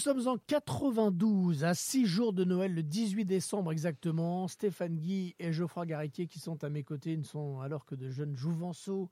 sommes 0.00 0.26
en 0.26 0.36
92, 0.46 1.64
à 1.64 1.74
6 1.74 2.06
jours 2.06 2.32
de 2.32 2.44
Noël, 2.44 2.74
le 2.74 2.82
18 2.82 3.24
décembre 3.26 3.70
exactement. 3.70 4.48
Stéphane 4.48 4.96
Guy 4.96 5.34
et 5.38 5.52
Geoffroy 5.52 5.86
Garretier 5.86 6.26
qui 6.26 6.38
sont 6.38 6.64
à 6.64 6.70
mes 6.70 6.82
côtés 6.82 7.16
ne 7.16 7.22
sont 7.22 7.60
alors 7.60 7.84
que 7.84 7.94
de 7.94 8.10
jeunes 8.10 8.34
jouvenceaux. 8.34 9.10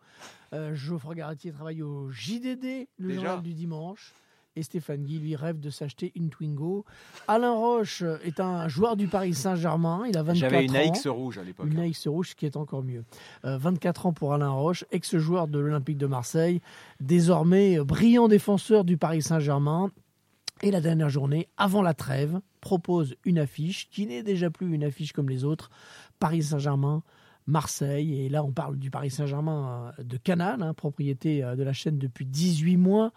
Euh, 0.55 0.75
Geoffroy 0.75 1.15
Garretier 1.15 1.53
travaille 1.53 1.83
au 1.83 2.11
JDD, 2.11 2.89
le 2.97 3.15
journal 3.15 3.43
du 3.43 3.53
dimanche. 3.55 4.15
Et 4.57 4.63
Stéphane 4.63 5.05
Guy, 5.05 5.19
lui, 5.19 5.37
rêve 5.37 5.61
de 5.61 5.71
s'acheter 5.71 6.11
une 6.17 6.31
Twingo. 6.31 6.85
Alain 7.29 7.53
Roche 7.53 8.03
est 8.25 8.41
un 8.41 8.67
joueur 8.67 8.97
du 8.97 9.07
Paris 9.07 9.35
Saint-Germain. 9.35 10.03
Il 10.09 10.17
a 10.17 10.23
24 10.23 10.35
ans. 10.35 10.51
J'avais 10.51 10.65
une 10.65 10.77
AX 10.77 11.07
rouge 11.07 11.39
à 11.39 11.45
l'époque. 11.45 11.67
Une 11.71 11.79
AX 11.79 12.09
rouge, 12.09 12.35
qui 12.35 12.47
est 12.47 12.57
encore 12.57 12.83
mieux. 12.83 13.05
24 13.45 14.07
euh, 14.07 14.09
ans 14.09 14.13
pour 14.13 14.33
Alain 14.33 14.51
Roche, 14.51 14.85
ex-joueur 14.91 15.47
de 15.47 15.59
l'Olympique 15.61 15.99
de 15.99 16.07
Marseille. 16.07 16.61
Désormais, 16.99 17.79
brillant 17.79 18.27
défenseur 18.27 18.85
du 18.85 18.97
Paris 18.97 19.23
Saint-Germain. 19.23 19.93
Et 20.63 20.71
la 20.71 20.81
dernière 20.81 21.09
journée, 21.09 21.49
avant 21.57 21.83
la 21.83 21.95
trêve, 21.95 22.41
propose 22.61 23.15
une 23.25 23.39
affiche 23.39 23.89
qui 23.91 24.07
n'est 24.07 24.23
déjà 24.23 24.51
plus 24.51 24.73
une 24.73 24.85
affiche 24.85 25.13
comme 25.13 25.29
les 25.29 25.45
autres. 25.45 25.71
Paris 26.19 26.43
Saint-Germain, 26.43 27.03
Marseille. 27.47 28.21
Et 28.21 28.29
là, 28.29 28.45
on 28.45 28.53
parle 28.53 28.79
du 28.79 28.91
Paris 28.91 29.11
Saint-Germain 29.11 29.93
euh, 29.99 30.03
de 30.03 30.17
Canal, 30.17 30.63
hein, 30.63 30.75
propriété 30.75 31.43
euh, 31.43 31.57
de 31.57 31.63
la 31.63 31.73
chaîne 31.73 31.99
depuis 31.99 32.27
18 32.27 32.77
mois, 32.77 33.13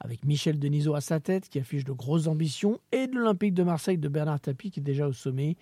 avec 0.00 0.24
Michel 0.24 0.58
Denisot 0.58 0.94
à 0.94 1.00
sa 1.00 1.20
tête, 1.20 1.48
qui 1.48 1.58
affiche 1.58 1.84
de 1.84 1.92
grosses 1.92 2.26
ambitions, 2.26 2.80
et 2.92 3.06
de 3.06 3.14
l'Olympique 3.14 3.54
de 3.54 3.62
Marseille 3.62 3.98
de 3.98 4.08
Bernard 4.08 4.40
Tapie, 4.40 4.70
qui 4.70 4.80
est 4.80 4.82
déjà 4.82 5.08
au 5.08 5.12
sommet. 5.12 5.56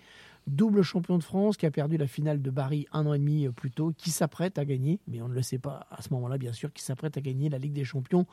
Double 0.47 0.81
champion 0.81 1.17
de 1.17 1.23
France, 1.23 1.57
qui 1.57 1.65
a 1.65 1.71
perdu 1.71 1.97
la 1.97 2.07
finale 2.07 2.41
de 2.41 2.49
Paris 2.49 2.87
un 2.91 3.05
an 3.05 3.13
et 3.13 3.19
demi 3.19 3.45
euh, 3.45 3.51
plus 3.51 3.71
tôt, 3.71 3.93
qui 3.97 4.09
s'apprête 4.09 4.57
à 4.57 4.65
gagner, 4.65 4.99
mais 5.07 5.21
on 5.21 5.29
ne 5.29 5.33
le 5.33 5.41
sait 5.41 5.59
pas 5.59 5.87
à 5.91 6.01
ce 6.01 6.11
moment-là, 6.13 6.37
bien 6.37 6.53
sûr, 6.53 6.73
qui 6.73 6.83
s'apprête 6.83 7.17
à 7.17 7.21
gagner 7.21 7.49
la 7.49 7.57
Ligue 7.57 7.73
des 7.73 7.85
Champions 7.85 8.25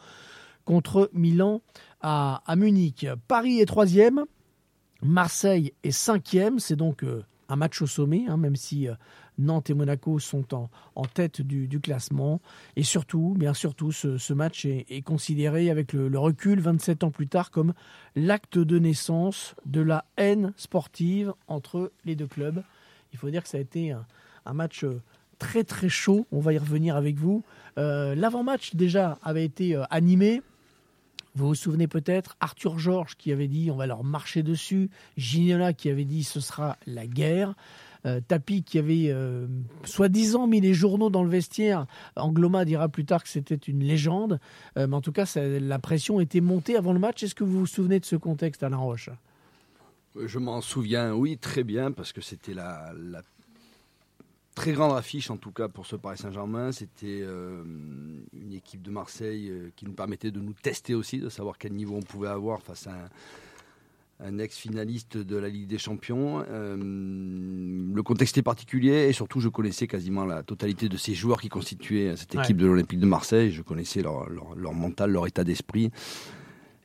contre 0.67 1.09
Milan 1.15 1.63
à, 2.03 2.43
Munich. 2.57 3.07
Paris 3.27 3.61
est 3.61 3.67
troisième, 3.67 4.27
Marseille 5.03 5.73
est 5.83 5.93
cinquième, 5.93 6.59
c'est 6.59 6.77
donc 6.77 7.03
euh, 7.03 7.25
un 7.49 7.57
match 7.57 7.81
au 7.81 7.87
sommet, 7.87 8.25
hein, 8.29 8.37
même 8.37 8.57
si 8.57 8.89
euh, 8.89 8.95
Nantes 9.39 9.71
et 9.71 9.75
Monaco 9.75 10.19
sont 10.19 10.45
en, 10.55 11.05
tête 11.05 11.41
du, 11.41 11.81
classement. 11.81 12.41
Et 12.75 12.83
surtout, 12.83 13.35
bien 13.39 13.55
surtout, 13.55 13.93
ce, 13.93 14.33
match 14.33 14.67
est, 14.67 15.03
considéré 15.03 15.71
avec 15.71 15.93
le, 15.93 16.19
recul 16.19 16.61
27 16.61 17.05
ans 17.05 17.11
plus 17.11 17.29
tard 17.29 17.51
comme 17.51 17.73
l'acte 18.15 18.59
de 18.59 18.79
naissance 18.79 19.55
de 19.67 19.81
la 19.81 20.05
haine 20.17 20.53
sportive 20.57 21.33
entre 21.49 21.93
les 22.05 22.17
deux 22.17 22.27
clubs. 22.27 22.63
Il 23.13 23.19
faut 23.19 23.31
dire 23.31 23.43
que 23.43 23.49
ça 23.49 23.59
a 23.59 23.61
été 23.61 23.93
un, 23.93 24.53
match 24.53 24.85
euh, 24.85 25.01
très 25.39 25.65
très 25.65 25.89
chaud, 25.89 26.27
on 26.33 26.41
va 26.41 26.53
y 26.53 26.59
revenir 26.59 26.97
avec 26.97 27.17
vous. 27.17 27.43
L'avant-match 27.77 28.75
déjà 28.75 29.19
avait 29.23 29.45
été 29.45 29.79
animé 29.91 30.41
vous 31.37 31.49
vous 31.49 31.55
souvenez 31.55 31.87
peut-être, 31.87 32.37
Arthur 32.41 32.79
Georges 32.79 33.17
qui 33.17 33.31
avait 33.31 33.47
dit 33.47 33.71
on 33.71 33.77
va 33.77 33.87
leur 33.87 34.05
marcher 34.05 34.43
dessus, 34.43 34.91
Gignola 35.17 35.75
qui 35.75 35.91
avait 35.91 36.07
dit 36.07 36.25
ce 36.25 36.41
sera 36.41 36.77
la 36.87 37.07
guerre. 37.07 37.55
Euh, 38.07 38.21
Tapi 38.27 38.63
qui 38.63 38.79
avait 38.79 39.09
euh, 39.09 39.47
soi-disant 39.85 40.47
mis 40.47 40.61
les 40.61 40.75
journaux 40.75 41.11
dans 41.11 41.25
le 41.25 41.29
vestiaire. 41.29 41.87
Angloma 42.15 42.65
dira 42.65 42.89
plus 42.89 43.05
tard 43.05 43.23
que 43.23 43.29
c'était 43.29 43.57
une 43.57 43.83
légende. 43.83 44.39
Euh, 44.79 44.87
mais 44.87 44.95
en 44.95 45.01
tout 45.01 45.11
cas, 45.11 45.27
la 45.35 45.79
pression 45.81 46.21
était 46.21 46.41
montée 46.41 46.77
avant 46.77 46.93
le 46.93 47.01
match. 47.01 47.25
Est-ce 47.25 47.35
que 47.35 47.43
vous 47.43 47.61
vous 47.61 47.67
souvenez 47.67 47.99
de 47.99 48.05
ce 48.05 48.15
contexte, 48.15 48.63
Alain 48.63 48.77
Roche? 48.77 49.11
Je 50.25 50.39
m'en 50.39 50.61
souviens, 50.61 51.15
oui, 51.15 51.37
très 51.37 51.65
bien, 51.65 51.91
parce 51.91 52.13
que 52.13 52.21
c'était 52.21 52.55
la, 52.55 52.93
la 52.97 53.23
très 54.57 54.73
grande 54.73 54.97
affiche 54.97 55.31
en 55.31 55.37
tout 55.37 55.53
cas 55.53 55.69
pour 55.69 55.87
ce 55.87 55.95
Paris 55.95 56.19
Saint-Germain. 56.19 56.73
C'était 56.73 57.21
euh, 57.21 57.63
une 58.33 58.53
équipe 58.53 58.83
de 58.83 58.91
Marseille 58.91 59.51
euh, 59.51 59.71
qui 59.77 59.85
nous 59.85 59.93
permettait 59.93 60.33
de 60.33 60.41
nous 60.41 60.55
tester 60.55 60.95
aussi, 60.95 61.21
de 61.21 61.29
savoir 61.29 61.59
quel 61.59 61.73
niveau 61.73 61.95
on 61.95 62.03
pouvait 62.03 62.29
avoir 62.29 62.63
face 62.63 62.89
à 62.89 63.09
un, 64.19 64.39
ex-finaliste 64.39 65.19
de 65.19 65.37
la 65.37 65.51
Ligue 65.51 65.67
des 65.67 65.77
Champions. 65.77 66.43
Euh, 66.49 66.75
le 66.75 68.03
contexte 68.03 68.39
est 68.39 68.43
particulier 68.43 69.09
et 69.09 69.13
surtout 69.13 69.41
je 69.41 69.51
connaissais 69.51 69.87
quasiment 69.87 70.25
la 70.25 70.43
totalité 70.43 70.89
de 70.89 70.97
ces 70.97 71.15
joueurs 71.15 71.41
qui 71.41 71.51
constituaient 71.51 72.17
cette 72.17 72.35
équipe 72.35 72.57
de 72.57 72.67
l'Olympique 72.67 72.99
de 72.99 73.07
Marseille. 73.07 73.53
Je 73.53 73.61
connaissais 73.61 74.01
leur, 74.01 74.29
leur 74.31 74.73
mental, 74.73 75.13
leur 75.13 75.27
état 75.27 75.45
d'esprit 75.45 75.93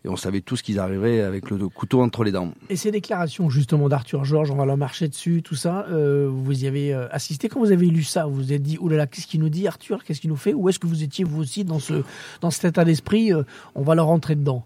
et 0.04 0.10
on 0.10 0.16
savait 0.16 0.42
tous 0.42 0.62
qu'ils 0.62 0.80
arriveraient 0.80 1.22
avec 1.22 1.50
le 1.50 1.70
couteau 1.70 2.02
entre 2.02 2.24
les 2.24 2.32
dents. 2.32 2.52
Et 2.70 2.76
ces 2.76 2.92
déclarations 2.92 3.50
justement 3.50 3.90
d'Arthur 3.90 4.26
Georges, 4.26 4.52
on 4.52 4.56
va 4.56 4.66
leur 4.66 4.78
marcher 4.78 5.08
dessus, 5.08 5.42
tout 5.44 5.56
ça, 5.56 5.86
euh, 5.90 6.30
vous 6.32 6.64
y 6.64 6.68
avez 6.68 6.94
euh, 6.94 7.08
assisté 7.12 7.50
quand 7.50 7.60
vous 7.60 7.72
avez 7.72 7.88
lu 7.88 8.04
ça? 8.04 8.26
Vous 8.26 8.36
vous 8.36 8.54
êtes 8.54 8.64
dit, 8.64 8.78
oulala, 8.80 9.08
qu'est-ce 9.08 9.28
qu'il 9.28 9.40
nous 9.40 9.50
dit 9.50 9.68
Arthur? 9.68 10.04
Qu'est-ce 10.04 10.22
qu'il 10.22 10.30
nous 10.30 10.36
fait? 10.36 10.54
Ou 10.54 10.70
est-ce 10.70 10.80
que 10.80 10.88
vous 10.88 11.04
étiez 11.04 11.24
vous 11.24 11.42
aussi 11.42 11.64
dans, 11.64 11.80
ce, 11.80 12.04
dans 12.42 12.50
cet 12.50 12.66
état 12.66 12.86
d'esprit? 12.86 13.34
Euh, 13.34 13.44
On 13.76 13.84
va 13.84 13.96
leur 13.96 14.08
rentrer 14.08 14.36
dedans 14.36 14.66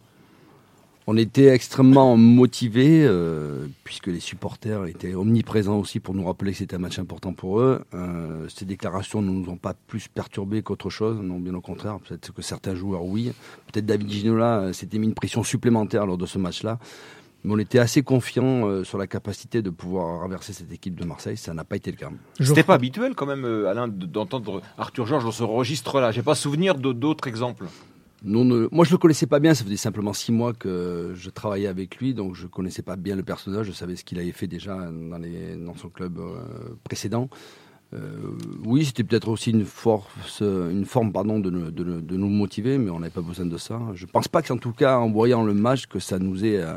on 1.08 1.18
était 1.18 1.48
extrêmement 1.48 2.18
motivés, 2.18 3.06
euh, 3.06 3.68
puisque 3.84 4.08
les 4.08 4.20
supporters 4.20 4.86
étaient 4.86 5.14
omniprésents 5.14 5.78
aussi 5.78 6.00
pour 6.00 6.16
nous 6.16 6.26
rappeler 6.26 6.52
que 6.52 6.58
c'était 6.58 6.76
un 6.76 6.80
match 6.80 6.98
important 6.98 7.34
pour 7.34 7.60
eux. 7.60 7.84
Euh, 7.94 8.48
ces 8.50 8.66
déclarations 8.66 9.22
ne 9.22 9.30
nous 9.30 9.50
ont 9.50 9.58
pas 9.58 9.76
plus 9.88 10.08
perturbés 10.08 10.64
qu'autre 10.64 10.90
chose, 10.90 11.20
non, 11.22 11.40
bien 11.40 11.54
au 11.54 11.62
contraire. 11.62 12.00
Peut-être 12.00 12.34
que 12.34 12.42
certains 12.42 12.74
joueurs, 12.74 13.06
oui. 13.06 13.32
Peut-être 13.72 13.86
David 13.86 14.10
Ginola 14.10 14.60
euh, 14.60 14.74
s'était 14.74 14.98
mis 14.98 15.06
une 15.06 15.14
pression 15.14 15.44
supplémentaire 15.44 16.08
lors 16.08 16.18
de 16.18 16.26
ce 16.26 16.40
match-là. 16.40 16.80
Mais 17.44 17.54
on 17.54 17.60
était 17.60 17.78
assez 17.78 18.02
confiants 18.02 18.84
sur 18.84 18.98
la 18.98 19.06
capacité 19.06 19.62
de 19.62 19.70
pouvoir 19.70 20.22
renverser 20.22 20.52
cette 20.52 20.72
équipe 20.72 21.00
de 21.00 21.06
Marseille. 21.06 21.38
Ça 21.38 21.54
n'a 21.54 21.64
pas 21.64 21.76
été 21.76 21.92
le 21.92 21.98
cas. 21.98 22.10
C'était 22.40 22.64
pas 22.64 22.74
habituel 22.74 23.14
quand 23.14 23.28
même, 23.28 23.46
Alain, 23.46 23.88
d'entendre 23.88 24.64
Arthur 24.80 25.06
Georges 25.06 25.26
dans 25.26 25.32
ce 25.32 25.44
registre-là. 25.44 26.12
J'ai 26.12 26.24
pas 26.24 26.34
souvenir 26.34 26.74
d'autres 26.74 27.28
exemples 27.28 27.66
moi, 28.26 28.86
je 28.86 28.92
le 28.92 28.98
connaissais 28.98 29.28
pas 29.28 29.40
bien. 29.40 29.54
Ça 29.54 29.64
faisait 29.64 29.78
simplement 29.78 30.14
six 30.14 30.32
mois 30.32 30.54
que 30.54 31.12
je 31.16 31.30
travaillais 31.30 31.68
avec 31.68 31.98
lui, 31.98 32.14
donc 32.14 32.36
je 32.36 32.48
connaissais 32.48 32.82
pas 32.82 32.96
bien 32.96 33.16
le 33.16 33.24
personnage. 33.24 33.68
Je 33.68 33.72
savais 33.72 33.96
ce 33.96 34.04
qu'il 34.04 34.20
avait 34.20 34.32
fait 34.32 34.48
déjà 34.48 34.76
dans, 34.92 35.18
les, 35.18 35.56
dans 35.56 35.76
son 35.76 35.90
club 35.90 36.18
euh, 36.18 36.76
précédent. 36.84 37.30
Euh, 37.94 38.00
oui, 38.66 38.86
c'était 38.86 39.04
peut-être 39.04 39.30
aussi 39.30 39.52
une 39.52 39.66
force, 39.66 40.42
une 40.42 40.86
forme, 40.86 41.12
pardon, 41.14 41.40
de, 41.40 41.50
de, 41.50 42.18
nous 42.18 42.30
motiver, 42.30 42.78
mais 42.78 42.90
on 42.90 43.00
n'avait 43.00 43.12
pas 43.12 43.22
besoin 43.22 43.46
de 43.46 43.58
ça. 43.58 43.80
Je 43.94 44.06
pense 44.06 44.28
pas 44.28 44.42
qu'en 44.42 44.58
tout 44.58 44.72
cas, 44.72 44.98
en 44.98 45.12
voyant 45.12 45.44
le 45.44 45.54
match, 45.54 45.86
que 45.86 46.00
ça 46.00 46.20
nous 46.20 46.44
ait 46.44 46.58
euh, 46.58 46.76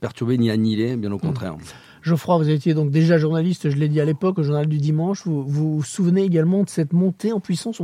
perturbé 0.00 0.38
ni 0.38 0.50
annihilé, 0.50 0.96
bien 0.96 1.12
au 1.12 1.16
mmh. 1.16 1.20
contraire. 1.20 1.56
Geoffroy, 2.02 2.38
vous 2.38 2.48
étiez 2.48 2.74
donc 2.74 2.90
déjà 2.90 3.18
journaliste, 3.18 3.70
je 3.70 3.76
l'ai 3.76 3.88
dit 3.88 4.00
à 4.00 4.04
l'époque, 4.04 4.38
au 4.38 4.42
journal 4.42 4.66
du 4.66 4.78
dimanche. 4.78 5.26
Vous, 5.26 5.44
vous 5.44 5.82
souvenez 5.82 6.24
également 6.24 6.64
de 6.64 6.68
cette 6.68 6.92
montée 6.92 7.32
en 7.32 7.40
puissance? 7.40 7.80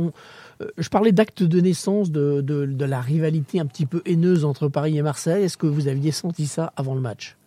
Je 0.77 0.89
parlais 0.89 1.11
d'acte 1.11 1.43
de 1.43 1.59
naissance, 1.59 2.11
de, 2.11 2.41
de, 2.41 2.85
la 2.85 3.01
rivalité 3.01 3.59
un 3.59 3.65
petit 3.65 3.85
peu 3.85 4.01
haineuse 4.05 4.45
entre 4.45 4.67
Paris 4.67 4.97
et 4.97 5.01
Marseille. 5.01 5.43
Est-ce 5.43 5.57
que 5.57 5.67
vous 5.67 5.87
aviez 5.87 6.11
senti 6.11 6.47
ça 6.47 6.73
avant 6.75 6.95
le 6.95 7.01
match? 7.01 7.37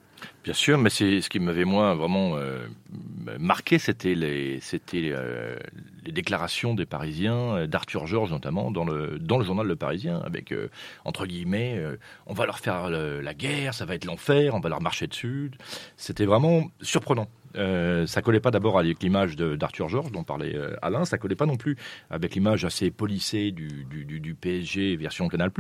Bien 0.45 0.55
sûr, 0.55 0.79
mais 0.79 0.91
c'est 0.91 1.21
ce 1.21 1.29
qui 1.29 1.39
m'avait 1.39 1.65
vraiment 1.65 2.37
euh, 2.37 2.67
marqué, 3.39 3.79
c'était 3.79 4.15
les, 4.15 4.61
euh, 4.95 5.57
les 6.05 6.13
déclarations 6.13 6.75
des 6.75 6.87
Parisiens, 6.87 7.57
euh, 7.57 7.67
d'Arthur 7.67 8.07
Georges 8.07 8.31
notamment, 8.31 8.71
dans 8.71 8.85
le 8.85 9.19
dans 9.19 9.39
le 9.39 9.45
journal 9.45 9.67
Le 9.67 9.77
Parisien, 9.77 10.21
avec 10.25 10.55
entre 11.05 11.27
guillemets, 11.27 11.83
on 12.27 12.35
va 12.35 12.47
leur 12.47 12.59
faire 12.59 12.89
la 12.89 13.35
guerre, 13.35 13.75
ça 13.75 13.85
va 13.85 13.95
être 13.95 14.05
l'enfer, 14.05 14.55
on 14.55 14.61
va 14.61 14.69
leur 14.69 14.81
marcher 14.81 15.07
dessus. 15.07 15.51
C'était 15.97 16.27
vraiment 16.27 16.71
surprenant. 16.81 17.29
Euh, 17.57 18.07
ça 18.07 18.23
collait 18.23 18.41
pas 18.41 18.51
d'abord 18.51 18.79
avec 18.79 19.03
l'image 19.03 19.37
d'Arthur 19.37 19.89
Georges 19.89 20.13
dont 20.13 20.23
parlait 20.23 20.55
euh, 20.55 20.77
Alain, 20.83 21.05
ça 21.05 21.19
collait 21.19 21.35
pas 21.35 21.47
non 21.47 21.57
plus 21.57 21.77
avec 22.11 22.35
l'image 22.35 22.65
assez 22.65 22.91
polissée 22.91 23.51
du, 23.51 24.37
PSG 24.41 24.97
version 24.97 25.29
Canal+, 25.29 25.51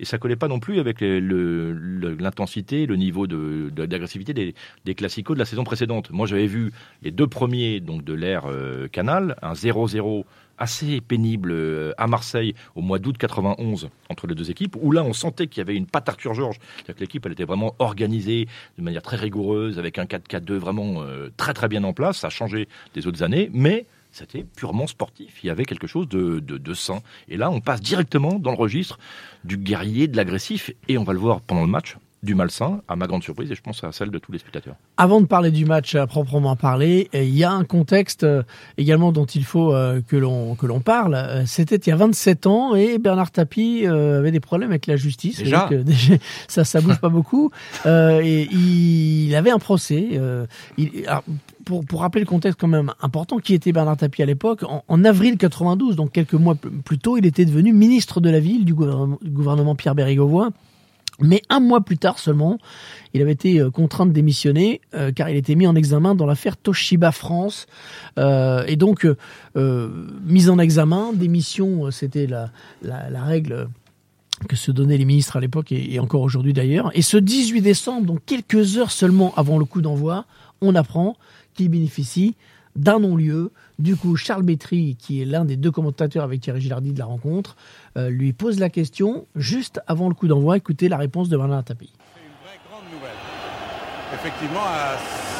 et 0.00 0.04
ça 0.04 0.18
collait 0.18 0.36
pas 0.36 0.48
non 0.48 0.58
plus 0.58 0.80
avec 0.80 1.00
l'intensité, 1.00 2.86
le, 2.86 2.94
le, 2.94 2.96
niveau 2.96 3.26
d'agressivité 3.26 4.32
de, 4.32 4.42
des, 4.42 4.54
des 4.84 4.94
classicos 4.94 5.34
de 5.34 5.38
la 5.38 5.44
saison 5.44 5.64
précédente. 5.64 6.10
Moi 6.10 6.26
j'avais 6.26 6.46
vu 6.46 6.72
les 7.02 7.10
deux 7.10 7.26
premiers 7.26 7.80
donc 7.80 8.04
de 8.04 8.14
l'ère 8.14 8.46
euh, 8.46 8.88
Canal, 8.88 9.36
un 9.42 9.52
0-0 9.52 10.24
assez 10.58 11.00
pénible 11.00 11.50
euh, 11.52 11.92
à 11.98 12.06
Marseille 12.06 12.54
au 12.74 12.80
mois 12.80 12.98
d'août 12.98 13.16
91 13.18 13.88
entre 14.08 14.26
les 14.26 14.34
deux 14.34 14.50
équipes, 14.50 14.76
où 14.80 14.92
là 14.92 15.02
on 15.04 15.12
sentait 15.12 15.46
qu'il 15.46 15.58
y 15.58 15.62
avait 15.62 15.76
une 15.76 15.86
patte 15.86 16.08
Arthur 16.08 16.34
Georges, 16.34 16.58
c'est-à-dire 16.76 16.94
que 16.96 17.00
l'équipe 17.00 17.24
elle 17.26 17.32
était 17.32 17.44
vraiment 17.44 17.74
organisée 17.78 18.48
de 18.78 18.82
manière 18.82 19.02
très 19.02 19.16
rigoureuse, 19.16 19.78
avec 19.78 19.98
un 19.98 20.04
4-4-2 20.04 20.54
vraiment 20.54 21.02
euh, 21.02 21.30
très 21.36 21.54
très 21.54 21.68
bien 21.68 21.84
en 21.84 21.92
place, 21.92 22.18
ça 22.18 22.28
a 22.28 22.30
changé 22.30 22.68
des 22.94 23.06
autres 23.06 23.22
années, 23.22 23.50
mais 23.52 23.86
c'était 24.12 24.44
purement 24.44 24.86
sportif. 24.86 25.42
Il 25.42 25.48
y 25.48 25.50
avait 25.50 25.64
quelque 25.64 25.88
chose 25.88 26.08
de, 26.08 26.38
de, 26.38 26.56
de, 26.56 26.74
sain. 26.74 27.00
Et 27.28 27.36
là, 27.36 27.50
on 27.50 27.60
passe 27.60 27.80
directement 27.80 28.38
dans 28.38 28.52
le 28.52 28.56
registre 28.56 28.98
du 29.42 29.56
guerrier, 29.56 30.06
de 30.06 30.16
l'agressif, 30.16 30.70
et 30.86 30.98
on 30.98 31.02
va 31.02 31.12
le 31.12 31.18
voir 31.18 31.40
pendant 31.40 31.62
le 31.62 31.66
match 31.66 31.96
du 32.24 32.34
malsain, 32.34 32.80
à 32.88 32.96
ma 32.96 33.06
grande 33.06 33.22
surprise, 33.22 33.50
et 33.52 33.54
je 33.54 33.62
pense 33.62 33.84
à 33.84 33.92
celle 33.92 34.10
de 34.10 34.18
tous 34.18 34.32
les 34.32 34.38
spectateurs. 34.38 34.74
Avant 34.96 35.20
de 35.20 35.26
parler 35.26 35.50
du 35.50 35.64
match 35.64 35.94
à 35.94 36.06
proprement 36.06 36.56
parler, 36.56 37.08
euh, 37.14 37.22
il 37.22 37.36
y 37.36 37.44
a 37.44 37.52
un 37.52 37.64
contexte 37.64 38.24
euh, 38.24 38.42
également 38.78 39.12
dont 39.12 39.26
il 39.26 39.44
faut 39.44 39.74
euh, 39.74 40.00
que 40.06 40.16
l'on 40.16 40.54
que 40.54 40.66
l'on 40.66 40.80
parle. 40.80 41.44
C'était 41.46 41.76
il 41.76 41.90
y 41.90 41.92
a 41.92 41.96
27 41.96 42.46
ans 42.46 42.74
et 42.74 42.98
Bernard 42.98 43.30
Tapie 43.30 43.86
avait 43.86 44.30
des 44.30 44.40
problèmes 44.40 44.70
avec 44.70 44.86
la 44.86 44.96
justice. 44.96 45.38
Déjà, 45.38 45.68
ça 46.48 46.64
ça 46.64 46.80
bouge 46.80 46.98
pas 46.98 47.08
beaucoup. 47.10 47.50
et 47.86 48.48
il 48.50 49.34
avait 49.34 49.50
un 49.50 49.58
procès. 49.58 50.20
Il, 50.78 51.06
pour, 51.64 51.84
pour, 51.84 52.00
rappeler 52.00 52.20
le 52.20 52.26
contexte 52.26 52.60
quand 52.60 52.68
même 52.68 52.92
important, 53.00 53.38
qui 53.38 53.54
était 53.54 53.72
Bernard 53.72 53.96
Tapie 53.96 54.22
à 54.22 54.26
l'époque, 54.26 54.64
en, 54.64 54.84
en, 54.86 55.04
avril 55.04 55.38
92, 55.38 55.96
donc 55.96 56.12
quelques 56.12 56.34
mois 56.34 56.56
plus 56.84 56.98
tôt, 56.98 57.16
il 57.16 57.24
était 57.24 57.46
devenu 57.46 57.72
ministre 57.72 58.20
de 58.20 58.28
la 58.28 58.38
ville 58.38 58.66
du 58.66 58.74
gouvernement, 58.74 59.18
du 59.22 59.30
gouvernement 59.30 59.74
Pierre 59.74 59.94
Bérégovoy 59.94 60.50
Mais 61.20 61.42
un 61.48 61.60
mois 61.60 61.80
plus 61.80 61.98
tard 61.98 62.18
seulement, 62.18 62.58
il 63.12 63.22
avait 63.22 63.32
été 63.32 63.60
euh, 63.60 63.70
contraint 63.70 64.06
de 64.06 64.12
démissionner 64.12 64.80
euh, 64.94 65.12
car 65.12 65.30
il 65.30 65.36
était 65.36 65.54
mis 65.54 65.66
en 65.66 65.76
examen 65.76 66.14
dans 66.14 66.26
l'affaire 66.26 66.56
Toshiba 66.56 67.12
France. 67.12 67.66
Euh, 68.18 68.64
et 68.66 68.76
donc, 68.76 69.06
euh, 69.56 70.08
mise 70.24 70.50
en 70.50 70.58
examen, 70.58 71.12
démission, 71.12 71.90
c'était 71.90 72.26
la 72.26 73.24
règle 73.24 73.68
que 74.48 74.56
se 74.56 74.72
donnaient 74.72 74.98
les 74.98 75.04
ministres 75.04 75.36
à 75.36 75.40
l'époque 75.40 75.70
et, 75.70 75.94
et 75.94 76.00
encore 76.00 76.22
aujourd'hui 76.22 76.52
d'ailleurs. 76.52 76.90
Et 76.94 77.02
ce 77.02 77.16
18 77.16 77.62
décembre, 77.62 78.06
donc 78.06 78.20
quelques 78.26 78.76
heures 78.78 78.90
seulement 78.90 79.32
avant 79.36 79.58
le 79.58 79.64
coup 79.64 79.80
d'envoi, 79.80 80.24
on 80.60 80.74
apprend 80.74 81.16
qu'il 81.54 81.68
bénéficie 81.68 82.34
d'un 82.76 83.00
non-lieu. 83.00 83.52
Du 83.78 83.96
coup, 83.96 84.16
Charles 84.16 84.42
Bétry, 84.42 84.96
qui 84.98 85.22
est 85.22 85.24
l'un 85.24 85.44
des 85.44 85.56
deux 85.56 85.70
commentateurs 85.70 86.24
avec 86.24 86.40
Thierry 86.40 86.60
Gilardi 86.60 86.92
de 86.92 86.98
la 86.98 87.04
rencontre, 87.06 87.56
euh, 87.96 88.08
lui 88.08 88.32
pose 88.32 88.58
la 88.58 88.70
question 88.70 89.26
juste 89.34 89.80
avant 89.86 90.08
le 90.08 90.14
coup 90.14 90.28
d'envoi. 90.28 90.56
Écoutez 90.56 90.88
la 90.88 90.96
réponse 90.96 91.28
de 91.28 91.36
Bernard 91.36 91.64
Tapie. 91.64 91.92
C'est 92.14 92.20
une 92.20 92.34
vraie 92.44 92.60
grande 92.70 92.92
nouvelle. 92.92 93.18
Effectivement, 94.14 94.62
à 94.62 94.96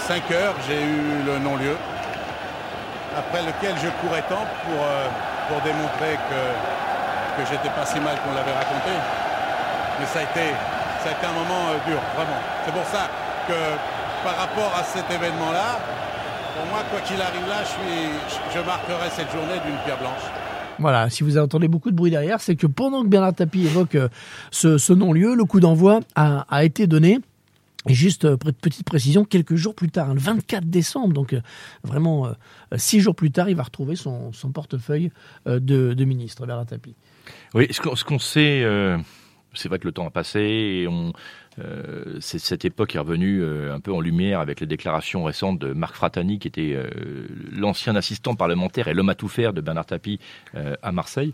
5 0.09 0.31
heures, 0.33 0.55
j'ai 0.69 0.83
eu 0.83 1.25
le 1.27 1.39
non-lieu, 1.39 1.77
après 3.17 3.43
lequel 3.43 3.75
je 3.83 3.89
courais 4.03 4.23
tant 4.29 4.47
pour, 4.67 4.81
euh, 4.83 5.09
pour 5.49 5.63
démontrer 5.63 6.19
que, 6.29 7.39
que 7.39 7.49
j'étais 7.51 7.71
pas 7.71 7.87
si 7.87 8.01
mal 8.01 8.17
qu'on 8.23 8.35
l'avait 8.35 8.55
raconté. 8.55 8.91
Mais 10.01 10.07
ça 10.07 10.21
a 10.21 10.23
été, 10.23 10.51
ça 11.05 11.11
a 11.11 11.31
un 11.31 11.35
moment 11.35 11.71
euh, 11.71 11.79
dur, 11.87 12.01
vraiment. 12.17 12.41
C'est 12.67 12.73
pour 12.73 12.87
ça 12.87 13.07
que 13.47 13.55
par 14.25 14.37
rapport 14.37 14.73
à 14.75 14.83
cet 14.83 15.11
événement-là, 15.11 15.79
pour 16.55 16.67
moi, 16.67 16.83
quoi 16.91 17.01
qu'il 17.01 17.21
arrive 17.21 17.47
là, 17.49 17.63
je, 17.65 17.69
suis, 17.69 18.55
je 18.55 18.65
marquerai 18.65 19.11
cette 19.11 19.31
journée 19.33 19.59
d'une 19.67 19.77
pierre 19.85 19.99
blanche. 19.99 20.23
Voilà, 20.79 21.11
si 21.11 21.23
vous 21.23 21.39
entendez 21.39 21.69
beaucoup 21.69 21.91
de 21.91 21.97
bruit 21.97 22.11
derrière, 22.11 22.41
c'est 22.41 22.57
que 22.57 22.67
pendant 22.67 23.03
que 23.03 23.09
Bernard 23.09 23.35
Tapie 23.35 23.67
évoque 23.67 23.95
euh, 23.95 24.09
ce, 24.51 24.79
ce 24.79 24.93
non-lieu, 24.93 25.35
le 25.35 25.45
coup 25.45 25.61
d'envoi 25.61 26.01
a, 26.15 26.47
a 26.49 26.65
été 26.65 26.87
donné. 26.87 27.19
Et 27.87 27.95
juste 27.95 28.25
euh, 28.25 28.37
petite 28.37 28.85
précision, 28.85 29.25
quelques 29.25 29.57
jours 29.57 29.75
plus 29.75 29.91
tard, 29.91 30.11
hein, 30.11 30.15
le 30.15 30.21
24 30.21 30.65
décembre, 30.65 31.13
donc 31.13 31.35
euh, 31.35 31.41
vraiment 31.83 32.27
euh, 32.27 32.33
six 32.77 33.01
jours 33.01 33.15
plus 33.15 33.31
tard, 33.31 33.51
il 33.51 33.57
va 33.57 33.63
retrouver 33.63 33.95
son, 33.95 34.33
son 34.33 34.51
portefeuille 34.53 35.11
euh, 35.47 35.61
de, 35.61 35.93
de 35.93 36.05
ministre, 36.05 36.47
Bernard 36.47 36.67
Tapie. 36.67 36.95
Oui, 37.53 37.67
ce 37.71 37.81
qu'on 37.81 37.95
ce 37.95 38.05
qu'on 38.05 38.19
sait, 38.19 38.63
euh, 38.65 38.97
c'est 39.55 39.69
vrai 39.69 39.79
que 39.79 39.87
le 39.87 39.93
temps 39.93 40.07
a 40.07 40.11
passé 40.11 40.41
et 40.41 40.89
euh, 41.59 42.19
cette 42.21 42.65
époque 42.65 42.97
est 42.97 42.99
revenue 42.99 43.41
euh, 43.43 43.75
un 43.75 43.81
peu 43.81 43.93
en 43.93 44.01
lumière 44.01 44.41
avec 44.41 44.61
les 44.61 44.67
déclarations 44.67 45.25
récentes 45.25 45.59
de 45.59 45.73
Marc 45.73 45.95
Fratani, 45.95 46.39
qui 46.39 46.49
était 46.49 46.75
euh, 46.75 46.89
l'ancien 47.53 47.95
assistant 47.97 48.35
parlementaire 48.35 48.89
et 48.89 48.95
l'homme 48.95 49.09
à 49.09 49.15
tout 49.15 49.29
faire 49.29 49.53
de 49.53 49.61
Bernard 49.61 49.87
Tapie 49.87 50.19
à 50.83 50.93
Marseille. 50.93 51.33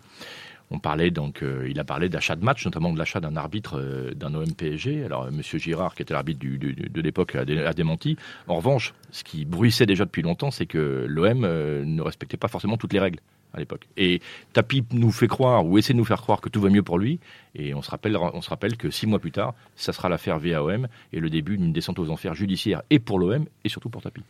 On 0.73 0.79
parlait 0.79 1.11
donc, 1.11 1.43
euh, 1.43 1.67
il 1.69 1.81
a 1.81 1.85
parlé 1.85 2.09
d'achat 2.09 2.37
de 2.37 2.45
match, 2.45 2.65
notamment 2.65 2.93
de 2.93 2.99
l'achat 2.99 3.19
d'un 3.21 3.37
arbitre 3.37 3.79
euh, 3.81 4.13
d'un 4.15 4.33
OM 4.35 4.53
PSG. 4.55 5.05
Alors, 5.05 5.25
euh, 5.25 5.31
Monsieur 5.33 5.59
Girard, 5.59 5.95
qui 5.97 6.03
était 6.03 6.15
l'arbitre 6.15 6.41
de 6.41 7.01
l'époque, 7.01 7.35
a, 7.35 7.45
dé- 7.45 7.59
a 7.59 7.73
démenti. 7.73 8.17
En 8.47 8.55
revanche, 8.57 8.95
ce 9.11 9.25
qui 9.25 9.45
bruissait 9.45 9.87
déjà 9.87 10.05
depuis 10.05 10.23
longtemps, 10.23 10.51
c'est 10.53 10.67
que 10.67 11.07
l'OM 11.09 11.41
ne 11.41 12.03
respectait 12.03 12.37
pas 12.37 12.49
forcément 12.49 12.77
toutes 12.77 12.93
les 12.93 13.01
règles 13.01 13.19
à 13.53 13.59
l'époque. 13.59 13.89
Et 13.97 14.21
Tapi 14.53 14.85
nous 14.93 15.11
fait 15.11 15.27
croire, 15.27 15.67
ou 15.67 15.77
essaie 15.77 15.93
de 15.93 15.99
nous 15.99 16.05
faire 16.05 16.21
croire 16.23 16.41
que 16.41 16.49
tout 16.49 16.61
va 16.61 16.69
mieux 16.69 16.85
pour 16.85 16.99
lui. 17.01 17.19
Et 17.57 17.75
on 17.75 17.83
se 17.83 17.91
rappelle, 17.91 18.17
on 18.17 18.41
se 18.41 18.49
rappelle 18.49 18.77
que 18.77 18.91
six 18.91 19.09
mois 19.09 19.19
plus 19.19 19.33
tard, 19.33 19.55
ça 19.75 19.93
sera 19.93 20.09
l'affaire 20.09 20.39
VAOM 20.39 20.87
et 21.13 21.19
le 21.19 21.31
début 21.31 21.59
d'une 21.59 21.73
descente 21.73 21.99
aux 21.99 22.11
enfers 22.11 22.35
judiciaire 22.35 22.83
et 22.91 23.01
pour 23.01 23.19
l'OM 23.19 23.45
et 23.65 23.69
surtout 23.69 23.89
pour 23.89 24.03
Tapi. 24.03 24.23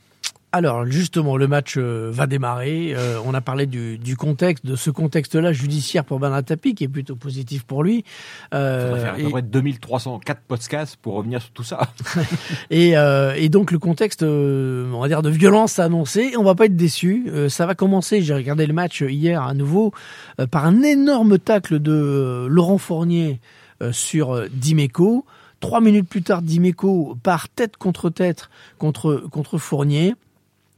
Alors 0.53 0.85
justement, 0.85 1.37
le 1.37 1.47
match 1.47 1.75
euh, 1.77 2.11
va 2.13 2.27
démarrer. 2.27 2.93
Euh, 2.97 3.21
on 3.25 3.35
a 3.35 3.41
parlé 3.41 3.67
du, 3.67 3.99
du 3.99 4.17
contexte, 4.17 4.67
de 4.67 4.75
ce 4.75 4.91
contexte-là 4.91 5.53
judiciaire 5.53 6.05
pour 6.05 6.19
Bernard 6.19 6.43
Tapie, 6.43 6.75
qui 6.75 6.83
est 6.83 6.89
plutôt 6.89 7.15
positif 7.15 7.63
pour 7.63 7.85
lui. 7.85 7.99
Il 7.99 8.57
Euh, 8.57 9.01
faire 9.01 9.13
à 9.13 9.17
peu 9.17 9.23
et- 9.23 9.31
près 9.31 9.43
2304 9.43 10.41
podcasts 10.49 10.97
pour 10.97 11.15
revenir 11.15 11.41
sur 11.41 11.53
tout 11.53 11.63
ça. 11.63 11.89
Et, 12.71 12.97
euh, 12.97 13.35
et 13.37 13.49
donc 13.49 13.71
le 13.71 13.79
contexte, 13.79 14.23
on 14.25 14.99
va 15.01 15.07
dire, 15.07 15.23
de 15.23 15.31
violence 15.31 15.79
annoncé. 15.79 16.33
On 16.37 16.43
va 16.43 16.57
pas 16.57 16.65
être 16.67 16.77
déçu. 16.77 17.27
Euh, 17.29 17.49
ça 17.49 17.65
va 17.67 17.77
commencer. 17.77 18.21
J'ai 18.23 18.35
regardé 18.35 18.67
le 18.67 18.73
match 18.73 19.03
hier 19.03 19.43
à 19.43 19.55
nouveau 19.55 19.93
euh, 20.41 20.47
par 20.49 20.67
un 20.67 20.83
énorme 20.83 21.39
tacle 21.39 21.79
de 21.79 22.47
Laurent 22.51 22.79
Fournier 22.79 23.41
euh, 23.83 23.93
sur 23.93 24.49
Dimeco. 24.53 25.25
Trois 25.61 25.81
minutes 25.81 26.09
plus 26.09 26.23
tard, 26.23 26.43
Dimeco 26.43 27.17
part 27.23 27.49
tête 27.49 27.77
contre 27.77 28.11
tête 28.11 28.49
contre 28.79 29.23
contre 29.31 29.59
Fournier. 29.59 30.15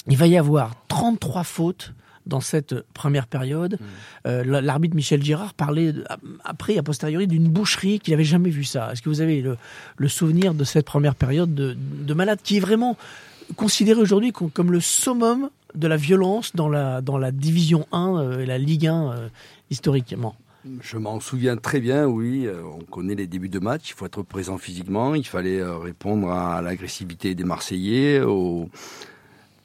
Il 0.09 0.17
va 0.17 0.27
y 0.27 0.37
avoir 0.37 0.75
33 0.89 1.45
fautes 1.45 1.93
dans 2.27 2.41
cette 2.41 2.75
première 2.93 3.27
période. 3.27 3.79
Euh, 4.27 4.45
la- 4.45 4.61
L'arbitre 4.61 4.95
Michel 4.95 5.23
Girard 5.23 5.55
parlait 5.55 5.93
après, 6.45 6.79
a 6.79 6.83
posteriori, 6.83 7.27
d'une 7.27 7.49
boucherie 7.49 7.99
qu'il 7.99 8.13
n'avait 8.13 8.23
jamais 8.25 8.51
vu 8.51 8.65
ça. 8.65 8.93
Est-ce 8.93 9.03
que 9.03 9.09
vous 9.09 9.21
avez 9.21 9.43
le, 9.43 9.57
le 9.97 10.09
souvenir 10.09 10.55
de 10.55 10.63
cette 10.65 10.87
première 10.87 11.15
période 11.17 11.53
de, 11.55 11.77
de 11.77 12.15
malade 12.15 12.39
qui 12.43 12.59
est 12.59 12.61
vraiment 12.61 12.97
considéré 13.57 14.01
aujourd'hui 14.01 14.31
com- 14.33 14.51
comme 14.53 14.71
le 14.73 14.81
summum 14.81 15.51
de 15.75 15.87
la 15.89 15.97
violence 15.97 16.55
dans 16.55 16.69
la, 16.69 17.01
dans 17.01 17.19
la 17.19 17.33
division 17.33 17.87
1 17.93 18.17
euh, 18.19 18.39
et 18.41 18.47
la 18.47 18.59
Ligue 18.59 18.87
1 18.87 19.11
euh, 19.13 19.29
historiquement? 19.71 20.37
Je 20.81 20.97
m'en 20.97 21.19
souviens 21.19 21.57
très 21.57 21.81
bien, 21.81 22.07
oui. 22.07 22.47
euh, 22.47 22.63
On 22.79 22.85
connaît 22.85 23.17
les 23.17 23.27
débuts 23.27 23.49
de 23.49 23.59
match. 23.59 23.91
Il 23.91 23.95
faut 23.95 24.07
être 24.07 24.23
présent 24.23 24.59
physiquement. 24.59 25.17
Il 25.17 25.27
fallait 25.27 25.59
euh, 25.59 25.77
répondre 25.77 26.31
à 26.31 26.63
l'agressivité 26.63 27.35
des 27.35 27.43
Marseillais, 27.43 28.21
aux, 28.21 28.69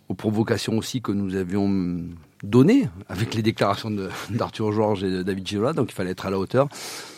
aux 0.09 0.13
provocations 0.13 0.77
aussi 0.77 1.01
que 1.01 1.11
nous 1.11 1.35
avions 1.35 1.99
données 2.43 2.89
avec 3.09 3.33
les 3.33 3.41
déclarations 3.41 3.91
d'Arthur 4.29 4.71
Georges 4.71 5.03
et 5.03 5.11
de 5.11 5.23
David 5.23 5.47
Ginola. 5.47 5.73
Donc 5.73 5.91
il 5.91 5.95
fallait 5.95 6.11
être 6.11 6.25
à 6.25 6.29
la 6.29 6.39
hauteur. 6.39 6.67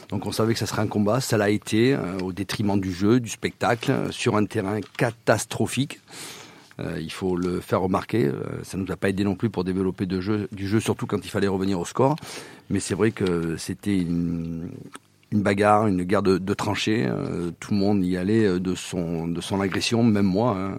Donc 0.10 0.26
on 0.26 0.32
savait 0.32 0.54
que 0.54 0.60
ça 0.60 0.66
serait 0.66 0.82
un 0.82 0.88
combat. 0.88 1.22
Ça 1.22 1.38
l'a 1.38 1.50
été 1.50 1.94
euh, 1.94 2.18
au 2.24 2.34
détriment 2.34 2.80
du 2.80 2.92
jeu, 2.92 3.20
du 3.20 3.30
spectacle, 3.30 3.94
sur 4.12 4.36
un 4.36 4.46
terrain 4.46 4.80
catastrophique. 4.98 6.00
Euh, 6.80 7.00
il 7.00 7.12
faut 7.12 7.36
le 7.36 7.60
faire 7.60 7.82
remarquer. 7.82 8.26
Euh, 8.26 8.42
ça 8.64 8.78
ne 8.78 8.84
nous 8.84 8.92
a 8.92 8.96
pas 8.96 9.10
aidé 9.10 9.24
non 9.24 9.36
plus 9.36 9.50
pour 9.50 9.64
développer 9.64 10.08
du 10.08 10.22
jeu, 10.22 10.80
surtout 10.80 11.06
quand 11.06 11.24
il 11.24 11.30
fallait 11.30 11.48
revenir 11.48 11.80
au 11.80 11.86
score. 11.86 12.16
Mais 12.72 12.80
c'est 12.80 12.96
vrai 12.96 13.12
que 13.12 13.56
c'était 13.58 13.98
une, 13.98 14.70
bagarre, 15.32 15.88
une 15.88 16.04
guerre 16.04 16.24
de, 16.24 16.54
tranchées. 16.54 17.08
Tout 17.60 17.74
le 17.74 17.80
monde 17.80 18.04
y 18.04 18.18
allait 18.18 18.60
de 18.60 18.76
son, 18.76 19.28
de 19.28 19.42
son 19.42 19.60
agression, 19.62 20.04
même 20.04 20.26
moi. 20.26 20.58
Hein. 20.58 20.78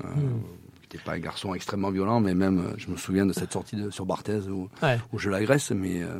J'étais 0.92 1.04
pas 1.04 1.12
un 1.12 1.18
garçon 1.20 1.54
extrêmement 1.54 1.90
violent, 1.90 2.18
mais 2.20 2.34
même, 2.34 2.58
euh, 2.58 2.74
je 2.76 2.88
me 2.88 2.96
souviens 2.96 3.24
de 3.24 3.32
cette 3.32 3.52
sortie 3.52 3.76
de, 3.76 3.90
sur 3.90 4.06
Barthez 4.06 4.40
où, 4.48 4.68
Ouais. 4.82 4.98
où 5.12 5.18
je 5.18 5.30
l'agresse. 5.30 5.70
Mais 5.70 6.02
euh, 6.02 6.18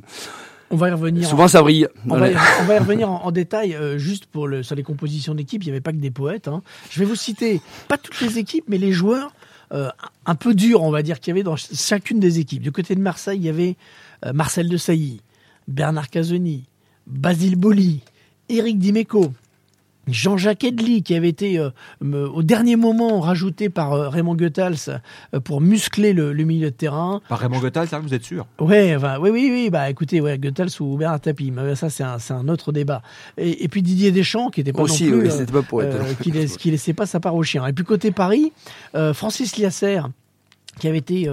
On 0.71 0.77
va 0.77 0.89
y 0.89 0.93
revenir. 0.93 1.27
souvent, 1.29 1.49
ça 1.49 1.61
brille. 1.63 1.89
On 2.09 2.17
va, 2.17 2.31
y, 2.31 2.37
on 2.61 2.65
va 2.65 2.77
y 2.77 2.79
revenir 2.79 3.11
en, 3.11 3.25
en 3.25 3.33
détail, 3.33 3.75
euh, 3.75 3.99
juste 3.99 4.27
pour 4.27 4.47
le, 4.47 4.63
sur 4.63 4.77
les 4.77 4.85
compositions 4.85 5.35
d'équipe. 5.35 5.63
Il 5.63 5.67
n'y 5.67 5.73
avait 5.73 5.81
pas 5.81 5.91
que 5.93 5.97
des 5.97 6.13
poètes. 6.13 6.47
hein. 6.47 6.63
Je 6.89 7.01
vais 7.01 7.05
vous 7.07 7.17
citer, 7.17 7.61
pas 7.89 7.99
toutes 7.99 8.21
les 8.21 8.39
équipes, 8.39 8.65
mais 8.69 8.79
les 8.79 8.93
joueurs 8.93 9.33
euh, 9.73 9.89
un 10.27 10.35
peu 10.37 10.55
durs, 10.55 10.83
on 10.83 10.91
va 10.93 11.03
dire, 11.03 11.19
qu'il 11.19 11.33
y 11.33 11.33
avait 11.33 11.43
dans 11.43 11.57
ch- 11.57 11.77
chacune 11.77 12.21
des 12.21 12.39
équipes. 12.39 12.63
Du 12.63 12.71
côté 12.71 12.95
de 12.95 13.01
Marseille, 13.01 13.39
il 13.39 13.45
y 13.45 13.49
avait 13.49 13.77
euh, 14.25 14.33
Marcel 14.33 14.69
de 14.69 14.77
Sailly, 14.77 15.21
Bernard 15.67 16.11
Casoni, 16.11 16.65
Basile 17.09 17.57
Boli, 17.57 18.01
Eric 18.49 18.79
Dimeco. 18.79 19.33
Jean-Jacques 20.13 20.65
Edli, 20.65 21.03
qui 21.03 21.15
avait 21.15 21.29
été 21.29 21.59
euh, 21.59 21.71
au 22.29 22.43
dernier 22.43 22.77
moment 22.77 23.21
rajouté 23.21 23.69
par 23.69 23.93
euh, 23.93 24.09
Raymond 24.09 24.35
Goethals 24.37 25.01
euh, 25.35 25.41
pour 25.41 25.61
muscler 25.61 26.13
le, 26.13 26.33
le 26.33 26.45
milieu 26.45 26.71
de 26.71 26.75
terrain. 26.77 27.21
Par 27.29 27.39
Raymond 27.39 27.61
Gottal, 27.61 27.89
ça, 27.89 27.99
vous 27.99 28.15
êtes 28.15 28.25
sûr? 28.25 28.47
Ouais, 28.59 28.95
enfin, 28.97 29.19
oui, 29.21 29.31
oui, 29.31 29.49
oui, 29.53 29.71
bah 29.71 29.89
écoutez, 29.91 30.21
ouais, 30.21 30.39
Goethals 30.39 30.81
ou 30.81 30.97
Bernard 30.97 31.21
Tapie, 31.21 31.51
mais 31.51 31.75
ça 31.75 31.91
c'est 31.91 32.05
un, 32.05 32.17
un 32.31 32.49
autre 32.49 32.73
débat. 32.73 33.03
Et, 33.39 33.65
et 33.65 33.69
puis 33.69 33.83
Didier 33.83 34.13
Deschamps, 34.13 34.51
qui 34.51 34.61
était 34.61 34.73
pas 34.73 34.83
Aussi, 34.83 35.05
non 35.05 35.11
plus, 35.13 35.21
oui, 35.23 35.27
euh, 35.29 35.31
c'était 35.39 35.53
pas 35.53 35.63
pour 35.63 35.83
être. 35.83 35.95
euh, 35.97 36.15
qui, 36.23 36.31
laisse- 36.31 36.57
qui 36.57 36.71
laissait 36.71 36.95
pas 36.95 37.07
sa 37.07 37.21
part 37.21 37.35
au 37.35 37.43
chien. 37.43 37.67
Et 37.67 37.73
puis 37.73 37.85
côté 37.85 38.11
Paris, 38.11 38.53
euh, 38.95 39.15
Francis 39.15 39.57
Liasser, 39.57 40.01
qui 40.79 40.87
avait 40.89 40.99
été 40.99 41.29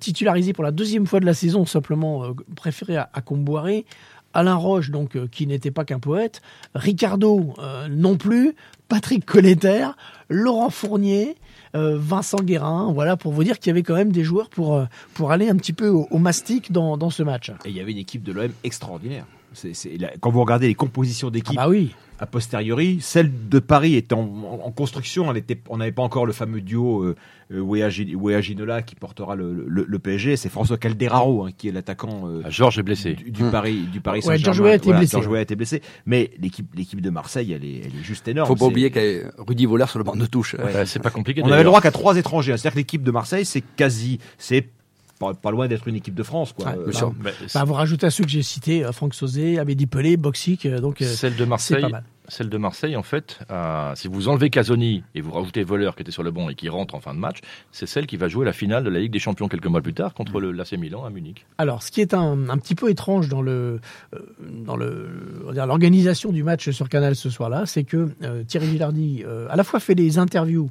titularisé 0.00 0.52
pour 0.54 0.64
la 0.64 0.70
deuxième 0.70 1.06
fois 1.06 1.20
de 1.20 1.26
la 1.26 1.34
saison, 1.34 1.66
simplement 1.66 2.24
euh, 2.24 2.28
préféré 2.56 2.96
à, 2.96 3.10
à 3.12 3.20
Comboiré. 3.20 3.84
Alain 4.34 4.54
Roche, 4.54 4.90
donc, 4.90 5.16
euh, 5.16 5.26
qui 5.30 5.46
n'était 5.46 5.70
pas 5.70 5.84
qu'un 5.84 5.98
poète. 5.98 6.42
Ricardo, 6.74 7.54
euh, 7.58 7.88
non 7.88 8.16
plus. 8.16 8.54
Patrick 8.88 9.24
Colletter. 9.24 9.88
Laurent 10.28 10.70
Fournier. 10.70 11.36
euh, 11.74 11.96
Vincent 11.98 12.38
Guérin. 12.38 12.92
Voilà, 12.92 13.16
pour 13.16 13.32
vous 13.32 13.44
dire 13.44 13.58
qu'il 13.58 13.68
y 13.68 13.70
avait 13.70 13.82
quand 13.82 13.94
même 13.94 14.12
des 14.12 14.24
joueurs 14.24 14.50
pour, 14.50 14.86
aller 15.30 15.48
un 15.48 15.56
petit 15.56 15.72
peu 15.72 15.88
au, 15.88 16.06
au 16.10 16.18
mastic 16.18 16.72
dans, 16.72 16.96
dans 16.96 17.10
ce 17.10 17.22
match. 17.22 17.50
Et 17.64 17.70
il 17.70 17.76
y 17.76 17.80
avait 17.80 17.92
une 17.92 17.98
équipe 17.98 18.22
de 18.22 18.32
l'OM 18.32 18.50
extraordinaire. 18.64 19.24
C'est- 19.54 19.74
c'est 19.74 19.96
la- 19.98 20.12
quand 20.20 20.30
vous 20.30 20.40
regardez 20.40 20.66
les 20.68 20.74
compositions 20.74 21.28
Ah 21.28 21.30
d'équipe 21.30 21.56
bah 21.56 21.68
oui. 21.68 21.94
a 22.18 22.26
posteriori, 22.26 22.98
celle 23.00 23.30
de 23.48 23.58
Paris 23.58 23.96
était 23.96 24.14
en, 24.14 24.20
en- 24.20 24.60
en 24.66 24.70
construction. 24.70 25.30
Elle 25.30 25.36
était, 25.38 25.58
on 25.68 25.78
n'avait 25.78 25.92
pas 25.92 26.02
encore 26.02 26.24
le 26.26 26.32
fameux 26.32 26.60
duo 26.60 27.02
euh, 27.02 27.16
euh, 27.52 27.60
Wea 27.60 27.88
Wea 28.14 28.40
Ginola 28.40 28.82
qui 28.82 28.94
portera 28.94 29.34
le, 29.34 29.52
le- 29.66 29.84
le 29.88 29.98
PSG. 29.98 30.36
C'est 30.36 30.48
François 30.48 30.78
Calderaro 30.78 31.44
hein, 31.46 31.50
qui 31.56 31.68
est 31.68 31.72
l'attaquant 31.72 32.22
euh, 32.28 32.42
Ah, 32.44 32.50
Georges 32.50 32.78
est 32.78 32.82
blessé. 32.82 33.14
du, 33.14 33.30
du 33.30 33.42
Hmm. 33.44 33.50
Paris, 33.50 33.80
du 33.92 34.00
Paris 34.00 34.18
Ouais, 34.20 34.36
Saint-Germain. 34.38 34.44
Georges 34.44 34.60
Weah 34.60 34.74
était 34.76 34.84
Voilà, 34.84 34.98
blessé, 35.00 35.12
Georges 35.12 35.26
ouais. 35.26 35.32
Weah 35.32 35.40
était 35.42 35.56
blessé. 35.56 35.82
Mais 36.06 36.30
l'équipe, 36.38 36.74
l'équipe 36.74 37.00
de 37.00 37.10
Marseille, 37.10 37.52
elle 37.52 37.64
est, 37.64 37.78
elle 37.84 38.00
est 38.00 38.04
juste 38.04 38.26
énorme. 38.28 38.46
faut 38.48 38.54
pas 38.54 38.60
C'est- 38.66 38.70
oublier 38.70 38.90
qu'il 38.90 39.02
y 39.02 39.20
a 39.20 39.30
Rudy 39.38 39.66
Voller 39.66 39.86
sur 39.88 39.98
le 39.98 40.04
banc 40.04 40.16
de 40.16 40.26
touche. 40.26 40.54
Ouais, 40.54 40.86
c'est 40.86 41.02
pas 41.02 41.10
compliqué. 41.10 41.42
On 41.44 41.50
avait 41.50 41.58
le 41.58 41.64
droit 41.64 41.80
qu'à 41.80 41.90
trois 41.90 42.16
étrangers. 42.16 42.52
C'est-à-dire 42.52 42.72
que 42.72 42.78
l'équipe 42.78 43.02
de 43.02 43.10
Marseille, 43.10 43.44
c'est 43.44 43.62
quasi, 43.76 44.18
c'est 44.38 44.68
pas, 45.22 45.34
pas 45.34 45.50
loin 45.50 45.68
d'être 45.68 45.86
une 45.88 45.96
équipe 45.96 46.14
de 46.14 46.22
France, 46.22 46.52
quoi. 46.52 46.66
Ouais, 46.66 46.76
Euh. 46.76 47.10
Bah, 47.20 47.30
Bah, 47.54 47.64
vous 47.64 47.74
rajoutez 47.74 48.06
à 48.06 48.10
ceux 48.10 48.24
que 48.24 48.30
j'ai 48.30 48.42
cités, 48.42 48.84
euh, 48.84 48.92
Franck 48.92 49.14
Sauzé, 49.14 49.58
Abedi 49.58 49.86
Pelé, 49.86 50.16
Boxic, 50.16 50.66
euh, 50.66 50.80
donc 50.80 51.00
euh, 51.02 51.06
Celle 51.06 51.36
de 51.36 51.44
Marseille, 51.44 51.80
pas 51.80 51.88
mal. 51.88 52.04
celle 52.28 52.48
de 52.48 52.58
Marseille, 52.58 52.96
en 52.96 53.02
fait, 53.02 53.38
si 53.94 54.08
vous 54.08 54.28
enlevez 54.28 54.50
Casoni 54.50 55.02
et 55.14 55.20
vous 55.20 55.32
rajoutez 55.32 55.62
Voleur 55.64 55.94
qui 55.96 56.02
était 56.02 56.12
sur 56.12 56.22
le 56.22 56.30
banc 56.30 56.48
et 56.48 56.54
qui 56.54 56.68
rentre 56.68 56.94
en 56.94 57.00
fin 57.00 57.14
de 57.14 57.18
match, 57.18 57.38
c'est 57.72 57.86
celle 57.86 58.06
qui 58.06 58.16
va 58.16 58.28
jouer 58.28 58.44
la 58.44 58.52
finale 58.52 58.84
de 58.84 58.90
la 58.90 59.00
Ligue 59.00 59.12
des 59.12 59.18
Champions 59.18 59.48
quelques 59.48 59.66
mois 59.66 59.80
plus 59.82 59.94
tard 59.94 60.14
contre 60.14 60.40
le 60.40 60.52
l'AC 60.52 60.72
Milan 60.72 61.04
à 61.04 61.10
Munich. 61.10 61.44
Alors, 61.58 61.82
ce 61.82 61.90
qui 61.90 62.00
est 62.00 62.14
un, 62.14 62.48
un 62.48 62.58
petit 62.58 62.74
peu 62.74 62.90
étrange 62.90 63.28
dans 63.28 63.42
le 63.42 63.80
euh, 64.14 64.18
dans 64.66 64.76
le 64.76 65.08
l'organisation 65.54 66.32
du 66.32 66.42
match 66.42 66.70
sur 66.70 66.88
Canal 66.88 67.14
ce 67.16 67.30
soir-là, 67.30 67.66
c'est 67.66 67.84
que 67.84 68.10
euh, 68.22 68.42
Thierry 68.44 68.66
Villardi 68.68 69.24
euh, 69.26 69.46
à 69.50 69.56
la 69.56 69.64
fois 69.64 69.80
fait 69.80 69.94
des 69.94 70.18
interviews 70.18 70.70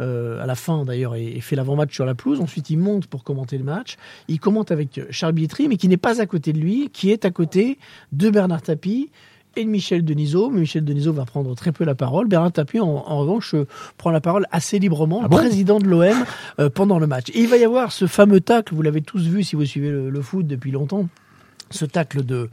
euh, 0.00 0.42
à 0.42 0.46
la 0.46 0.54
fin 0.54 0.84
d'ailleurs 0.84 1.14
et, 1.14 1.26
et 1.36 1.40
fait 1.40 1.54
l'avant-match 1.54 1.94
sur 1.94 2.04
la 2.04 2.14
pelouse. 2.14 2.40
Ensuite, 2.40 2.70
il 2.70 2.78
monte 2.78 3.06
pour 3.06 3.22
commenter 3.22 3.58
le 3.58 3.64
match. 3.64 3.96
Il 4.28 4.40
commente 4.40 4.70
avec 4.72 5.00
Charles 5.10 5.34
Bietri, 5.34 5.68
mais 5.68 5.76
qui 5.76 5.88
n'est 5.88 5.96
pas 5.96 6.20
à 6.20 6.26
côté 6.26 6.52
de 6.52 6.58
lui, 6.58 6.90
qui 6.92 7.10
est 7.10 7.24
à 7.24 7.30
côté 7.30 7.78
de 8.12 8.30
Bernard 8.30 8.62
Tapie 8.62 9.10
et 9.56 9.64
de 9.64 9.68
Michel 9.68 10.04
Denisot. 10.04 10.50
Mais 10.50 10.60
Michel 10.60 10.84
Denisot 10.84 11.12
va 11.12 11.24
prendre 11.24 11.54
très 11.54 11.72
peu 11.72 11.84
la 11.84 11.94
parole. 11.94 12.28
Bernard 12.28 12.52
Tapie, 12.52 12.80
en, 12.80 12.88
en 12.88 13.18
revanche, 13.18 13.54
euh, 13.54 13.66
prend 13.98 14.10
la 14.10 14.20
parole 14.20 14.46
assez 14.50 14.78
librement, 14.78 15.22
le 15.22 15.28
président 15.28 15.78
de 15.78 15.86
l'OM, 15.86 16.24
euh, 16.58 16.70
pendant 16.70 16.98
le 16.98 17.06
match. 17.06 17.30
Et 17.34 17.40
il 17.40 17.48
va 17.48 17.56
y 17.56 17.64
avoir 17.64 17.92
ce 17.92 18.06
fameux 18.06 18.40
tacle, 18.40 18.74
vous 18.74 18.82
l'avez 18.82 19.02
tous 19.02 19.22
vu 19.22 19.42
si 19.42 19.56
vous 19.56 19.64
suivez 19.64 19.90
le, 19.90 20.08
le 20.08 20.22
foot 20.22 20.46
depuis 20.46 20.70
longtemps, 20.70 21.08
ce 21.70 21.84
tacle 21.84 22.24
de, 22.24 22.50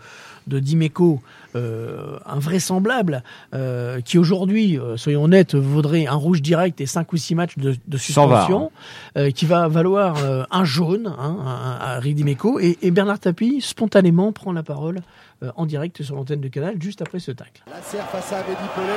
de 0.47 0.59
Dimeco, 0.59 1.21
euh, 1.55 2.17
invraisemblable, 2.25 3.23
euh, 3.53 3.99
qui 4.01 4.17
aujourd'hui, 4.17 4.79
euh, 4.79 4.97
soyons 4.97 5.23
honnêtes, 5.23 5.55
vaudrait 5.55 6.07
un 6.07 6.15
rouge 6.15 6.41
direct 6.41 6.79
et 6.81 6.85
5 6.85 7.11
ou 7.13 7.17
6 7.17 7.35
matchs 7.35 7.57
de, 7.57 7.97
suspension, 7.97 8.71
euh, 9.17 9.31
qui 9.31 9.45
va 9.45 9.67
valoir 9.67 10.17
euh, 10.23 10.43
un 10.51 10.63
jaune 10.65 11.13
hein, 11.19 11.37
à, 11.45 11.95
à 11.95 11.99
Rick 11.99 12.15
Dimeco. 12.15 12.59
Et, 12.59 12.77
et 12.81 12.91
Bernard 12.91 13.19
Tapie, 13.19 13.61
spontanément, 13.61 14.31
prend 14.31 14.51
la 14.51 14.63
parole 14.63 15.01
euh, 15.43 15.51
en 15.55 15.65
direct 15.65 16.01
sur 16.03 16.15
l'antenne 16.15 16.41
de 16.41 16.47
Canal, 16.47 16.75
juste 16.81 17.01
après 17.01 17.19
ce 17.19 17.31
tacle. 17.31 17.61
La 17.69 17.81
serre 17.81 18.07
face 18.09 18.31
à 18.33 18.37
Mehdi 18.37 18.55
Pelé. 18.75 18.87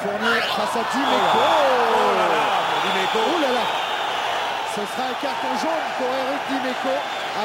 Fournier 0.00 0.40
face 0.40 0.76
à 0.76 0.84
Dimeco. 0.92 1.36
Oh 1.36 2.12
là 2.14 2.28
là, 2.28 2.44
Dimeco. 2.82 3.18
Oh 3.26 3.40
là 3.42 3.52
là. 3.52 3.55
Ce 4.76 4.84
sera 4.92 5.08
un 5.08 5.16
carton 5.24 5.56
jaune 5.56 5.88
pour 5.96 6.04
Eric 6.12 6.42
Dimeco 6.52 6.92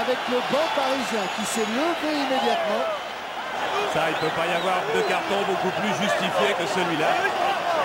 avec 0.04 0.20
le 0.28 0.44
banc 0.52 0.68
parisien 0.76 1.24
qui 1.40 1.48
s'est 1.48 1.64
levé 1.64 2.28
immédiatement. 2.28 2.84
Ça, 3.96 4.12
il 4.12 4.20
ne 4.20 4.24
peut 4.28 4.36
pas 4.36 4.44
y 4.44 4.56
avoir 4.60 4.84
de 4.92 5.00
carton 5.08 5.40
beaucoup 5.48 5.72
plus 5.80 5.96
justifié 5.96 6.52
que 6.60 6.68
celui-là. 6.68 7.08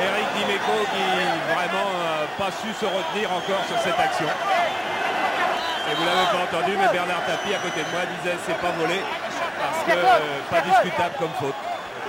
Eric 0.02 0.26
Dimeco 0.34 0.82
qui 0.90 1.06
vraiment 1.54 1.94
n'a 1.94 2.26
pas 2.34 2.50
su 2.58 2.74
se 2.74 2.90
retenir 2.90 3.30
encore 3.30 3.62
sur 3.70 3.78
cette 3.86 3.94
action. 3.94 4.26
Et 4.26 5.94
vous 5.94 6.02
l'avez 6.02 6.26
pas 6.26 6.42
entendu, 6.42 6.74
mais 6.74 6.90
Bernard 6.90 7.22
Tapie 7.30 7.54
à 7.54 7.62
côté 7.62 7.86
de 7.86 7.90
moi 7.94 8.02
disait 8.18 8.34
c'est 8.50 8.58
pas 8.58 8.74
volé 8.74 8.98
parce 8.98 9.80
que 9.86 9.94
euh, 9.94 10.42
pas 10.50 10.62
discutable 10.66 11.14
comme 11.22 11.34
faute. 11.38 11.60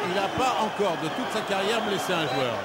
Il 0.09 0.17
n'a 0.17 0.25
pas 0.33 0.57
encore 0.65 0.97
de 1.05 1.09
toute 1.13 1.29
sa 1.29 1.45
carrière 1.45 1.85
blessé 1.85 2.17
un 2.17 2.25
joueur. 2.33 2.57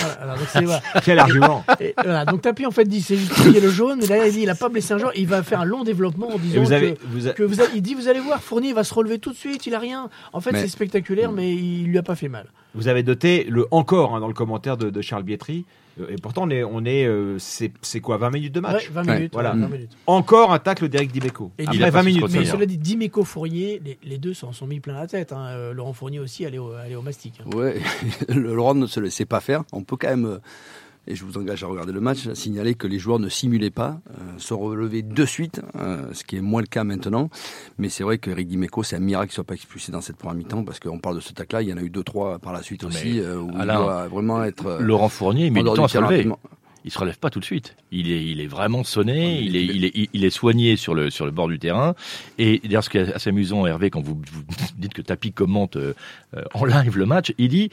Voilà, 0.00 0.14
alors, 0.22 0.36
donc 0.36 0.46
c'est- 0.52 0.64
voilà. 0.64 0.82
Quel 1.04 1.18
argument 1.18 1.64
Et 1.80 1.94
voilà, 2.02 2.24
donc 2.24 2.42
Tapie 2.42 2.66
en 2.66 2.70
fait 2.70 2.84
dit 2.84 3.02
c'est 3.02 3.16
justifié 3.16 3.60
le 3.60 3.70
jaune, 3.70 4.02
et 4.02 4.06
là 4.06 4.26
il 4.26 4.32
dit 4.32 4.40
il 4.42 4.50
a 4.50 4.54
pas 4.54 4.68
blessé 4.68 4.94
un 4.94 4.98
joueur, 4.98 5.12
il 5.16 5.26
va 5.26 5.42
faire 5.42 5.60
un 5.60 5.64
long 5.64 5.84
développement 5.84 6.28
en 6.34 6.38
disant 6.38 6.62
vous 6.62 6.72
avez, 6.72 6.94
que, 6.94 7.00
vous 7.06 7.28
a- 7.28 7.32
que 7.32 7.42
vous 7.42 7.60
allez- 7.60 7.70
il 7.74 7.82
dit 7.82 7.94
vous 7.94 8.08
allez 8.08 8.20
voir 8.20 8.42
Fournier 8.42 8.72
va 8.72 8.84
se 8.84 8.94
relever 8.94 9.18
tout 9.18 9.30
de 9.30 9.36
suite, 9.36 9.66
il 9.66 9.74
a 9.74 9.78
rien. 9.78 10.08
En 10.32 10.40
fait 10.40 10.52
Mais- 10.52 10.62
c'est 10.62 10.68
spectaculaire 10.68 11.32
mais 11.32 11.52
il 11.54 11.84
lui 11.86 11.98
a 11.98 12.02
pas 12.02 12.14
fait 12.16 12.28
mal. 12.28 12.46
Vous 12.74 12.88
avez 12.88 13.02
noté 13.02 13.44
le 13.48 13.66
encore 13.72 14.14
hein, 14.14 14.20
dans 14.20 14.28
le 14.28 14.34
commentaire 14.34 14.76
de, 14.76 14.90
de 14.90 15.00
Charles 15.02 15.24
Bietri. 15.24 15.64
Euh, 16.00 16.06
Et 16.12 16.16
pourtant, 16.16 16.42
on 16.44 16.50
est, 16.50 16.64
on 16.64 16.84
est, 16.84 17.04
euh, 17.06 17.38
c'est, 17.38 17.72
c'est 17.82 18.00
quoi, 18.00 18.16
20 18.16 18.30
minutes 18.30 18.54
de 18.54 18.60
match 18.60 18.88
Ouais, 18.88 18.94
20 18.94 19.06
Ouais, 19.06 19.14
minutes. 19.16 19.32
voilà. 19.32 19.54
ouais, 19.54 19.60
20 19.60 19.68
minutes. 19.68 19.90
Encore 20.06 20.52
un 20.52 20.58
tacle 20.58 20.88
d'Eric 20.88 21.12
Dimeco. 21.12 21.50
Et 21.58 21.64
Après 21.64 21.76
il 21.76 21.84
a 21.84 21.86
pas 21.92 22.02
20 22.02 22.02
su 22.02 22.10
se 22.12 22.14
minutes. 22.20 22.34
Mais 22.38 22.44
cela 22.44 22.66
dit, 22.66 22.78
Dimeco 22.78 23.24
Fournier, 23.24 23.80
les, 23.84 23.98
les 24.02 24.18
deux 24.18 24.34
s'en 24.34 24.52
sont 24.52 24.66
mis 24.66 24.80
plein 24.80 24.94
la 24.94 25.06
tête. 25.06 25.32
hein. 25.32 25.46
Euh, 25.50 25.72
Laurent 25.72 25.92
Fournier 25.92 26.18
aussi 26.20 26.44
allait 26.46 26.58
au, 26.58 26.72
allait 26.72 26.94
au 26.96 27.02
mastic. 27.02 27.40
hein. 27.40 27.56
Ouais, 27.56 27.80
le 28.28 28.54
Laurent 28.54 28.74
ne 28.74 28.86
se 28.86 29.00
laissait 29.00 29.24
pas 29.26 29.40
faire. 29.40 29.62
On 29.72 29.82
peut 29.82 29.96
quand 29.96 30.08
même, 30.08 30.26
euh, 30.26 30.38
et 31.10 31.16
je 31.16 31.24
vous 31.24 31.36
engage 31.38 31.64
à 31.64 31.66
regarder 31.66 31.92
le 31.92 32.00
match, 32.00 32.32
signaler 32.34 32.74
que 32.74 32.86
les 32.86 32.98
joueurs 32.98 33.18
ne 33.18 33.28
simulaient 33.28 33.70
pas, 33.70 34.00
euh, 34.10 34.38
se 34.38 34.54
relevaient 34.54 35.02
de 35.02 35.24
suite, 35.24 35.60
euh, 35.76 36.04
ce 36.12 36.24
qui 36.24 36.36
est 36.36 36.40
moins 36.40 36.60
le 36.60 36.66
cas 36.68 36.84
maintenant. 36.84 37.28
Mais 37.78 37.88
c'est 37.88 38.04
vrai 38.04 38.18
que 38.18 38.30
Eric 38.30 38.48
Dimeco, 38.48 38.82
c'est 38.82 38.96
un 38.96 39.00
miracle 39.00 39.28
qu'il 39.28 39.34
soit 39.34 39.44
pas 39.44 39.54
expulsé 39.54 39.90
dans 39.92 40.00
cette 40.00 40.16
première 40.16 40.36
mi-temps, 40.36 40.64
parce 40.64 40.78
qu'on 40.80 40.98
parle 40.98 41.16
de 41.16 41.20
ce 41.20 41.32
tac-là, 41.32 41.62
il 41.62 41.68
y 41.68 41.72
en 41.72 41.76
a 41.76 41.82
eu 41.82 41.90
deux, 41.90 42.04
trois 42.04 42.38
par 42.38 42.52
la 42.52 42.62
suite 42.62 42.82
Mais 42.84 42.88
aussi, 42.88 43.20
euh, 43.20 43.36
où 43.40 43.50
Alain, 43.58 43.74
il 43.80 43.82
doit 43.84 44.08
vraiment 44.08 44.44
être 44.44 44.66
euh, 44.66 44.80
Laurent 44.80 45.08
Fournier, 45.08 45.46
il 45.46 45.52
du 45.52 45.62
dehors 45.62 45.74
temps 45.76 45.84
à 45.84 45.88
se 45.88 45.98
relever. 45.98 46.14
rapidement. 46.16 46.38
Il 46.82 46.90
se 46.90 46.98
relève 46.98 47.18
pas 47.18 47.28
tout 47.28 47.40
de 47.40 47.44
suite. 47.44 47.76
Il 47.92 48.10
est, 48.10 48.24
il 48.24 48.40
est 48.40 48.46
vraiment 48.46 48.84
sonné. 48.84 49.12
mais 49.12 49.44
il, 49.44 49.54
est, 49.54 49.64
il- 49.64 49.76
il, 49.76 49.84
est, 49.84 50.08
il 50.14 50.24
est 50.24 50.30
soigné 50.30 50.76
sur 50.76 50.94
le, 50.94 51.10
sur 51.10 51.26
le 51.26 51.30
bord 51.30 51.46
du 51.46 51.58
terrain. 51.58 51.94
Et 52.38 52.58
d'ailleurs, 52.64 52.82
ce 52.82 52.88
qui 52.88 52.96
est 52.96 53.12
assez 53.12 53.28
amusant, 53.28 53.66
Hervé, 53.66 53.90
quand 53.90 54.00
vous, 54.00 54.14
vous 54.32 54.42
dites 54.78 54.94
que 54.94 55.02
Tapi 55.02 55.30
commente 55.32 55.76
euh, 55.76 55.92
euh, 56.34 56.42
en 56.54 56.64
live 56.64 56.96
le 56.96 57.04
match, 57.04 57.34
il 57.36 57.48
dit 57.50 57.68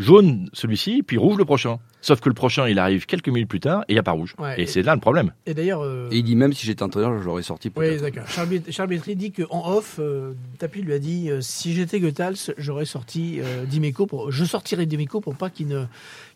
jaune 0.00 0.48
celui-ci, 0.52 1.02
puis 1.06 1.16
rouge 1.18 1.36
le 1.38 1.44
prochain. 1.44 1.78
Sauf 2.02 2.20
que 2.20 2.30
le 2.30 2.34
prochain, 2.34 2.66
il 2.66 2.78
arrive 2.78 3.04
quelques 3.04 3.28
minutes 3.28 3.48
plus 3.48 3.60
tard 3.60 3.82
et 3.82 3.92
il 3.92 3.94
n'y 3.94 3.98
a 3.98 4.02
pas 4.02 4.12
rouge. 4.12 4.34
Ouais, 4.38 4.58
et 4.58 4.62
et- 4.62 4.66
c'est 4.66 4.80
là 4.82 4.94
le 4.94 5.00
problème. 5.02 5.32
Et 5.44 5.52
d'ailleurs, 5.52 5.82
euh, 5.82 6.08
Et 6.10 6.16
il 6.18 6.22
dit 6.24 6.34
même 6.34 6.54
si 6.54 6.64
j'étais 6.66 6.82
entraîneur, 6.82 7.18
je 7.20 7.24
l'aurais 7.26 7.42
sorti 7.42 7.70
oui, 7.76 7.98
d'accord. 8.00 8.24
Charles, 8.26 8.88
Bietri 8.88 9.16
dit 9.16 9.32
qu'en 9.32 9.70
off, 9.70 9.96
euh, 9.98 10.32
Tapie 10.58 10.80
lui 10.80 10.94
a 10.94 10.98
dit 10.98 11.30
euh, 11.30 11.42
si 11.42 11.74
j'étais 11.74 12.00
Goethals, 12.00 12.36
j'aurais 12.56 12.86
sorti 12.86 13.38
euh, 13.40 13.66
Dimeco 13.66 14.06
pour, 14.06 14.32
je 14.32 14.44
sortirais 14.46 14.86
Dimeco 14.86 15.20
pour 15.20 15.36
pas 15.36 15.50
qu'il 15.50 15.68
ne, 15.68 15.84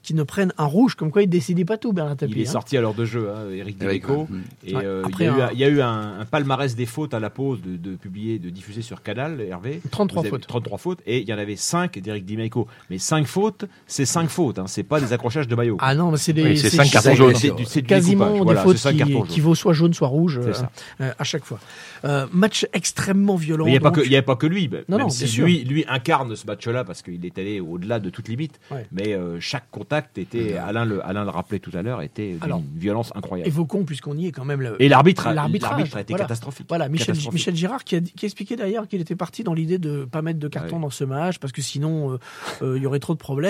qu'il 0.03 0.17
ne 0.17 0.23
prenne 0.23 0.53
un 0.59 0.67
rouge. 0.67 0.97
Comme 0.97 1.11
quoi, 1.11 1.23
il 1.23 1.31
décidait 1.31 1.65
pas 1.65 1.79
tout, 1.79 1.95
Bernard 1.95 2.19
Tapie. 2.19 2.35
Il 2.37 2.43
est 2.43 2.49
hein. 2.49 2.53
sorti 2.53 2.77
à 2.77 2.83
l'heure 2.83 2.93
de 2.93 3.07
jeu, 3.07 3.31
hein, 3.35 3.49
Eric 3.51 3.83
Avec, 3.83 4.03
Dimeco. 4.05 4.23
ouais. 4.31 4.39
Et 4.67 4.77
Ouais. 4.77 4.85
euh, 4.85 5.03
il, 5.07 5.13
Après 5.15 5.25
y 5.25 5.29
a 5.29 5.31
eu, 5.31 5.41
un- 5.41 5.47
un- 5.47 5.51
il 5.53 5.59
y 5.61 5.65
a 5.65 5.69
eu 5.69 5.81
un, 5.81 6.21
un 6.21 6.25
palmarès 6.27 6.77
des 6.77 6.85
fautes 6.87 7.15
à 7.15 7.21
la 7.21 7.31
pause 7.31 7.63
de, 7.63 7.77
de 7.79 7.97
publier, 7.97 8.39
de 8.39 8.51
diffuser 8.51 8.83
sur 8.83 9.03
Canal, 9.03 9.41
Hervé. 9.41 9.81
33 9.91 10.21
Vous 10.21 10.27
avez 10.27 10.31
fautes. 10.37 10.47
33 10.47 10.77
fautes. 10.77 10.99
Et 11.07 11.21
il 11.21 11.27
y 11.29 11.33
en 11.33 11.39
avait 11.39 11.57
5 11.57 11.99
d'Eric 12.01 12.27
Dimeco. 12.27 12.69
Mais 12.91 12.99
5 12.99 13.27
fautes, 13.27 13.54
c'est 13.87 14.05
5 14.05 14.29
fautes. 14.29 14.59
Hein, 14.59 14.65
c'est 14.67 14.83
pas 14.83 15.01
des 15.01 15.13
accrochages 15.13 15.49
de 15.49 15.55
maillot. 15.55 15.77
Ah 15.81 15.95
non, 15.95 16.11
mais 16.11 16.17
c'est 16.17 16.33
des, 16.33 16.43
Oui, 16.43 16.57
c'est 16.59 16.77
cartons 16.77 17.01
c'est- 17.01 17.15
jaunes. 17.17 17.35
C'est 17.67 17.83
quasiment 17.83 18.33
des 18.33 18.41
Voilà, 18.41 18.63
fautes 18.63 18.77
qui, 18.77 19.23
qui 19.29 19.41
vaut 19.41 19.55
soit 19.55 19.73
jaune 19.73 19.95
soit 19.95 20.09
rouge 20.09 20.39
euh, 20.39 20.53
euh, 21.01 21.13
à 21.19 21.25
chaque 21.25 21.45
fois. 21.45 21.59
Euh, 22.05 22.27
match 22.33 22.67
extrêmement 22.73 23.37
violent. 23.37 23.67
Il 23.67 23.71
n'y 23.71 23.77
avait, 23.77 23.83
pas 23.83 23.91
que- 23.91 24.01
il 24.05 24.11
y 24.11 24.17
avait 24.17 24.23
pas 24.25 24.37
que 24.37 24.47
lui. 24.47 24.69
bah, 24.69 24.79
Non, 24.89 24.97
même 24.99 25.07
non, 25.07 25.11
si 25.11 25.27
lui, 25.41 25.65
lui 25.65 25.85
incarne 25.89 26.35
ce 26.37 26.47
match-là 26.47 26.85
parce 26.85 27.03
qu'il 27.03 27.25
est 27.25 27.39
allé 27.39 27.61
au-delà 27.61 27.99
de 28.01 28.11
toute 28.11 28.29
limite. 28.29 28.59
Ouais. 28.71 28.87
Mais 28.93 29.15
euh, 29.15 29.39
chaque 29.41 29.71
contact 29.71 30.19
était, 30.19 30.57
Alain 30.57 30.85
le, 30.85 31.05
Alain 31.07 31.25
le 31.25 31.31
rappelait 31.31 31.59
tout 31.61 31.71
à 31.75 31.83
l'heure, 31.83 32.03
était 32.03 32.33
d'une 32.33 32.43
Alors, 32.43 32.63
violence 32.77 33.13
incroyable. 33.15 33.49
Évoquons, 33.49 33.85
puisqu'on 33.85 34.17
y 34.17 34.27
est 34.27 34.33
quand 34.33 34.45
même. 34.45 34.61
le- 34.61 34.81
Et 34.83 34.89
l'arbitre, 34.89 35.27
a- 35.27 35.35
l'arbitrage, 35.35 35.71
l'arbitre 35.79 35.97
a 35.97 36.01
été 36.01 36.13
voilà. 36.13 36.25
catastrophique. 36.25 36.67
Voilà, 36.69 36.89
Michel, 36.89 37.07
Catastrophique. 37.09 37.33
Michel 37.41 37.57
Girard 37.57 37.85
qui 37.85 37.97
a, 37.97 38.01
qui 38.01 38.25
a 38.25 38.27
expliqué 38.27 38.57
d'ailleurs 38.57 38.87
qu'il 38.89 39.01
était 39.01 39.17
parti 39.17 39.43
dans 39.45 39.55
l'idée 39.55 39.79
de 39.79 40.05
pas 40.05 40.23
mettre 40.23 40.39
de 40.39 40.49
carton 40.49 40.77
Ouais. 40.77 40.83
dans 40.83 40.91
ce 40.91 41.05
match 41.05 41.39
parce 41.39 41.53
que 41.53 41.63
sinon 41.63 42.13
euh, 42.13 42.19
euh, 42.63 42.77
il 42.77 42.83
y 42.83 42.87
aurait 42.87 42.99
trop 43.01 43.15
de 43.15 43.19
problèmes. 43.19 43.44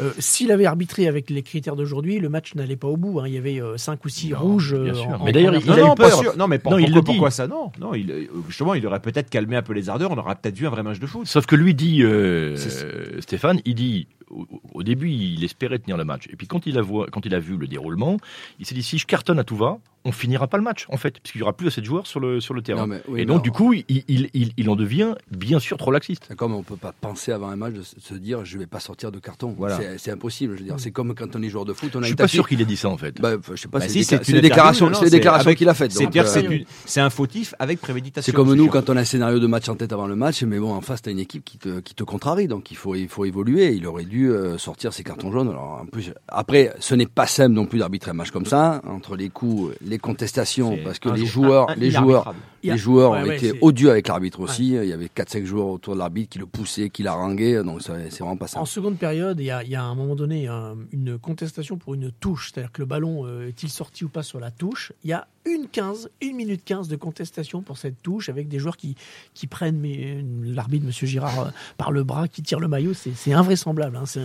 Euh, 0.00 0.10
S'il 0.18 0.52
avait 0.52 0.66
arbitré 0.66 1.08
avec 1.08 1.30
les 1.30 1.42
critères 1.42 1.76
d'aujourd'hui, 1.76 2.18
le 2.18 2.28
match 2.28 2.54
n'allait 2.54 2.76
pas 2.76 2.88
au 2.88 2.96
bout. 2.96 3.20
hein. 3.20 3.24
Il 3.26 3.34
y 3.34 3.38
avait 3.38 3.60
5 3.76 4.04
ou 4.04 4.08
6 4.08 4.30
Non, 4.30 4.38
rouges. 4.38 4.74
bien 4.74 4.92
euh, 4.92 4.94
sûr. 4.94 5.20
en- 5.20 5.24
Mais 5.24 5.32
d'ailleurs, 5.32 5.54
il 5.54 5.70
a 5.70 5.76
non, 5.76 5.92
eu 5.92 5.94
peur. 5.94 5.94
pas 5.96 6.10
sûr. 6.12 6.36
Non, 6.36 6.46
mais 6.48 6.58
pour- 6.58 6.72
Non, 6.72 6.78
il 6.78 6.84
pourquoi, 6.84 6.96
le 7.00 7.02
dit. 7.02 7.12
pourquoi 7.12 7.30
ça 7.30 7.46
Non, 7.46 7.72
non. 7.80 7.94
Il, 7.94 8.10
euh, 8.10 8.24
justement, 8.48 8.74
il 8.74 8.86
aurait 8.86 9.00
peut-être 9.00 9.28
calmé 9.30 9.56
un 9.56 9.62
peu 9.62 9.72
les 9.72 9.88
ardeurs. 9.88 10.10
On 10.10 10.18
aurait 10.18 10.34
peut-être 10.40 10.56
vu 10.56 10.66
un 10.66 10.70
vrai 10.70 10.82
match 10.82 10.98
de 11.00 11.06
foot. 11.06 11.26
Sauf 11.26 11.46
que 11.46 11.56
lui 11.56 11.74
dit, 11.74 12.02
euh, 12.02 12.56
euh, 12.84 13.20
Stéphane, 13.20 13.60
il 13.64 13.74
dit, 13.74 14.06
au, 14.30 14.46
au 14.74 14.82
début, 14.82 15.10
il 15.10 15.42
espérait 15.44 15.78
tenir 15.78 15.96
le 15.96 16.04
match. 16.04 16.26
Et 16.32 16.36
puis 16.36 16.46
quand 16.46 16.66
il 16.66 16.78
a, 16.78 16.82
vo- 16.82 17.06
quand 17.10 17.26
il 17.26 17.34
a 17.34 17.40
vu 17.40 17.56
le 17.56 17.66
déroulement, 17.66 18.16
il 18.58 18.66
s'est 18.66 18.74
dit, 18.74 18.82
si 18.82 18.98
je 18.98 19.06
cartonne 19.06 19.38
à 19.38 19.44
tout 19.44 19.56
va, 19.56 19.78
on 20.06 20.12
finira 20.12 20.46
pas 20.46 20.56
le 20.56 20.62
match, 20.62 20.86
en 20.88 20.96
fait, 20.96 21.20
puisqu'il 21.20 21.40
y 21.40 21.42
aura 21.42 21.52
plus 21.52 21.66
assez 21.66 21.82
de 21.82 21.86
joueurs 21.86 22.06
sur 22.06 22.20
le, 22.20 22.40
sur 22.40 22.54
le 22.54 22.62
terrain. 22.62 22.80
Non, 22.82 22.86
mais 22.86 23.02
oui, 23.06 23.20
et 23.20 23.24
donc, 23.26 23.34
alors- 23.34 23.42
du 23.42 23.50
coup, 23.50 23.74
il, 23.74 23.84
il, 24.08 24.30
il, 24.32 24.52
il 24.56 24.70
en 24.70 24.74
devient, 24.76 25.14
bien 25.30 25.58
sûr, 25.58 25.76
trop 25.76 25.90
laxiste. 25.90 26.34
Comme 26.36 26.54
on 26.54 26.62
peut 26.62 26.76
pas 26.76 26.92
penser 26.98 27.32
avant 27.32 27.50
un 27.50 27.56
match 27.56 27.74
de 27.74 27.82
se- 27.82 28.14
dire 28.14 28.42
je 28.46 28.56
vais 28.56 28.66
pas 28.66 28.80
sortir 28.80 29.12
de 29.12 29.18
carton. 29.18 29.54
Voilà. 29.58 29.78
C'est- 29.98 30.10
impossible. 30.10 30.54
Je 30.54 30.60
veux 30.60 30.64
dire, 30.64 30.80
c'est 30.80 30.90
comme 30.90 31.14
quand 31.14 31.36
on 31.36 31.42
est 31.42 31.50
joueur 31.50 31.66
de 31.66 31.74
foot, 31.74 31.90
on 31.96 31.98
a 31.98 32.02
Je 32.02 32.06
suis 32.06 32.16
pas 32.16 32.28
sûr 32.28 32.48
qu'il 32.48 32.60
ait 32.62 32.64
dit 32.64 32.76
ça, 32.78 32.88
en 32.88 32.96
fait. 32.96 33.20
Bah, 33.20 33.32
je 33.50 33.56
sais 33.56 33.68
pas, 33.68 33.78
Bah 33.80 33.88
si, 33.88 34.02
c'est 34.04 34.16
une 34.16 34.24
c'est 34.24 34.40
déclarations 34.40 34.86
avec- 34.86 35.58
qu'il 35.58 35.68
a. 35.68 35.74
C'est 35.74 36.06
dire, 36.08 36.24
euh, 36.26 36.58
c'est 36.86 37.00
un 37.00 37.10
fautif 37.10 37.54
avec 37.58 37.78
préméditation. 37.80 38.30
C'est 38.30 38.34
comme 38.34 38.54
nous 38.54 38.68
quand 38.68 38.88
on 38.88 38.96
a 38.96 39.00
un 39.00 39.04
scénario 39.04 39.38
de 39.38 39.46
match 39.46 39.68
en 39.68 39.74
tête 39.76 39.92
avant 39.92 40.06
le 40.06 40.16
match, 40.16 40.42
mais 40.44 40.58
bon, 40.58 40.72
en 40.72 40.80
face, 40.80 41.02
t'as 41.02 41.10
une 41.10 41.18
équipe 41.18 41.44
qui 41.44 41.58
te, 41.58 41.80
qui 41.80 41.94
te 41.94 42.04
contrarie, 42.04 42.48
donc 42.48 42.70
il 42.70 42.76
faut, 42.78 42.94
il 42.94 43.08
faut 43.08 43.26
évoluer. 43.26 43.74
Il 43.74 43.86
aurait 43.86 44.04
dû 44.04 44.19
euh, 44.28 44.58
sortir 44.58 44.92
ses 44.92 45.02
cartons 45.04 45.30
jaunes. 45.32 45.48
Alors, 45.48 45.80
en 45.82 45.86
plus, 45.86 46.12
après, 46.28 46.72
ce 46.80 46.94
n'est 46.94 47.06
pas 47.06 47.26
simple 47.26 47.54
non 47.54 47.66
plus 47.66 47.78
d'arbitrer 47.78 48.10
un 48.10 48.14
match 48.14 48.30
comme 48.30 48.46
ça, 48.46 48.80
entre 48.86 49.16
les 49.16 49.28
coups, 49.28 49.74
les 49.84 49.98
contestations, 49.98 50.76
parce 50.84 50.98
que 50.98 51.08
un- 51.08 51.14
les 51.14 51.26
joueurs, 51.26 51.70
un- 51.70 51.74
les 51.76 51.90
joueurs, 52.02 52.34
les 52.62 52.76
joueurs 52.78 53.12
ouais, 53.12 53.18
ont 53.22 53.26
ouais, 53.26 53.36
été 53.36 53.52
odieux 53.60 53.90
avec 53.90 54.08
l'arbitre 54.08 54.40
aussi. 54.40 54.68
Il 54.74 54.84
y 54.84 54.92
avait 54.92 55.06
4-5 55.14 55.44
joueurs 55.44 55.68
autour 55.68 55.94
de 55.94 55.98
l'arbitre 55.98 56.30
qui 56.30 56.38
le 56.38 56.46
poussaient, 56.46 56.90
qui 56.90 57.02
l'arranguaient, 57.02 57.62
donc 57.62 57.82
ça- 57.82 57.94
c'est 58.10 58.20
vraiment 58.20 58.36
pas 58.36 58.44
En 58.46 58.48
simple. 58.48 58.66
seconde 58.68 58.96
période, 58.98 59.38
il 59.40 59.46
y 59.46 59.50
a, 59.50 59.62
il 59.64 59.70
y 59.70 59.74
a 59.76 59.82
à 59.82 59.86
un 59.86 59.94
moment 59.94 60.14
donné 60.14 60.46
un- 60.48 60.76
une 60.92 61.18
contestation 61.18 61.76
pour 61.78 61.94
une 61.94 62.10
touche, 62.10 62.50
c'est-à-dire 62.52 62.72
que 62.72 62.82
le 62.82 62.86
ballon 62.86 63.26
euh, 63.26 63.48
est-il 63.48 63.68
sorti 63.70 64.04
ou 64.04 64.08
pas 64.08 64.22
sur 64.22 64.40
la 64.40 64.50
touche? 64.50 64.92
Il 65.04 65.10
y 65.10 65.12
a 65.12 65.26
une 65.46 65.68
15, 65.68 66.10
une 66.20 66.36
minute 66.36 66.62
15 66.64 66.88
de 66.88 66.96
contestation 66.96 67.62
pour 67.62 67.78
cette 67.78 68.02
touche 68.02 68.28
avec 68.28 68.48
des 68.48 68.58
joueurs 68.58 68.76
qui, 68.76 68.94
qui 69.32 69.46
prennent 69.46 69.82
euh, 69.86 70.22
l'arbitre, 70.44 70.84
Monsieur 70.84 71.06
Girard, 71.06 71.40
euh, 71.40 71.50
par 71.78 71.92
le 71.92 72.04
bras, 72.04 72.28
qui 72.28 72.42
tire 72.42 72.60
le 72.60 72.68
maillot. 72.68 72.92
C'est 72.94 73.32
invraisemblable. 73.32 73.96
hein. 73.96 74.04
C'est- 74.06 74.20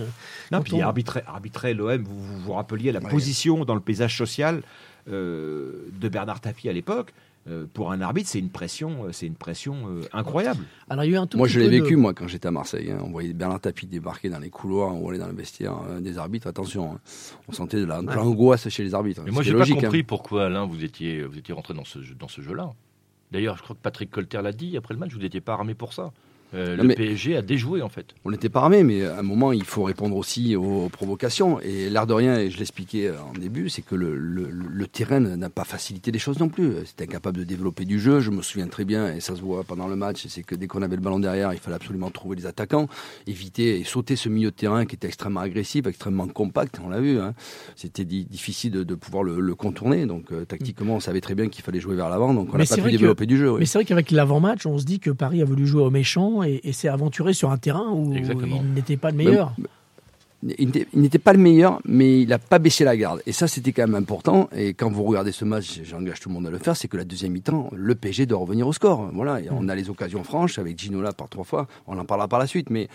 Non, 0.52 0.60
puis 0.60 0.74
on- 0.74 0.80
arbitrer, 0.82 1.22
arbitrer 1.26 1.72
l'OM, 1.72 2.02
vous, 2.02 2.18
vous 2.22 2.38
vous 2.40 2.52
rappeliez 2.52 2.92
la 2.92 3.00
Ouais. 3.00 3.08
position 3.10 3.64
dans 3.64 3.74
le 3.74 3.80
paysage 3.80 4.16
social 4.18 4.62
euh, 5.08 5.86
de 6.00 6.08
Bernard 6.08 6.40
Tapie 6.40 6.68
à 6.68 6.72
l'époque. 6.72 7.12
Euh, 7.48 7.66
pour 7.72 7.92
un 7.92 8.00
arbitre, 8.00 8.28
c'est 8.28 8.38
une 8.38 8.50
pression, 8.50 9.04
euh, 9.04 9.12
c'est 9.12 9.26
une 9.26 9.34
pression 9.36 9.88
euh, 9.88 10.02
incroyable. 10.12 10.64
Alors, 10.88 11.04
il 11.04 11.10
y 11.10 11.14
a 11.14 11.16
eu 11.16 11.20
un 11.20 11.26
tout 11.26 11.38
Moi, 11.38 11.46
je 11.48 11.60
l'ai 11.60 11.66
de- 11.66 11.82
vécu, 11.82 11.96
moi, 11.96 12.12
quand 12.14 12.26
j'étais 12.26 12.48
à 12.48 12.50
Marseille. 12.50 12.90
hein. 12.90 12.98
On 13.04 13.10
voyait 13.10 13.32
Bernard 13.32 13.60
Tapie 13.60 13.86
débarquer 13.86 14.28
dans 14.28 14.38
les 14.40 14.50
couloirs, 14.50 14.94
on 14.94 15.08
allait 15.08 15.18
dans 15.18 15.28
le 15.28 15.34
vestiaire 15.34 15.74
des 16.00 16.18
arbitres. 16.18 16.46
Attention, 16.48 16.94
hein. 16.94 17.00
on 17.48 17.52
sentait 17.52 17.78
de 17.80 17.84
la- 17.84 18.02
de 18.02 18.10
l'angoisse 18.12 18.68
chez 18.68 18.82
les 18.84 18.94
arbitres. 18.94 19.22
Mais 19.24 19.30
moi, 19.30 19.42
j'ai 19.42 19.52
pas 19.54 19.66
compris 19.66 20.00
hein. 20.00 20.04
pourquoi 20.06 20.46
Alain 20.46 20.66
vous 20.66 20.82
étiez 20.82 21.22
vous 21.24 21.38
étiez 21.38 21.54
rentré 21.54 21.74
dans 21.74 21.84
ce 21.84 21.98
dans 22.18 22.28
ce 22.28 22.40
jeu-là. 22.40 22.70
D'ailleurs, 23.32 23.56
je 23.56 23.62
crois 23.62 23.74
que 23.76 23.80
Patrick 23.80 24.10
Colter 24.10 24.40
l'a 24.42 24.52
dit 24.52 24.76
après 24.76 24.94
le 24.94 25.00
match. 25.00 25.12
Vous 25.12 25.18
n'étiez 25.20 25.40
pas 25.40 25.52
armé 25.54 25.74
pour 25.74 25.92
ça. 25.92 26.12
Euh, 26.56 26.76
le 26.76 26.94
PSG 26.94 27.36
a 27.36 27.42
déjoué 27.42 27.82
en 27.82 27.88
fait. 27.88 28.06
On 28.24 28.30
n'était 28.30 28.48
pas 28.48 28.60
armé, 28.62 28.82
mais 28.82 29.04
à 29.04 29.18
un 29.18 29.22
moment, 29.22 29.52
il 29.52 29.64
faut 29.64 29.82
répondre 29.84 30.16
aussi 30.16 30.56
aux, 30.56 30.84
aux 30.84 30.88
provocations. 30.88 31.60
Et 31.60 31.90
l'air 31.90 32.06
de 32.06 32.14
rien, 32.14 32.38
et 32.38 32.50
je 32.50 32.58
l'expliquais 32.58 33.10
en 33.10 33.38
début, 33.38 33.68
c'est 33.68 33.82
que 33.82 33.94
le, 33.94 34.16
le- 34.16 34.48
le 34.50 34.86
terrain 34.86 35.20
n'a 35.20 35.50
pas 35.50 35.64
facilité 35.64 36.10
les 36.10 36.18
choses 36.18 36.38
non 36.40 36.48
plus. 36.48 36.72
C'était 36.86 37.04
incapable 37.04 37.38
de 37.38 37.44
développer 37.44 37.84
du 37.84 38.00
jeu. 38.00 38.20
Je 38.20 38.30
me 38.30 38.42
souviens 38.42 38.68
très 38.68 38.84
bien, 38.84 39.12
et 39.14 39.20
ça 39.20 39.36
se 39.36 39.40
voit 39.42 39.64
pendant 39.64 39.86
le 39.88 39.96
match, 39.96 40.26
c'est 40.28 40.42
que 40.42 40.54
dès 40.54 40.66
qu'on 40.66 40.82
avait 40.82 40.96
le 40.96 41.02
ballon 41.02 41.18
derrière, 41.20 41.52
il 41.52 41.58
fallait 41.58 41.76
absolument 41.76 42.10
trouver 42.10 42.36
les 42.36 42.46
attaquants, 42.46 42.88
éviter 43.26 43.78
et 43.80 43.84
sauter 43.84 44.16
ce 44.16 44.28
milieu 44.28 44.50
de 44.50 44.56
terrain 44.56 44.86
qui 44.86 44.94
était 44.96 45.06
extrêmement 45.08 45.40
agressif, 45.40 45.86
extrêmement 45.86 46.26
compact. 46.28 46.80
On 46.84 46.88
l'a 46.88 47.00
vu. 47.00 47.18
hein. 47.18 47.34
C'était 47.74 48.04
di- 48.04 48.24
difficile 48.24 48.70
de, 48.70 48.82
de 48.82 48.94
pouvoir 48.94 49.22
le, 49.22 49.40
le 49.40 49.54
contourner. 49.54 50.06
Donc 50.06 50.32
euh, 50.32 50.44
tactiquement, 50.44 50.94
on 50.96 51.00
savait 51.00 51.20
très 51.20 51.34
bien 51.34 51.48
qu'il 51.48 51.62
fallait 51.64 51.80
jouer 51.80 51.96
vers 51.96 52.08
l'avant. 52.08 52.32
Donc 52.34 52.48
on 52.54 52.58
n'a 52.58 52.64
pas 52.64 52.76
pu 52.76 52.82
que- 52.82 52.88
développer 52.90 53.26
du 53.26 53.36
jeu. 53.36 53.50
oui. 53.52 53.60
Mais 53.60 53.66
c'est 53.66 53.78
vrai 53.78 53.84
qu'avec 53.84 54.10
l'avant-match, 54.10 54.66
on 54.66 54.78
se 54.78 54.84
dit 54.84 55.00
que 55.00 55.10
Paris 55.10 55.42
a 55.42 55.44
voulu 55.44 55.66
jouer 55.66 55.82
au 55.82 55.90
méchant 55.90 56.42
et, 56.48 56.60
et 56.68 56.72
s'est 56.72 56.88
aventuré 56.88 57.32
sur 57.32 57.50
un 57.50 57.58
terrain 57.58 57.90
où 57.90 58.14
Exactement. 58.14 58.60
il 58.62 58.72
n'était 58.74 58.96
pas 58.96 59.10
le 59.10 59.16
meilleur. 59.16 59.52
Il 60.42 60.70
n'était 60.94 61.18
pas 61.18 61.32
le 61.32 61.38
meilleur, 61.38 61.80
mais 61.84 62.20
il 62.22 62.28
n'a 62.28 62.38
pas 62.38 62.58
baissé 62.58 62.84
la 62.84 62.96
garde. 62.96 63.22
Et 63.26 63.32
ça, 63.32 63.48
c'était 63.48 63.72
quand 63.72 63.82
même 63.82 63.94
important. 63.94 64.48
Et 64.54 64.74
quand 64.74 64.90
vous 64.90 65.02
regardez 65.02 65.32
ce 65.32 65.44
match, 65.44 65.80
j'engage 65.84 66.20
tout 66.20 66.28
le 66.28 66.34
monde 66.34 66.46
à 66.46 66.50
le 66.50 66.58
faire, 66.58 66.76
c'est 66.76 66.88
que 66.88 66.96
la 66.96 67.04
deuxième 67.04 67.32
mi-temps, 67.32 67.70
le 67.74 67.94
PSG 67.94 68.26
doit 68.26 68.38
revenir 68.38 68.66
au 68.66 68.72
score. 68.72 69.10
Voilà, 69.12 69.40
et 69.40 69.48
on 69.50 69.68
a 69.68 69.74
les 69.74 69.88
occasions 69.90 70.22
franches 70.24 70.58
avec 70.58 70.78
Ginola 70.78 71.12
par 71.12 71.28
trois 71.28 71.44
fois. 71.44 71.66
On 71.86 71.98
en 71.98 72.04
parlera 72.04 72.28
par 72.28 72.38
la 72.38 72.46
suite. 72.46 72.70
Mais 72.70 72.88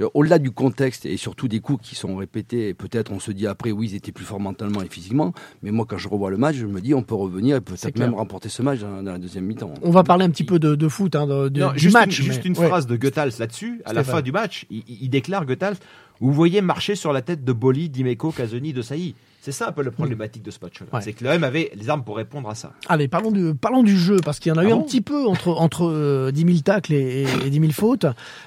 euh, 0.00 0.08
au-delà 0.14 0.38
du 0.38 0.50
contexte 0.50 1.06
et 1.06 1.16
surtout 1.16 1.48
des 1.48 1.60
coups 1.60 1.88
qui 1.88 1.94
sont 1.94 2.16
répétés, 2.16 2.74
peut-être 2.74 3.12
on 3.12 3.20
se 3.20 3.30
dit 3.30 3.46
après, 3.46 3.70
oui, 3.70 3.90
ils 3.90 3.94
étaient 3.96 4.12
plus 4.12 4.24
forts 4.24 4.40
mentalement 4.40 4.82
et 4.82 4.88
physiquement. 4.88 5.32
Mais 5.62 5.70
moi, 5.70 5.86
quand 5.88 5.98
je 5.98 6.08
revois 6.08 6.30
le 6.30 6.36
match, 6.36 6.56
je 6.56 6.66
me 6.66 6.80
dis, 6.80 6.94
on 6.94 7.02
peut 7.02 7.14
revenir 7.14 7.56
et 7.56 7.60
peut-être 7.60 7.98
même 7.98 8.14
remporter 8.14 8.48
ce 8.48 8.62
match 8.62 8.80
dans, 8.80 9.02
la 9.02 9.18
deuxième 9.18 9.44
mi-temps. 9.44 9.72
On 9.82 9.90
va 9.90 10.02
parler 10.02 10.24
un 10.24 10.30
petit 10.30 10.44
peu 10.44 10.58
de, 10.58 10.74
de 10.74 10.88
foot, 10.88 11.14
hein, 11.14 11.26
de- 11.26 11.48
de- 11.48 11.60
Non, 11.60 11.72
du 11.72 11.78
juste 11.78 11.94
match. 11.94 12.18
Une, 12.18 12.24
juste 12.24 12.40
mais- 12.44 12.50
une 12.50 12.58
ouais. 12.58 12.66
phrase 12.66 12.86
de 12.86 12.96
Goethals 12.96 13.32
là-dessus. 13.38 13.80
À 13.84 13.92
la 13.92 14.04
fin 14.04 14.20
du 14.20 14.32
match, 14.32 14.66
il, 14.70 14.82
il 14.88 15.08
déclare 15.08 15.46
Goethals 15.46 15.76
Vous 16.20 16.32
voyez 16.32 16.60
marcher 16.60 16.94
sur 16.96 17.12
la 17.12 17.22
tête 17.22 17.44
de 17.44 17.52
Boli, 17.52 17.88
Dimeco, 17.88 18.30
Casoni, 18.32 18.72
de 18.72 18.82
Sailly. 18.82 19.14
C'est 19.40 19.52
ça 19.52 19.68
un 19.68 19.72
peu 19.72 19.82
le 19.82 19.92
problématique 19.92 20.42
de 20.42 20.50
ce 20.50 20.58
match-là. 20.60 20.86
Ouais. 20.92 21.00
C'est 21.00 21.12
que 21.12 21.24
l'OM 21.24 21.42
avait 21.44 21.70
les 21.74 21.88
armes 21.88 22.02
pour 22.02 22.16
répondre 22.16 22.50
à 22.50 22.54
ça. 22.56 22.72
Allez, 22.88 23.06
parlons 23.08 23.30
du, 23.30 23.54
parlons 23.54 23.84
du 23.84 23.96
jeu, 23.96 24.16
parce 24.22 24.40
qu'il 24.40 24.50
y 24.50 24.52
en 24.52 24.58
a 24.58 24.62
Ah 24.62 24.68
eu 24.68 24.72
un 24.72 24.80
petit 24.80 25.00
peu 25.00 25.26
entre, 25.26 25.48
entre 25.50 25.86
euh, 25.88 26.32
10 26.32 26.40
000 26.44 26.58
tacles 26.58 26.92
et, 26.92 27.22
et, 27.22 27.46
et 27.46 27.50
10 27.50 27.60
000 27.60 27.72
fautes, 27.72 28.04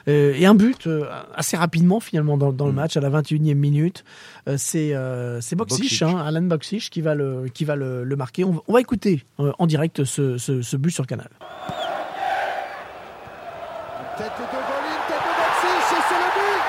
euh, 0.10 0.34
et 0.38 0.46
un 0.46 0.54
but 0.54 0.86
euh, 0.88 1.06
assez 1.34 1.56
rapidement 1.56 2.02
finalement 2.02 2.38
dans, 2.38 2.52
dans 2.52 2.66
le 2.68 2.74
Mm. 2.74 2.76
match, 2.76 2.98
à 2.98 3.00
la 3.00 3.10
21e 3.10 3.56
minute. 3.56 4.04
Euh, 4.50 4.56
c'est 4.60 4.94
euh, 4.94 5.40
c'est 5.42 5.56
Boxic, 5.56 6.02
hein, 6.04 6.18
Alan 6.24 6.42
Boxic, 6.42 6.90
qui 6.90 7.02
va 7.02 7.16
le, 7.16 7.46
qui 7.54 7.64
va 7.64 7.76
le, 7.78 8.04
le 8.04 8.16
marquer. 8.18 8.44
On, 8.44 8.52
va- 8.52 8.62
on 8.68 8.74
va 8.74 8.82
écouter 8.82 9.24
euh, 9.40 9.54
en 9.60 9.68
direct 9.68 10.04
ce, 10.04 10.38
ce, 10.38 10.62
ce 10.62 10.78
but 10.78 10.92
sur 10.92 11.08
Canal. 11.08 11.30
Tête 14.18 14.28
de 14.38 14.44
Bolin, 14.44 14.98
tête 15.08 15.18
de 15.18 15.34
Boxic, 15.40 15.98
et 15.98 16.04
c'est 16.10 16.20
le 16.20 16.30
but 16.36 16.62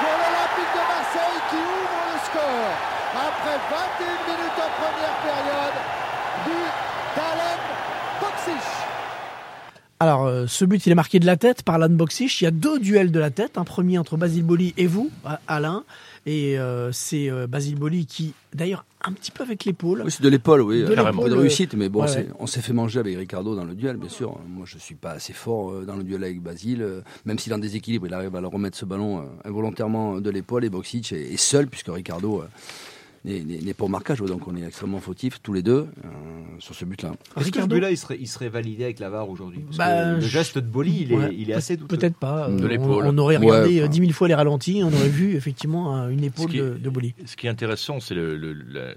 pour 0.00 0.10
l'Olympique 0.20 0.72
de 0.74 0.84
Marseille 0.90 1.40
qui 1.48 1.56
ouvre 1.56 2.02
le 2.12 2.18
score. 2.26 2.76
Après 3.12 3.58
21 3.70 4.06
minutes 4.30 4.58
en 4.58 4.70
première 4.80 5.16
période, 5.20 5.78
but 6.46 6.70
d'Alain 7.16 7.58
Boxic. 8.20 8.64
Alors, 10.02 10.24
euh, 10.24 10.46
ce 10.46 10.64
but, 10.64 10.86
il 10.86 10.92
est 10.92 10.94
marqué 10.94 11.18
de 11.20 11.26
la 11.26 11.36
tête 11.36 11.62
par 11.62 11.74
Alan. 11.74 11.88
Il 12.18 12.42
y 12.42 12.46
a 12.46 12.50
deux 12.50 12.78
duels 12.80 13.12
de 13.12 13.18
la 13.20 13.30
tête. 13.30 13.58
Un 13.58 13.64
premier 13.64 13.98
entre 13.98 14.16
Basile 14.16 14.44
Boli 14.44 14.72
et 14.78 14.86
vous, 14.86 15.10
Alain. 15.46 15.84
Et 16.24 16.58
euh, 16.58 16.90
c'est 16.90 17.30
euh, 17.30 17.46
Basile 17.46 17.76
Boli 17.78 18.06
qui, 18.06 18.32
d'ailleurs, 18.54 18.86
un 19.04 19.12
petit 19.12 19.30
peu 19.30 19.42
avec 19.44 19.66
l'épaule. 19.66 20.02
Oui, 20.04 20.10
c'est 20.10 20.22
de 20.22 20.28
l'épaule, 20.30 20.62
oui. 20.62 20.80
De 20.80 20.86
Un 20.86 20.88
l'épaule, 21.10 21.24
peu 21.24 21.30
de 21.30 21.34
réussite, 21.34 21.74
mais 21.74 21.90
bon, 21.90 22.00
ouais, 22.02 22.08
c'est- 22.08 22.18
ouais. 22.20 22.28
on 22.38 22.46
s'est 22.46 22.62
fait 22.62 22.72
manger 22.72 22.98
avec 23.00 23.14
Ricardo 23.18 23.54
dans 23.54 23.64
le 23.64 23.74
duel, 23.74 23.98
bien 23.98 24.08
sûr. 24.08 24.38
Moi, 24.48 24.64
je 24.66 24.78
suis 24.78 24.94
pas 24.94 25.10
assez 25.12 25.34
fort 25.34 25.82
dans 25.82 25.96
le 25.96 26.02
duel 26.02 26.24
avec 26.24 26.40
Basile. 26.42 27.02
Même 27.26 27.38
s'il 27.38 27.52
est 27.52 27.56
en 27.56 27.58
déséquilibre, 27.58 28.06
il 28.06 28.14
arrive 28.14 28.34
à 28.34 28.40
le 28.40 28.46
remettre 28.46 28.78
ce 28.78 28.86
ballon 28.86 29.28
involontairement 29.44 30.18
de 30.18 30.30
l'épaule. 30.30 30.64
Et 30.64 30.70
Boxic 30.70 31.12
est, 31.12 31.32
est 31.34 31.36
seul, 31.36 31.66
puisque 31.66 31.88
Ricardo 31.88 32.42
euh, 33.26 33.28
n'est- 33.30 33.40
n'est 33.44 33.60
n'est 33.60 33.74
pas 33.74 33.84
au 33.84 33.88
marquage. 33.88 34.18
Donc, 34.20 34.46
on 34.48 34.56
est 34.56 34.62
extrêmement 34.64 35.00
fautifs, 35.00 35.40
tous 35.42 35.52
les 35.52 35.62
deux, 35.62 35.86
euh, 36.04 36.08
sur 36.58 36.74
ce 36.74 36.84
but-là. 36.84 37.12
Est-ce 37.38 37.50
que 37.50 37.60
ce 37.62 37.66
but-là, 37.66 37.90
il 37.90 37.96
serait, 37.96 38.16
il 38.20 38.26
serait 38.26 38.48
validé 38.48 38.84
avec 38.84 38.98
la 38.98 39.10
VAR 39.10 39.28
aujourd'hui 39.28 39.64
Bah, 39.76 40.14
Le 40.14 40.20
geste 40.20 40.56
de 40.58 40.66
Boli, 40.66 41.02
il 41.02 41.12
est, 41.12 41.16
Ouais, 41.16 41.34
il 41.36 41.50
est 41.50 41.54
assez 41.54 41.76
douteux. 41.76 41.96
Peut-être 41.96 42.16
pas. 42.16 42.48
De 42.48 42.66
l'épaule. 42.66 43.04
On, 43.06 43.14
on 43.14 43.18
aurait 43.18 43.36
Ouais, 43.36 43.46
regardé 43.46 43.78
euh, 43.78 43.82
enfin. 43.82 43.90
10 43.90 43.98
000 44.00 44.12
fois 44.12 44.28
les 44.28 44.34
ralentis. 44.34 44.80
On 44.84 44.92
aurait 44.92 45.08
vu 45.08 45.34
effectivement 45.34 46.08
une 46.08 46.24
épaule 46.24 46.54
est- 46.54 46.58
de, 46.60 46.74
de 46.78 46.90
Boli. 46.90 47.14
Ce 47.26 47.36
qui 47.36 47.46
est 47.46 47.50
intéressant, 47.50 48.00
c'est 48.00 48.14
le- 48.14 48.36
le- 48.36 48.52
la, 48.52 48.94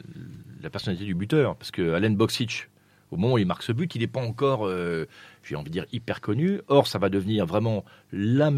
la 0.61 0.69
personnalité 0.69 1.05
du 1.05 1.15
buteur. 1.15 1.55
Parce 1.55 1.71
que 1.71 1.93
Alain 1.93 2.09
Boksic, 2.11 2.69
au 3.13 3.17
moment 3.17 3.35
où 3.35 3.37
il 3.37 3.45
marque 3.45 3.63
ce 3.63 3.71
but, 3.71 3.93
il 3.95 4.01
n'est 4.01 4.07
pas 4.07 4.21
encore, 4.21 4.67
euh, 4.67 5.05
j'ai 5.43 5.55
envie 5.55 5.65
de 5.65 5.69
dire, 5.73 5.85
hyper 5.91 6.19
connu. 6.21 6.59
Or, 6.67 6.87
ça 6.87 6.97
va 6.99 7.09
devenir 7.09 7.45
vraiment 7.45 7.85
la, 8.11 8.51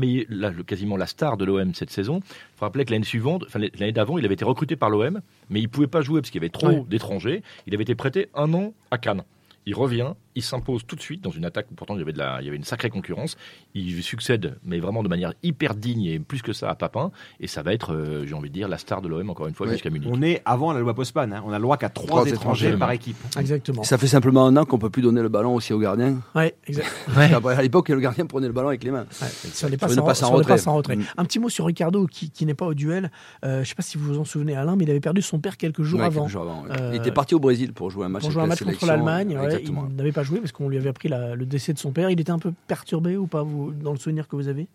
quasiment 0.65 0.98
la 0.98 1.08
star 1.08 1.38
de 1.38 1.46
l'OM 1.46 1.74
cette 1.74 1.89
saison. 1.91 2.22
Il 2.26 2.58
faut 2.60 2.65
rappeler 2.65 2.86
que 2.86 2.91
l'année 2.91 3.04
suivante, 3.06 3.44
enfin, 3.48 3.60
l'année 3.60 3.91
d'avant, 3.91 4.18
il 4.18 4.26
avait 4.26 4.34
été 4.36 4.46
recruté 4.46 4.76
par 4.76 4.89
l'OM, 4.89 5.22
mais 5.50 5.60
il 5.60 5.63
ne 5.63 5.68
pouvait 5.68 5.88
pas 5.88 6.02
jouer 6.02 6.22
parce 6.22 6.30
qu'il 6.32 6.41
y 6.41 6.44
avait 6.46 6.50
trop 6.50 6.68
Ouais. 6.68 6.84
d'étrangers. 6.88 7.44
Il 7.68 7.74
avait 7.74 7.84
été 7.84 7.96
prêté 7.96 8.30
un 8.34 8.54
an 8.54 8.74
à 8.91 8.98
Cannes. 8.98 9.24
Il 9.65 9.76
revient, 9.76 10.13
il 10.36 10.43
s'impose 10.43 10.86
tout 10.86 10.95
de 10.95 11.02
suite 11.02 11.21
dans 11.24 11.32
une 11.32 11.45
attaque 11.45 11.67
où 11.71 11.76
pourtant 11.76 11.95
il 11.95 12.00
y 12.00 12.02
avait, 12.02 12.13
de 12.13 12.17
la, 12.17 12.39
il 12.41 12.45
y 12.45 12.48
avait 12.48 12.58
une 12.58 12.63
sacrée 12.63 12.89
concurrence. 12.89 13.38
Il 13.74 14.04
succède, 14.04 14.58
mais 14.63 14.80
vraiment 14.80 15.02
de 15.04 15.08
manière 15.08 15.34
hyper 15.43 15.76
digne 15.76 16.04
et 16.06 16.19
plus 16.19 16.41
que 16.41 16.54
ça 16.54 16.69
à 16.69 16.76
Papin. 16.76 17.12
Et 17.39 17.48
ça 17.48 17.62
va 17.63 17.74
être, 17.74 17.93
euh, 17.93 18.26
j'ai 18.26 18.34
envie 18.34 18.50
de 18.50 18.54
dire, 18.54 18.67
la 18.67 18.78
star 18.78 19.02
de 19.02 19.08
l'OM 19.08 19.30
encore 19.30 19.48
une 19.48 19.54
fois 19.54 19.65
Ouais. 19.67 19.74
jusqu'à 19.74 19.89
Munich. 19.89 20.10
On 20.12 20.21
est 20.21 20.41
avant 20.45 20.74
la 20.74 20.80
loi 20.80 20.93
Postman. 20.93 21.32
hein. 21.34 21.43
On 21.45 21.52
a 21.52 21.58
le 21.58 21.62
droit 21.63 21.78
qu'à 21.78 21.89
trois, 21.89 22.06
Trois 22.08 22.21
étrangers 22.28 22.65
étrangers. 22.67 22.78
par 22.80 22.91
équipe. 22.91 23.17
Exactement. 23.39 23.84
Ça 23.84 23.98
fait 23.98 24.08
simplement 24.08 24.45
un 24.45 24.56
an 24.58 24.65
qu'on 24.65 24.78
peut 24.78 24.89
plus 24.89 25.02
donner 25.02 25.21
le 25.21 25.30
ballon 25.30 25.56
aussi 25.56 25.74
au 25.74 25.80
gardien. 25.80 26.19
Ouais, 26.36 26.56
exact. 26.67 26.88
À 27.56 27.62
l'époque, 27.62 27.89
le 27.89 28.00
gardien 28.00 28.26
prenait 28.26 28.48
le 28.48 28.54
ballon 28.54 28.67
avec 28.69 28.84
les 28.84 28.91
mains. 28.91 29.06
Ouais, 29.21 29.28
sur 29.54 29.69
les 29.69 29.78
passes 29.78 29.98
en, 29.98 30.04
passe 30.04 30.21
en 30.24 30.32
retrait. 30.32 30.54
passes 30.54 30.67
en 30.67 30.76
retrait. 30.76 30.95
Mm. 30.98 31.04
Un 31.17 31.26
petit 31.26 31.39
mot 31.39 31.50
sur 31.50 31.65
Ricardo 31.65 32.06
qui, 32.08 32.30
qui 32.30 32.45
n'est 32.45 32.54
pas 32.54 32.65
au 32.65 32.74
duel. 32.74 33.10
Euh, 33.43 33.56
je 33.58 33.60
ne 33.62 33.63
sais 33.65 33.76
pas 33.76 33.84
si 33.84 33.98
vous 33.98 34.13
vous 34.13 34.19
en 34.19 34.26
souvenez, 34.26 34.56
Alain, 34.56 34.76
mais 34.76 34.84
il 34.84 34.89
avait 34.91 35.00
perdu 35.00 35.21
son 35.21 35.39
père 35.39 35.58
quelques 35.58 35.84
jours 35.84 36.00
Ouais, 36.02 36.06
avant. 36.08 36.21
quelques 36.24 36.32
jours 36.34 36.41
avant, 36.43 36.63
ouais. 36.63 36.69
Euh, 36.80 36.91
Il 36.93 36.98
était 36.98 37.12
parti 37.12 37.34
au 37.36 37.39
Brésil 37.39 37.74
pour 37.74 37.89
jouer 37.89 38.06
un 38.06 38.10
match 38.10 38.24
Pour 38.24 38.32
jouer 38.32 38.41
un 38.41 38.45
la 38.45 38.50
match 38.50 38.63
contre 38.63 38.86
l'Allemagne, 38.86 39.32
il 39.32 39.95
n'avait 39.95 40.12
pas 40.12 40.24
joué 40.26 40.40
parce 40.40 40.52
qu'on 40.52 40.68
lui 40.68 40.78
avait 40.78 40.90
appris 40.90 41.08
la- 41.08 41.36
le 41.36 41.46
décès 41.46 41.72
de 41.74 41.80
son 41.80 41.92
père. 41.92 42.10
Il 42.10 42.20
était 42.20 42.32
un 42.32 42.40
peu 42.40 42.52
perturbé 42.68 43.16
ou 43.18 43.28
pas, 43.28 43.44
vous, 43.44 43.72
dans 43.72 43.94
le 43.94 43.98
souvenir 44.00 44.28
que 44.28 44.36
vous 44.36 44.48
avez? 44.50 44.68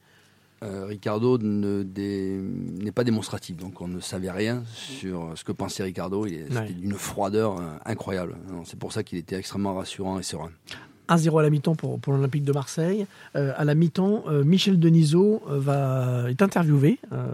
Euh, 0.63 0.85
Ricardo 0.87 1.39
ne 1.39 1.83
n'est 2.83 2.93
pas 2.93 3.03
démonstratif, 3.05 3.57
donc 3.57 3.81
on 3.81 3.89
ne 3.89 3.99
savait 4.01 4.31
rien 4.31 4.63
sur 4.75 5.33
ce 5.35 5.43
que 5.45 5.53
pensait 5.53 5.83
Ricardo. 5.83 6.27
Il 6.27 6.35
est- 6.35 6.45
C'était 6.49 6.57
Ouais. 6.59 6.71
d'une 6.71 6.93
froideur 6.95 7.59
euh, 7.59 7.63
incroyable. 7.87 8.37
C'est 8.65 8.79
pour 8.79 8.93
ça 8.93 9.03
qu'il 9.03 9.17
était 9.19 9.37
extrêmement 9.37 9.75
rassurant 9.75 10.19
et 10.19 10.23
serein. 10.23 10.51
1-0 11.09 11.39
à 11.39 11.43
la 11.43 11.51
mi-temps 11.51 11.75
pour, 11.75 11.99
pour 11.99 12.13
l'Olympique 12.13 12.45
de 12.45 12.53
Marseille. 12.53 13.07
Euh, 13.37 13.53
à 13.57 13.65
la 13.65 13.75
mi-temps, 13.75 14.25
euh, 14.29 14.45
Michel 14.45 14.79
Denisot 14.79 15.43
euh, 15.49 15.59
va, 15.59 16.31
est 16.31 16.41
interviewé 16.43 16.99
euh, 17.13 17.25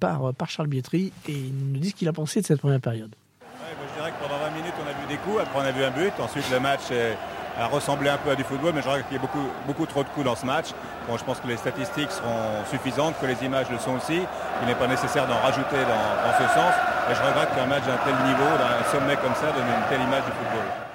par, 0.00 0.32
par 0.32 0.48
Charles 0.48 0.68
Bietri 0.68 1.12
et 1.28 1.32
il 1.32 1.52
nous 1.72 1.78
dit 1.80 1.90
ce 1.90 1.94
qu'il 1.94 2.08
a 2.08 2.12
pensé 2.12 2.40
de 2.40 2.46
cette 2.46 2.60
première 2.60 2.80
période. 2.80 3.10
Ouais, 3.42 3.46
je 3.90 3.98
dirais 4.00 4.12
que 4.12 4.22
pendant 4.22 4.38
20 4.40 4.50
minutes, 4.56 4.72
on 4.82 4.88
a 4.88 4.92
vu 4.92 5.06
des 5.08 5.18
coups, 5.18 5.42
après 5.42 5.58
on 5.58 5.62
a 5.62 5.72
vu 5.72 5.82
un 5.82 5.90
but. 5.90 6.12
Ensuite, 6.20 6.44
le 6.50 6.60
match 6.60 6.84
euh, 6.92 7.12
a 7.58 7.66
ressemblé 7.66 8.08
un 8.08 8.16
peu 8.16 8.30
à 8.30 8.36
du 8.36 8.44
football, 8.44 8.72
mais 8.74 8.82
je 8.82 8.88
dirais 8.88 9.02
qu'il 9.02 9.16
y 9.16 9.20
a 9.20 9.22
beaucoup, 9.66 9.86
trop 9.86 10.04
de 10.04 10.08
coups 10.08 10.24
dans 10.24 10.36
ce 10.36 10.46
match. 10.46 10.68
Je 11.08 11.24
pense 11.24 11.40
que 11.40 11.48
les 11.48 11.56
statistiques 11.56 12.10
seront 12.10 12.64
suffisantes, 12.70 13.14
que 13.20 13.26
les 13.26 13.42
images 13.44 13.66
le 13.70 13.78
sont 13.78 13.96
aussi. 13.96 14.20
Il 14.62 14.66
n'est 14.66 14.74
pas 14.74 14.86
nécessaire 14.86 15.26
d'en 15.26 15.38
rajouter 15.38 15.76
dans, 15.76 16.28
dans 16.28 16.36
ce 16.36 16.54
sens. 16.54 16.74
Et 17.10 17.14
je 17.14 17.22
regrette 17.22 17.54
qu'un 17.54 17.66
match 17.66 17.84
d'un 17.84 17.98
tel 18.04 18.14
niveau, 18.26 18.50
d'un 18.58 18.84
sommet 18.90 19.16
comme 19.16 19.34
ça, 19.34 19.50
donne 19.52 19.66
une 19.66 19.88
telle 19.88 20.02
image 20.02 20.24
du 20.24 20.32
football. 20.32 20.87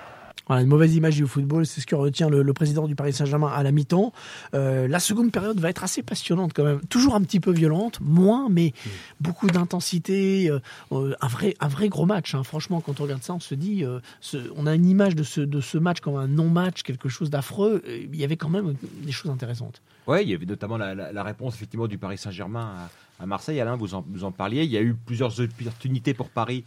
Voilà, 0.48 0.62
une 0.62 0.68
mauvaise 0.68 0.94
image 0.96 1.16
du 1.16 1.26
football, 1.26 1.66
c'est 1.66 1.80
ce 1.80 1.86
que 1.88 1.96
retient 1.96 2.30
le, 2.30 2.42
le 2.44 2.54
président 2.54 2.86
du 2.88 2.96
Paris 2.96 3.14
Saint-Germain 3.14 3.48
à 3.48 3.64
la 3.64 3.72
mi-temps. 3.72 4.12
Euh, 4.54 4.90
la 4.90 5.00
seconde 5.00 5.32
période 5.32 5.58
va 5.60 5.70
être 5.70 5.86
assez 5.86 6.04
passionnante 6.04 6.52
quand 6.54 6.66
même, 6.66 6.82
toujours 6.90 7.16
un 7.16 7.22
petit 7.22 7.40
peu 7.40 7.52
violente, 7.52 8.00
moins, 8.02 8.50
mais 8.50 8.74
beaucoup 9.22 9.48
d'intensité, 9.48 10.50
euh, 10.50 10.60
euh, 10.92 11.16
un 11.22 11.28
vrai, 11.28 11.56
un 11.60 11.68
vrai 11.70 11.88
gros 11.90 12.06
match. 12.06 12.36
hein. 12.36 12.44
Franchement, 12.44 12.82
quand 12.82 13.00
on 13.00 13.04
regarde 13.04 13.24
ça, 13.24 13.34
on 13.34 13.40
se 13.40 13.56
dit, 13.56 13.86
euh, 13.86 14.00
ce- 14.20 14.52
on 14.58 14.68
a 14.68 14.76
une 14.76 14.86
image 14.86 15.16
de 15.16 15.24
ce, 15.24 15.40
de 15.42 15.62
ce 15.62 15.78
match 15.78 16.02
comme 16.02 16.16
un 16.18 16.28
non-match, 16.28 16.84
quelque 16.84 17.08
chose 17.10 17.30
d'affreux. 17.30 17.82
Il 17.88 18.16
y 18.16 18.24
avait 18.26 18.38
quand 18.38 18.50
même 18.50 18.76
des 19.04 19.12
choses 19.14 19.32
intéressantes. 19.32 19.82
Ouais, 20.08 20.24
il 20.24 20.30
y 20.30 20.34
avait 20.34 20.46
notamment 20.46 20.76
la, 20.78 20.94
la- 20.94 21.14
la 21.14 21.24
réponse 21.24 21.56
effectivement 21.56 21.88
du 21.88 21.98
Paris 21.98 22.18
Saint-Germain 22.18 22.76
à, 23.20 23.24
à 23.24 23.26
Marseille. 23.26 23.62
Alain, 23.62 23.78
vous 23.78 23.94
en, 23.96 24.04
vous 24.10 24.26
en 24.26 24.32
parliez. 24.34 24.64
Il 24.66 24.72
y 24.72 24.76
a 24.78 24.82
eu 24.82 24.94
plusieurs 24.94 25.40
opportunités 25.40 26.14
pour 26.14 26.28
Paris 26.30 26.66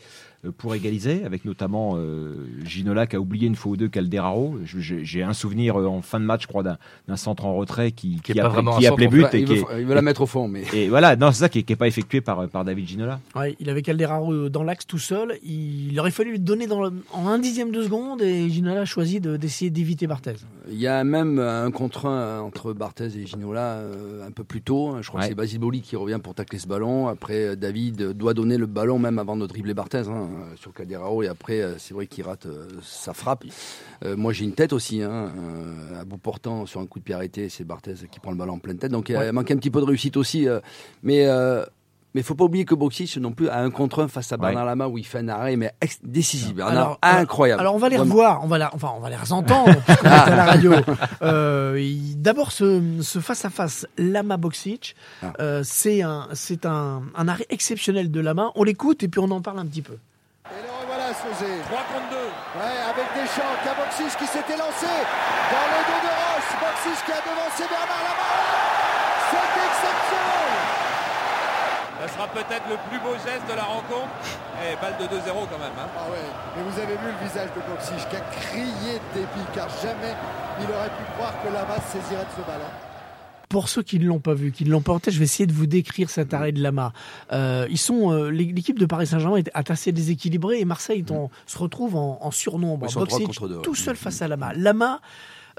pour 0.51 0.75
égaliser, 0.75 1.25
avec 1.25 1.45
notamment 1.45 1.95
euh, 1.97 2.35
Ginola 2.65 3.07
qui 3.07 3.17
a 3.17 3.21
oublié 3.21 3.47
une 3.47 3.55
fois 3.57 3.73
ou 3.73 3.77
deux 3.77 3.89
Calderaro. 3.89 4.57
J'ai 4.65 5.23
un 5.23 5.33
souvenir 5.33 5.81
euh, 5.81 5.87
en 5.87 6.03
fin 6.03 6.21
de 6.21 6.25
match, 6.25 6.43
je 6.43 6.47
crois, 6.49 6.63
d'un 6.63 7.17
centre 7.17 7.45
en 7.45 7.55
retrait 7.55 7.93
qui, 7.93 8.17
Qui 8.23 8.33
qui 8.35 8.41
a, 8.41 8.49
vraiment 8.49 8.77
qui 8.79 8.87
un 8.87 8.91
a 8.91 8.93
appelé 8.93 9.07
centre 9.07 9.17
but. 9.31 9.35
Et, 9.37 9.41
il, 9.41 9.45
qui 9.47 9.55
veut, 9.55 9.61
est- 9.73 9.81
il 9.81 9.87
veut 9.87 9.95
la 9.95 10.03
mettre 10.03 10.23
au 10.23 10.27
fond, 10.27 10.49
mais 10.49 10.65
et 10.73 10.89
voilà, 10.89 11.17
non, 11.17 11.33
c'est 11.33 11.41
ça 11.41 11.49
qui 11.49 11.65
n'est 11.69 11.77
pas 11.77 11.87
effectué 11.89 12.21
par, 12.21 12.49
par 12.49 12.65
David 12.65 12.87
Ginola. 12.87 13.21
Ouais, 13.35 13.57
il 13.61 13.71
avait 13.71 13.83
Calderaro 13.83 14.49
dans 14.49 14.63
l'axe 14.63 14.87
tout 14.87 14.99
seul. 14.99 15.35
Il 15.45 15.99
aurait 16.01 16.11
fallu 16.11 16.33
lui 16.33 16.41
donner 16.41 16.67
dans 16.67 16.83
le- 16.83 16.93
en 17.13 17.27
un 17.29 17.39
dixième 17.39 17.71
de 17.71 17.83
seconde 17.83 18.23
et 18.23 18.49
Ginola 18.49 18.83
a 18.83 18.85
choisi 18.85 19.21
de- 19.21 19.37
d'essayer 19.37 19.71
d'éviter 19.71 20.07
Barthez. 20.07 20.35
il 20.71 20.79
y 20.79 20.87
a 20.87 21.05
même 21.05 21.39
un 21.39 21.71
contre 21.71 22.07
un 22.07 22.41
entre 22.41 22.73
Barthez 22.73 23.07
et 23.17 23.27
Ginola 23.27 23.75
euh, 23.77 24.27
un 24.27 24.31
peu 24.31 24.45
plus 24.45 24.63
tôt. 24.63 24.97
Je 25.01 25.09
crois 25.09 25.21
Ouais. 25.21 25.27
que 25.27 25.31
c'est 25.31 25.35
Basile 25.37 25.59
Boli 25.61 25.81
qui 25.81 25.97
revient 25.97 26.19
pour 26.23 26.35
tacler 26.35 26.59
ce 26.59 26.67
ballon. 26.67 27.09
Après, 27.09 27.45
euh, 27.49 27.57
David 27.57 28.01
euh, 28.03 28.13
doit 28.15 28.35
donner 28.35 28.57
le 28.59 28.67
ballon 28.67 28.99
même 28.99 29.19
avant 29.19 29.37
de 29.37 29.47
dribbler 29.47 29.75
Barthez 29.75 30.03
hein, 30.09 30.29
euh, 30.37 30.57
sur 30.57 30.73
Calderaro. 30.73 31.23
Et 31.23 31.29
après, 31.29 31.61
euh, 31.61 31.75
c'est 31.79 31.95
vrai 31.95 32.07
qu'il 32.07 32.25
rate 32.25 32.47
euh, 32.47 32.69
sa 32.83 33.13
frappe. 33.15 33.45
Moi, 34.05 34.33
j'ai 34.33 34.45
une 34.45 34.53
tête 34.53 34.73
aussi, 34.73 35.03
hein, 35.03 35.31
à 35.99 36.05
bout 36.05 36.19
portant 36.19 36.67
sur 36.67 36.81
un 36.81 36.87
coup 36.87 36.99
de 36.99 37.05
pied 37.05 37.15
arrêté. 37.15 37.49
C'est 37.49 37.65
Barthez 37.65 37.95
qui 38.11 38.21
prend 38.21 38.31
le 38.31 38.37
ballon 38.37 38.55
en 38.55 38.59
pleine 38.59 38.79
tête. 38.79 38.93
Donc, 38.93 39.09
il 39.09 39.17
Ouais. 39.17 39.33
manque 39.33 39.51
un 39.51 39.57
petit 39.57 39.71
peu 39.71 39.81
de 39.81 39.87
réussite 39.87 40.17
aussi. 40.17 40.47
mais 41.03 41.27
mais 42.15 42.23
faut 42.23 42.35
pas 42.35 42.45
oublier 42.45 42.65
que 42.65 42.75
Boxic 42.75 43.15
non 43.19 43.33
plus 43.33 43.51
a 43.51 43.59
un 43.59 43.69
contre 43.71 44.03
un 44.03 44.09
face 44.09 44.33
à 44.33 44.39
Bernard 44.39 44.65
Lama 44.65 44.89
où 44.89 44.97
il 44.97 45.05
fait 45.05 45.19
un 45.19 45.29
arrêt 45.29 45.57
mais 45.57 45.75
décisif. 46.03 46.59
Alors, 46.61 46.93
euh, 46.93 46.97
incroyable. 47.03 47.61
Alors 47.61 47.75
on 47.75 47.79
va 47.79 47.91
les 47.91 47.99
revoir, 47.99 48.43
on 48.43 48.47
va 48.47 48.57
la- 48.57 48.75
enfin 48.75 48.91
on 48.97 49.01
va 49.01 49.11
les 49.11 49.33
entendre 49.35 49.77
à 50.03 50.31
la 50.31 50.45
radio. 50.47 50.73
Euh, 51.21 51.79
il- 51.79 52.17
D'abord 52.23 52.53
ce, 52.53 52.81
ce 53.03 53.19
face 53.19 53.45
à 53.45 53.51
face 53.51 53.87
Lama 53.99 54.39
Boxic, 54.39 54.97
Ah. 55.23 55.35
euh, 55.41 55.61
c'est 55.63 56.01
un 56.01 56.29
c'est 56.33 56.65
un, 56.65 57.03
un 57.15 57.29
arrêt 57.29 57.45
exceptionnel 57.51 58.11
de 58.11 58.21
Lama. 58.21 58.51
On 58.55 58.65
l'écoute 58.65 59.03
et 59.03 59.09
puis 59.09 59.21
on 59.21 59.31
en 59.31 59.43
parle 59.43 59.59
un 59.59 59.67
petit 59.67 59.83
peu. 59.83 59.99
Et 60.55 60.63
le 60.63 60.71
revoilà, 60.71 61.11
Sauzé. 61.11 61.59
3 61.67 61.83
contre 61.91 62.07
2. 62.07 62.17
Ouais, 62.63 62.79
avec 62.87 63.07
Deschamps, 63.19 63.57
qui 63.63 63.69
a 63.69 63.75
qui 63.75 64.27
s'était 64.31 64.57
lancé 64.57 64.87
dans 64.87 65.67
le 65.75 65.81
dos 65.91 66.01
de 66.07 66.13
Roche. 66.15 66.51
Boxic 66.63 66.99
qui 67.03 67.13
a 67.13 67.21
devancé 67.27 67.67
Bernard 67.67 68.05
Lama. 68.07 68.31
C'est 69.27 69.51
exceptionnel. 69.67 70.55
Ça 71.99 72.07
sera 72.15 72.27
peut-être 72.29 72.67
le 72.71 72.79
plus 72.87 73.01
beau 73.03 73.15
geste 73.27 73.43
de 73.51 73.57
la 73.59 73.67
rencontre. 73.67 74.15
Et 74.63 74.77
balle 74.79 74.97
de 75.03 75.07
2-0 75.11 75.51
quand 75.51 75.59
même. 75.59 75.75
hein. 75.77 75.91
Ah 75.99 76.09
ouais, 76.15 76.23
mais 76.57 76.63
vous 76.63 76.79
avez 76.79 76.95
vu 76.97 77.11
le 77.11 77.19
visage 77.27 77.51
de 77.51 77.61
Boxic 77.67 78.09
qui 78.09 78.17
a 78.17 78.25
crié 78.41 79.03
de 79.03 79.21
dépit 79.21 79.47
car 79.53 79.67
jamais 79.83 80.15
il 80.63 80.71
aurait 80.71 80.95
pu 80.95 81.05
croire 81.19 81.35
que 81.43 81.49
Lama 81.53 81.75
saisirait 81.91 82.25
de 82.25 82.35
ce 82.39 82.47
ballon. 82.47 82.71
Pour 83.49 83.69
ceux 83.69 83.83
qui 83.83 83.99
ne 84.01 84.07
l'ont 84.07 84.19
pas 84.19 84.35
vu, 84.35 84.51
qui 84.51 84.65
ne 84.65 84.71
l'ont 84.71 84.81
pas 84.81 84.93
en 84.93 84.99
tête, 84.99 85.15
je 85.15 85.19
vais 85.21 85.25
essayer 85.25 85.47
de 85.47 85.53
vous 85.53 85.67
décrire 85.67 86.11
cet 86.11 86.35
arrêt 86.35 86.51
de 86.53 86.61
Lama. 86.61 86.93
Euh, 87.33 87.67
ils 87.71 87.79
sont 87.79 88.13
euh, 88.13 88.29
l'équipe 88.31 88.79
de 88.79 88.87
Paris 88.87 89.07
Saint-Germain 89.07 89.37
est 89.37 89.51
assez 89.71 89.93
déséquilibrée 89.93 90.59
et 90.61 90.65
Marseille 90.65 91.05
en- 91.11 91.31
se 91.47 91.57
retrouve 91.59 91.95
en, 91.95 92.19
en 92.23 92.31
surnombre. 92.33 92.87
Ils 92.89 92.93
sont 92.93 93.05
trois 93.07 93.19
Boxic 93.21 93.27
contre 93.39 93.49
deux, 93.49 93.57
ouais. 93.57 93.63
tout 93.63 93.75
seul 93.77 93.95
face 93.97 94.21
à 94.21 94.27
Lama. 94.29 94.53
Lama 94.55 95.01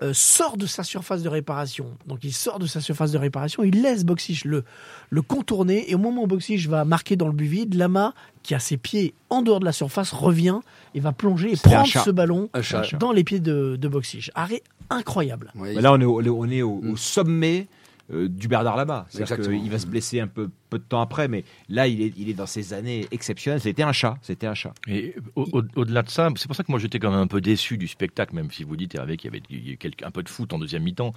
euh, 0.03 0.11
sort 0.13 0.57
de 0.57 0.65
sa 0.67 0.83
surface 0.83 1.23
de 1.23 1.29
réparation. 1.29 1.85
Donc 2.07 2.19
il 2.23 2.33
sort 2.33 2.59
de 2.59 2.67
sa 2.67 2.81
surface 2.81 3.11
de 3.13 3.17
réparation, 3.17 3.63
il 3.63 3.81
laisse 3.81 4.03
Boxic 4.03 4.43
le, 4.45 4.63
le 5.09 5.21
contourner 5.21 5.89
et 5.89 5.95
au 5.95 5.97
moment 5.97 6.23
où 6.23 6.27
Boxic 6.27 6.67
va 6.67 6.83
marquer 6.85 7.15
dans 7.15 7.27
le 7.27 7.33
but 7.33 7.47
vide, 7.47 7.73
Lama, 7.73 8.13
qui 8.43 8.53
a 8.53 8.59
ses 8.59 8.77
pieds 8.77 9.13
en 9.29 9.41
dehors 9.41 9.59
de 9.61 9.65
la 9.65 9.71
surface, 9.71 10.11
revient 10.11 10.59
et 10.93 10.99
va 10.99 11.13
plonger 11.13 11.53
et 11.53 11.55
prendre 11.55 11.87
ce 11.87 12.11
ballon 12.11 12.49
dans 12.99 13.11
les 13.13 13.23
pieds 13.23 13.39
de, 13.39 13.75
de 13.79 13.87
Boxic. 13.87 14.29
Arrêt 14.35 14.61
incroyable. 14.89 15.51
Ouais, 15.55 15.73
là, 15.73 15.91
on 15.93 15.99
est 15.99 16.05
au, 16.05 16.21
on 16.37 16.49
est 16.49 16.61
au, 16.61 16.79
au 16.91 16.95
sommet 16.95 17.67
euh, 18.11 18.27
du 18.29 18.47
Bernard 18.47 18.77
Exactement. 19.17 19.59
qu'il 19.61 19.69
va 19.71 19.79
se 19.79 19.87
blesser 19.87 20.19
un 20.19 20.27
peu, 20.27 20.49
peu 20.69 20.79
de 20.79 20.83
temps 20.83 21.01
après, 21.01 21.27
mais 21.27 21.43
là, 21.69 21.87
il 21.87 22.01
est, 22.01 22.13
il 22.17 22.29
est 22.29 22.33
dans 22.33 22.45
ses 22.45 22.73
années 22.73 23.05
exceptionnelles. 23.11 23.61
C'était 23.61 23.83
un 23.83 23.91
chat. 23.91 24.17
C'était 24.21 24.47
un 24.47 24.53
chat. 24.53 24.73
Et 24.87 25.15
au- 25.35 25.47
au- 25.51 25.63
au-delà 25.75 26.03
de 26.03 26.09
ça, 26.09 26.29
c'est 26.35 26.47
pour 26.47 26.55
ça 26.55 26.63
que 26.63 26.71
moi 26.71 26.79
j'étais 26.79 26.99
quand 26.99 27.11
même 27.11 27.19
un 27.19 27.27
peu 27.27 27.41
déçu 27.41 27.77
du 27.77 27.87
spectacle, 27.87 28.33
même 28.35 28.49
si 28.51 28.63
vous 28.63 28.75
dites 28.77 28.95
Hervé 28.95 29.17
qu'il 29.17 29.31
y 29.33 29.35
avait 29.35 29.43
il 29.49 29.77
un 30.05 30.11
peu 30.11 30.23
de 30.23 30.29
foot 30.29 30.53
en 30.53 30.59
deuxième 30.59 30.83
mi-temps. 30.83 31.13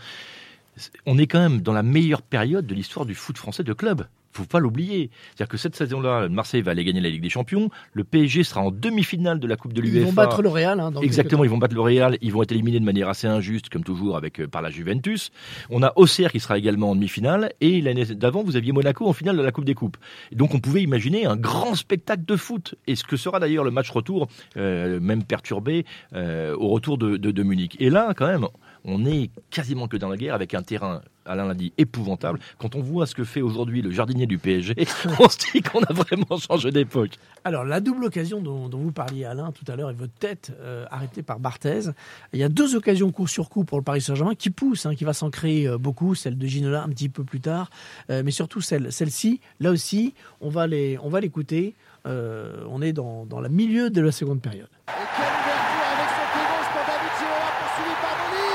On 1.06 1.18
est 1.18 1.26
quand 1.26 1.40
même 1.40 1.60
dans 1.60 1.72
la 1.72 1.82
meilleure 1.82 2.22
période 2.22 2.66
de 2.66 2.74
l'histoire 2.74 3.06
du 3.06 3.14
foot 3.14 3.36
français 3.38 3.62
de 3.64 3.72
club. 3.72 4.06
Faut 4.32 4.44
pas 4.44 4.60
l'oublier. 4.60 5.10
C'est-à-dire 5.34 5.48
que 5.48 5.56
cette 5.56 5.74
saison-là, 5.74 6.28
Marseille 6.28 6.62
va 6.62 6.70
aller 6.70 6.84
gagner 6.84 7.00
la 7.00 7.08
Ligue 7.08 7.20
des 7.22 7.28
Champions. 7.30 7.68
Le 7.92 8.04
PSG 8.04 8.44
sera 8.44 8.60
en 8.60 8.70
demi-finale 8.70 9.40
de 9.40 9.46
la 9.48 9.56
Coupe 9.56 9.72
de 9.72 9.80
l'UEFA. 9.80 9.98
Ils 9.98 10.04
vont 10.04 10.12
battre 10.12 10.40
le 10.40 10.48
Real. 10.48 10.78
hein, 10.78 10.92
Exactement, 11.02 11.42
ils 11.42 11.50
vont 11.50 11.58
battre 11.58 11.74
le 11.74 11.80
Real, 11.80 12.16
ils 12.22 12.32
vont 12.32 12.40
être 12.44 12.52
éliminés 12.52 12.78
de 12.78 12.84
manière 12.84 13.08
assez 13.08 13.26
injuste, 13.26 13.70
comme 13.70 13.82
toujours, 13.82 14.16
avec 14.16 14.40
euh, 14.40 14.46
par 14.46 14.62
la 14.62 14.70
Juventus. 14.70 15.32
On 15.68 15.82
a 15.82 15.92
Auxerre 15.96 16.30
qui 16.30 16.38
sera 16.38 16.56
également 16.58 16.90
en 16.90 16.94
demi-finale, 16.94 17.52
et 17.60 17.80
l'année 17.80 18.04
d'avant, 18.04 18.44
vous 18.44 18.54
aviez 18.54 18.70
Monaco 18.70 19.04
en 19.08 19.12
finale 19.12 19.36
de 19.36 19.42
la 19.42 19.50
Coupe 19.50 19.64
des 19.64 19.74
Coupes. 19.74 19.96
Et 20.30 20.36
donc, 20.36 20.54
on 20.54 20.60
pouvait 20.60 20.82
imaginer 20.82 21.26
un 21.26 21.36
grand 21.36 21.74
spectacle 21.74 22.22
de 22.24 22.36
foot, 22.36 22.76
et 22.86 22.94
ce 22.94 23.02
que 23.02 23.16
sera 23.16 23.40
d'ailleurs 23.40 23.64
le 23.64 23.72
match 23.72 23.90
retour, 23.90 24.28
euh, 24.56 25.00
même 25.00 25.24
perturbé, 25.24 25.84
euh, 26.14 26.54
au 26.56 26.68
retour 26.68 26.98
de, 26.98 27.16
de, 27.16 27.32
de 27.32 27.42
Munich. 27.42 27.76
Et 27.80 27.90
là, 27.90 28.14
quand 28.16 28.28
même, 28.28 28.46
on 28.84 29.04
est 29.04 29.30
quasiment 29.50 29.88
que 29.88 29.96
dans 29.96 30.08
la 30.08 30.16
guerre, 30.16 30.34
avec 30.34 30.54
un 30.54 30.62
terrain, 30.62 31.02
Alain 31.26 31.46
l'a 31.46 31.54
dit, 31.54 31.72
épouvantable. 31.78 32.38
Quand 32.58 32.74
on 32.74 32.80
voit 32.80 33.06
ce 33.06 33.14
que 33.14 33.24
fait 33.24 33.42
aujourd'hui 33.42 33.82
le 33.82 33.90
jardinier 33.90 34.26
du 34.26 34.38
PSG, 34.38 34.74
on 35.18 35.28
se 35.28 35.38
dit 35.52 35.62
qu'on 35.62 35.82
a 35.82 35.92
vraiment 35.92 36.38
changé 36.38 36.70
d'époque. 36.70 37.12
Alors, 37.44 37.64
la 37.64 37.80
double 37.80 38.04
occasion 38.04 38.40
dont, 38.40 38.68
dont 38.68 38.78
vous 38.78 38.92
parliez, 38.92 39.24
Alain, 39.24 39.52
tout 39.52 39.70
à 39.70 39.76
l'heure, 39.76 39.90
et 39.90 39.94
votre 39.94 40.14
tête 40.14 40.52
euh, 40.60 40.86
arrêtée 40.90 41.22
par 41.22 41.40
Barthez, 41.40 41.90
il 42.32 42.40
y 42.40 42.42
a 42.42 42.48
deux 42.48 42.74
occasions 42.74 43.10
coup 43.12 43.26
sur 43.26 43.48
coup 43.48 43.64
pour 43.64 43.78
le 43.78 43.84
Paris 43.84 44.00
Saint-Germain 44.00 44.34
qui 44.34 44.50
poussent, 44.50 44.86
hein, 44.86 44.94
qui 44.94 45.04
va 45.04 45.12
s'en 45.12 45.30
créer 45.30 45.68
euh, 45.68 45.78
beaucoup, 45.78 46.14
celle 46.14 46.38
de 46.38 46.46
Ginola 46.46 46.82
un 46.82 46.88
petit 46.88 47.08
peu 47.08 47.24
plus 47.24 47.40
tard, 47.40 47.70
euh, 48.10 48.22
mais 48.24 48.30
surtout 48.30 48.60
celle, 48.60 48.92
celle-ci, 48.92 49.40
là 49.60 49.70
aussi, 49.70 50.14
on 50.40 50.48
va 50.48 50.66
les, 50.66 50.98
on 51.02 51.08
va 51.08 51.20
l'écouter. 51.20 51.74
Euh, 52.06 52.64
on 52.70 52.80
est 52.80 52.94
dans, 52.94 53.26
dans 53.26 53.40
le 53.40 53.50
milieu 53.50 53.90
de 53.90 54.00
la 54.00 54.10
seconde 54.10 54.40
période 54.40 54.70
quelle 54.86 55.36
ouverture 55.36 55.84
avec 55.84 56.08
son 56.16 56.26
pied 56.32 56.44
gauche 56.48 56.70
pour 56.72 56.84
David 56.88 57.12
Ginola 57.20 57.50
poursuivi 57.60 57.94
par 58.00 58.14
Boli. 58.16 58.48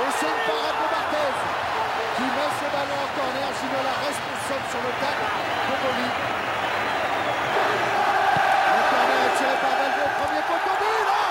Et 0.00 0.10
c'est 0.16 0.30
une 0.32 0.44
parade 0.48 0.78
de 0.80 0.86
Barthez 0.88 1.34
qui 2.16 2.24
met 2.24 2.52
ce 2.56 2.66
ballon 2.72 2.98
en 3.04 3.10
corner. 3.12 3.48
Ginola 3.60 3.94
responsable 4.00 4.66
sur 4.72 4.80
le 4.80 4.92
tacle 4.96 5.26
de 5.28 5.74
Boli. 5.76 6.08
Le 8.72 8.82
corner 8.88 9.20
est 9.28 9.34
tiré 9.36 9.56
par 9.60 9.74
Valdo, 9.76 10.04
premier 10.16 10.42
poteau, 10.48 10.74
but, 10.80 11.04
là 11.10 11.24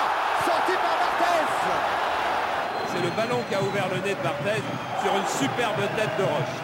Sorti 0.46 0.74
par 0.78 0.96
Barthez 1.02 1.46
C'est 2.94 3.02
le 3.02 3.10
ballon 3.18 3.40
de 4.02 4.22
Barthez 4.22 4.62
sur 5.02 5.12
une 5.14 5.48
superbe 5.48 5.80
tête 5.96 6.10
de 6.18 6.22
Roche. 6.24 6.62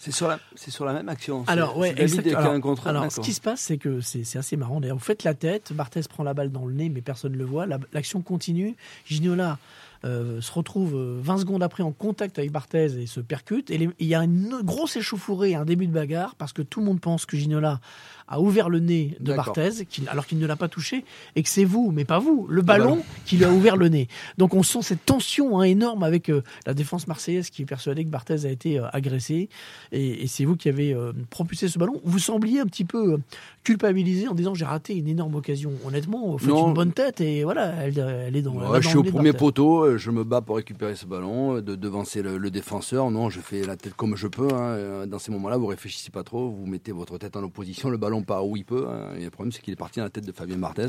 C'est 0.00 0.12
sur 0.12 0.28
la, 0.28 0.38
c'est 0.54 0.70
sur 0.70 0.84
la 0.84 0.92
même 0.92 1.08
action. 1.08 1.44
Alors, 1.48 1.76
ouais, 1.76 1.92
Alors, 2.36 2.52
un 2.52 2.60
alors, 2.86 3.12
ce 3.12 3.20
qui 3.20 3.32
se 3.32 3.40
passe, 3.40 3.60
c'est 3.60 3.78
que 3.78 4.00
c'est 4.00 4.22
c'est 4.24 4.38
assez 4.38 4.56
marrant. 4.56 4.80
D'ailleurs, 4.80 4.96
vous 4.96 5.04
faites 5.04 5.24
la 5.24 5.34
tête, 5.34 5.72
Barthez 5.72 6.02
prend 6.08 6.22
la 6.22 6.34
balle 6.34 6.52
dans 6.52 6.66
le 6.66 6.72
nez, 6.72 6.88
mais 6.88 7.00
personne 7.00 7.32
ne 7.32 7.36
le 7.38 7.44
voit. 7.44 7.66
La- 7.66 7.78
L'action 7.92 8.22
continue. 8.22 8.76
Gignola 9.06 9.58
euh, 10.04 10.40
se 10.40 10.52
retrouve 10.52 10.94
euh, 10.94 11.18
20 11.20 11.38
secondes 11.38 11.62
après 11.62 11.82
en 11.82 11.92
contact 11.92 12.38
avec 12.38 12.52
Barthez 12.52 13.00
et 13.00 13.06
se 13.06 13.20
percute. 13.20 13.70
Et 13.70 13.88
il 13.98 14.06
y 14.06 14.14
a 14.14 14.22
une 14.22 14.60
grosse 14.62 14.96
échauffourée, 14.96 15.54
un 15.54 15.64
début 15.64 15.86
de 15.86 15.92
bagarre, 15.92 16.34
parce 16.36 16.52
que 16.52 16.62
tout 16.62 16.80
le 16.80 16.86
monde 16.86 17.00
pense 17.00 17.26
que 17.26 17.36
Gignola 17.36 17.80
a 18.28 18.40
ouvert 18.40 18.68
le 18.68 18.78
nez 18.78 19.16
de. 19.20 19.34
Barthez, 19.34 19.86
alors 20.08 20.26
qu'il 20.26 20.38
ne 20.38 20.46
l'a 20.46 20.56
pas 20.56 20.68
touché, 20.68 21.04
et 21.34 21.42
que 21.42 21.48
c'est 21.48 21.64
vous, 21.64 21.90
mais 21.92 22.04
pas 22.04 22.18
vous, 22.18 22.46
le 22.48 22.62
ballon, 22.62 23.02
qui 23.24 23.36
lui 23.36 23.44
a 23.44 23.50
ouvert 23.50 23.76
le 23.76 23.88
nez. 23.88 24.08
Donc 24.36 24.54
on 24.54 24.62
sent 24.62 24.82
cette 24.82 25.04
tension 25.04 25.60
hein, 25.60 25.62
énorme 25.64 26.02
avec 26.02 26.28
euh, 26.28 26.42
la 26.66 26.74
défense 26.74 27.06
marseillaise 27.06 27.50
qui 27.50 27.62
est 27.62 27.66
persuadée 27.66 28.04
que 28.04 28.10
Barthez 28.10 28.44
a 28.44 28.50
été 28.50 28.78
euh, 28.78 28.86
agressé, 28.92 29.48
et, 29.92 30.22
et 30.22 30.26
c'est 30.26 30.44
vous 30.44 30.56
qui 30.56 30.68
avez 30.68 30.92
euh, 30.92 31.12
propulsé 31.30 31.68
ce 31.68 31.78
ballon. 31.78 32.00
Vous 32.04 32.18
sembliez 32.18 32.60
un 32.60 32.66
petit 32.66 32.84
peu 32.84 33.14
euh, 33.14 33.18
culpabilisé 33.64 34.28
en 34.28 34.34
disant 34.34 34.54
j'ai 34.54 34.66
raté 34.66 34.94
une 34.94 35.08
énorme 35.08 35.34
occasion. 35.34 35.72
Honnêtement, 35.86 36.32
vous 36.32 36.38
faites 36.38 36.48
Non. 36.48 36.68
une 36.68 36.74
bonne 36.74 36.92
tête, 36.92 37.20
et 37.20 37.44
voilà, 37.44 37.72
elle, 37.82 37.98
elle 37.98 38.36
est 38.36 38.42
dans. 38.42 38.54
Ouais, 38.54 38.66
dans 38.66 38.80
je 38.80 38.88
suis 38.88 38.98
au 38.98 39.04
premier 39.04 39.32
poteau, 39.32 39.87
euh, 39.88 39.98
je 39.98 40.10
me 40.10 40.24
bats 40.24 40.40
pour 40.40 40.56
récupérer 40.56 40.94
ce 40.96 41.06
ballon, 41.06 41.56
euh, 41.56 41.62
de 41.62 41.74
devancer 41.74 42.22
le, 42.22 42.38
le 42.38 42.50
défenseur. 42.50 43.10
Non, 43.10 43.28
je 43.30 43.40
fais 43.40 43.64
la 43.64 43.76
tête 43.76 43.94
comme 43.94 44.16
je 44.16 44.26
peux. 44.28 44.48
hein. 44.52 44.60
Euh, 44.76 45.06
Dans 45.06 45.18
ces 45.18 45.30
moments-là, 45.32 45.56
vous 45.56 45.66
réfléchissez 45.66 46.10
pas 46.10 46.22
trop, 46.24 46.50
vous 46.50 46.66
mettez 46.66 46.92
votre 46.92 47.18
tête 47.18 47.36
en 47.36 47.42
opposition, 47.42 47.90
le 47.90 47.96
ballon 47.96 48.22
part 48.22 48.46
où 48.46 48.56
il 48.56 48.64
peut. 48.64 48.86
hein. 48.88 49.14
Et 49.18 49.24
le 49.24 49.30
problème, 49.30 49.52
c'est 49.52 49.60
qu'il 49.62 49.72
est 49.72 49.76
parti 49.76 49.98
dans 49.98 50.04
la 50.04 50.10
tête 50.10 50.26
de 50.26 50.32
Fabien 50.32 50.56
Barthez, 50.58 50.86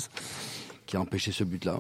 qui 0.86 0.96
a 0.98 1.02
empêché 1.02 1.32
ce 1.32 1.44
but-là. 1.44 1.78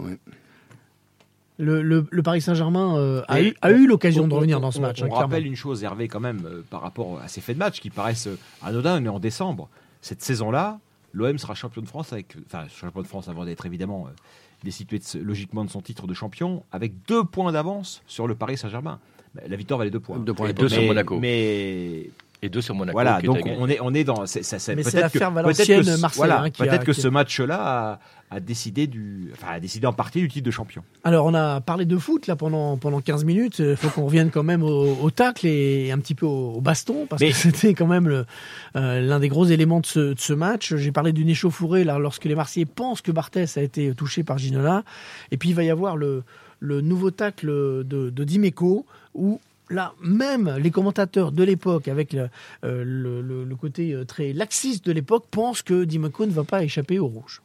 Le, 1.58 1.82
le- 1.82 2.06
le 2.10 2.24
Paris 2.24 2.40
Saint-Germain 2.42 2.96
euh, 2.98 3.22
a, 3.28 3.42
eu, 3.42 3.54
a 3.62 3.72
eu 3.72 3.86
l'occasion 3.86 4.24
on- 4.24 4.28
de 4.30 4.34
on- 4.34 4.38
revenir 4.38 4.58
on- 4.60 4.62
dans 4.62 4.72
ce 4.72 4.80
on- 4.80 4.82
match. 4.82 5.02
On, 5.02 5.06
hein, 5.06 5.08
clairement. 5.10 5.28
rappelle 5.28 5.46
une 5.46 5.58
chose, 5.58 5.84
Hervé, 5.84 6.08
quand 6.08 6.22
même, 6.22 6.42
euh, 6.46 6.62
par 6.70 6.82
rapport 6.82 7.20
à 7.20 7.28
ces 7.28 7.42
faits 7.42 7.58
de 7.58 7.60
match 7.60 7.82
qui 7.82 7.90
paraissent 7.90 8.30
anodins. 8.62 9.02
On 9.02 9.06
est 9.06 9.10
en 9.10 9.20
décembre. 9.20 9.68
Cette 10.02 10.22
saison-là, 10.22 10.80
l'OM 11.12 11.38
sera 11.38 11.56
champion 11.56 11.82
de 11.82 11.88
France 11.88 12.14
avec, 12.14 12.34
enfin, 12.46 12.66
champion 12.70 13.02
de 13.02 13.08
France 13.08 13.28
avant 13.28 13.44
d'être 13.44 13.66
évidemment 13.66 14.08
euh, 14.08 14.12
destitué 14.64 15.00
de 15.00 15.20
logiquement 15.20 15.64
de 15.66 15.70
son 15.70 15.82
titre 15.82 16.08
de 16.08 16.14
champion, 16.14 16.64
avec 16.72 16.94
deux 17.08 17.24
points 17.24 17.52
d'avance 17.52 18.02
sur 18.08 18.28
le 18.28 18.36
Paris 18.36 18.58
Saint-Germain. 18.58 19.00
La 19.48 19.56
victoire 19.56 19.78
valait 19.78 19.92
deux 19.92 20.00
points. 20.00 20.18
Deux 20.18 20.34
points 20.34 20.50
Et 20.50 20.54
deux 20.54 20.70
sur 20.70 20.82
Monaco. 20.82 21.20
mais 21.20 22.10
Et 22.42 22.48
deux 22.50 22.62
sur 22.62 22.74
Monaco. 22.74 22.96
Voilà, 22.96 23.20
qui 23.20 23.26
donc 23.28 23.40
on 23.46 23.68
est, 23.68 23.80
on 23.82 23.94
est 23.94 24.06
dans. 24.06 24.26
c'est- 24.26 24.44
ça- 24.44 24.60
ça- 24.60 24.74
Mais 24.74 24.84
c'est 24.84 24.92
peut-être 24.92 25.14
l'affaire 25.14 25.30
que- 25.34 25.44
peut-être 25.44 25.68
que 25.68 25.84
ce- 25.84 26.00
Marseille, 26.02 26.18
Voilà, 26.20 26.42
hein, 26.44 26.50
qui 26.50 26.62
a- 26.62 26.66
peut-être 26.68 26.86
que 26.86 26.92
a- 26.92 26.94
ce 26.94 27.08
match-là 27.10 27.58
a, 27.60 28.00
a 28.32 28.40
décidé 28.40 28.88
du, 28.88 29.30
enfin, 29.34 29.48
a 29.56 29.60
décidé 29.60 29.86
en 29.88 29.92
partie 29.92 30.22
du 30.22 30.30
titre 30.30 30.46
de 30.46 30.52
champion. 30.52 30.82
Alors, 31.04 31.26
on 31.26 31.34
a 31.34 31.60
parlé 31.60 31.84
de 31.86 31.98
foot 31.98 32.28
là 32.28 32.38
pendant, 32.38 32.78
pendant 32.78 33.02
15 33.02 33.26
minutes. 33.26 33.60
Il 33.60 33.76
faut 33.76 33.90
qu'on 33.90 34.06
revienne 34.06 34.30
quand 34.32 34.44
même 34.44 34.64
au, 34.64 34.98
au 35.02 35.12
tacle 35.12 35.48
et 35.48 35.92
un 35.92 35.98
petit 36.00 36.16
peu 36.16 36.26
au, 36.26 36.54
au 36.54 36.62
baston, 36.62 37.08
parce 37.10 37.22
Mais- 37.22 37.32
que 37.32 37.36
c'était 37.62 37.74
quand 37.74 37.88
même 37.88 38.08
le- 38.08 38.26
euh, 38.78 39.02
l'un 39.02 39.20
des 39.20 39.28
gros 39.30 39.46
éléments 39.46 39.82
de 39.82 39.86
ce, 39.86 40.14
de 40.14 40.20
ce 40.20 40.32
match. 40.32 40.76
J'ai 40.76 40.92
parlé 40.94 41.12
d'une 41.12 41.28
échauffourée 41.30 41.84
là, 41.84 42.00
lorsque 42.00 42.24
les 42.24 42.36
Marseillais 42.36 42.66
pensent 42.68 43.02
que 43.02 43.12
Barthès 43.12 43.58
a 43.58 43.62
été 43.62 43.94
touché 43.96 44.24
par 44.24 44.38
Ginola. 44.38 44.84
Et 45.32 45.38
puis, 45.38 45.50
il 45.50 45.56
va 45.56 45.64
y 45.64 45.70
avoir 45.70 45.98
le, 45.98 46.24
le 46.62 46.80
nouveau 46.80 47.12
tacle 47.12 47.48
de, 47.48 48.10
de 48.10 48.24
Dimeco, 48.24 48.86
où 49.14 49.42
là, 49.70 49.94
même 50.02 50.56
les 50.58 50.72
commentateurs 50.72 51.32
de 51.32 51.44
l'époque, 51.44 51.88
avec 51.88 52.14
le, 52.14 52.30
euh, 52.64 52.84
le- 52.86 53.22
le- 53.22 53.44
le 53.44 53.56
côté 53.56 53.94
euh, 53.94 54.06
très 54.06 54.34
laxiste 54.34 54.86
de 54.86 54.92
l'époque, 54.92 55.26
pensent 55.32 55.62
que 55.62 55.84
Dimeco 55.84 56.26
ne 56.26 56.32
va 56.32 56.44
pas 56.44 56.64
échapper 56.64 57.00
au 57.00 57.08
rouge. 57.08 57.42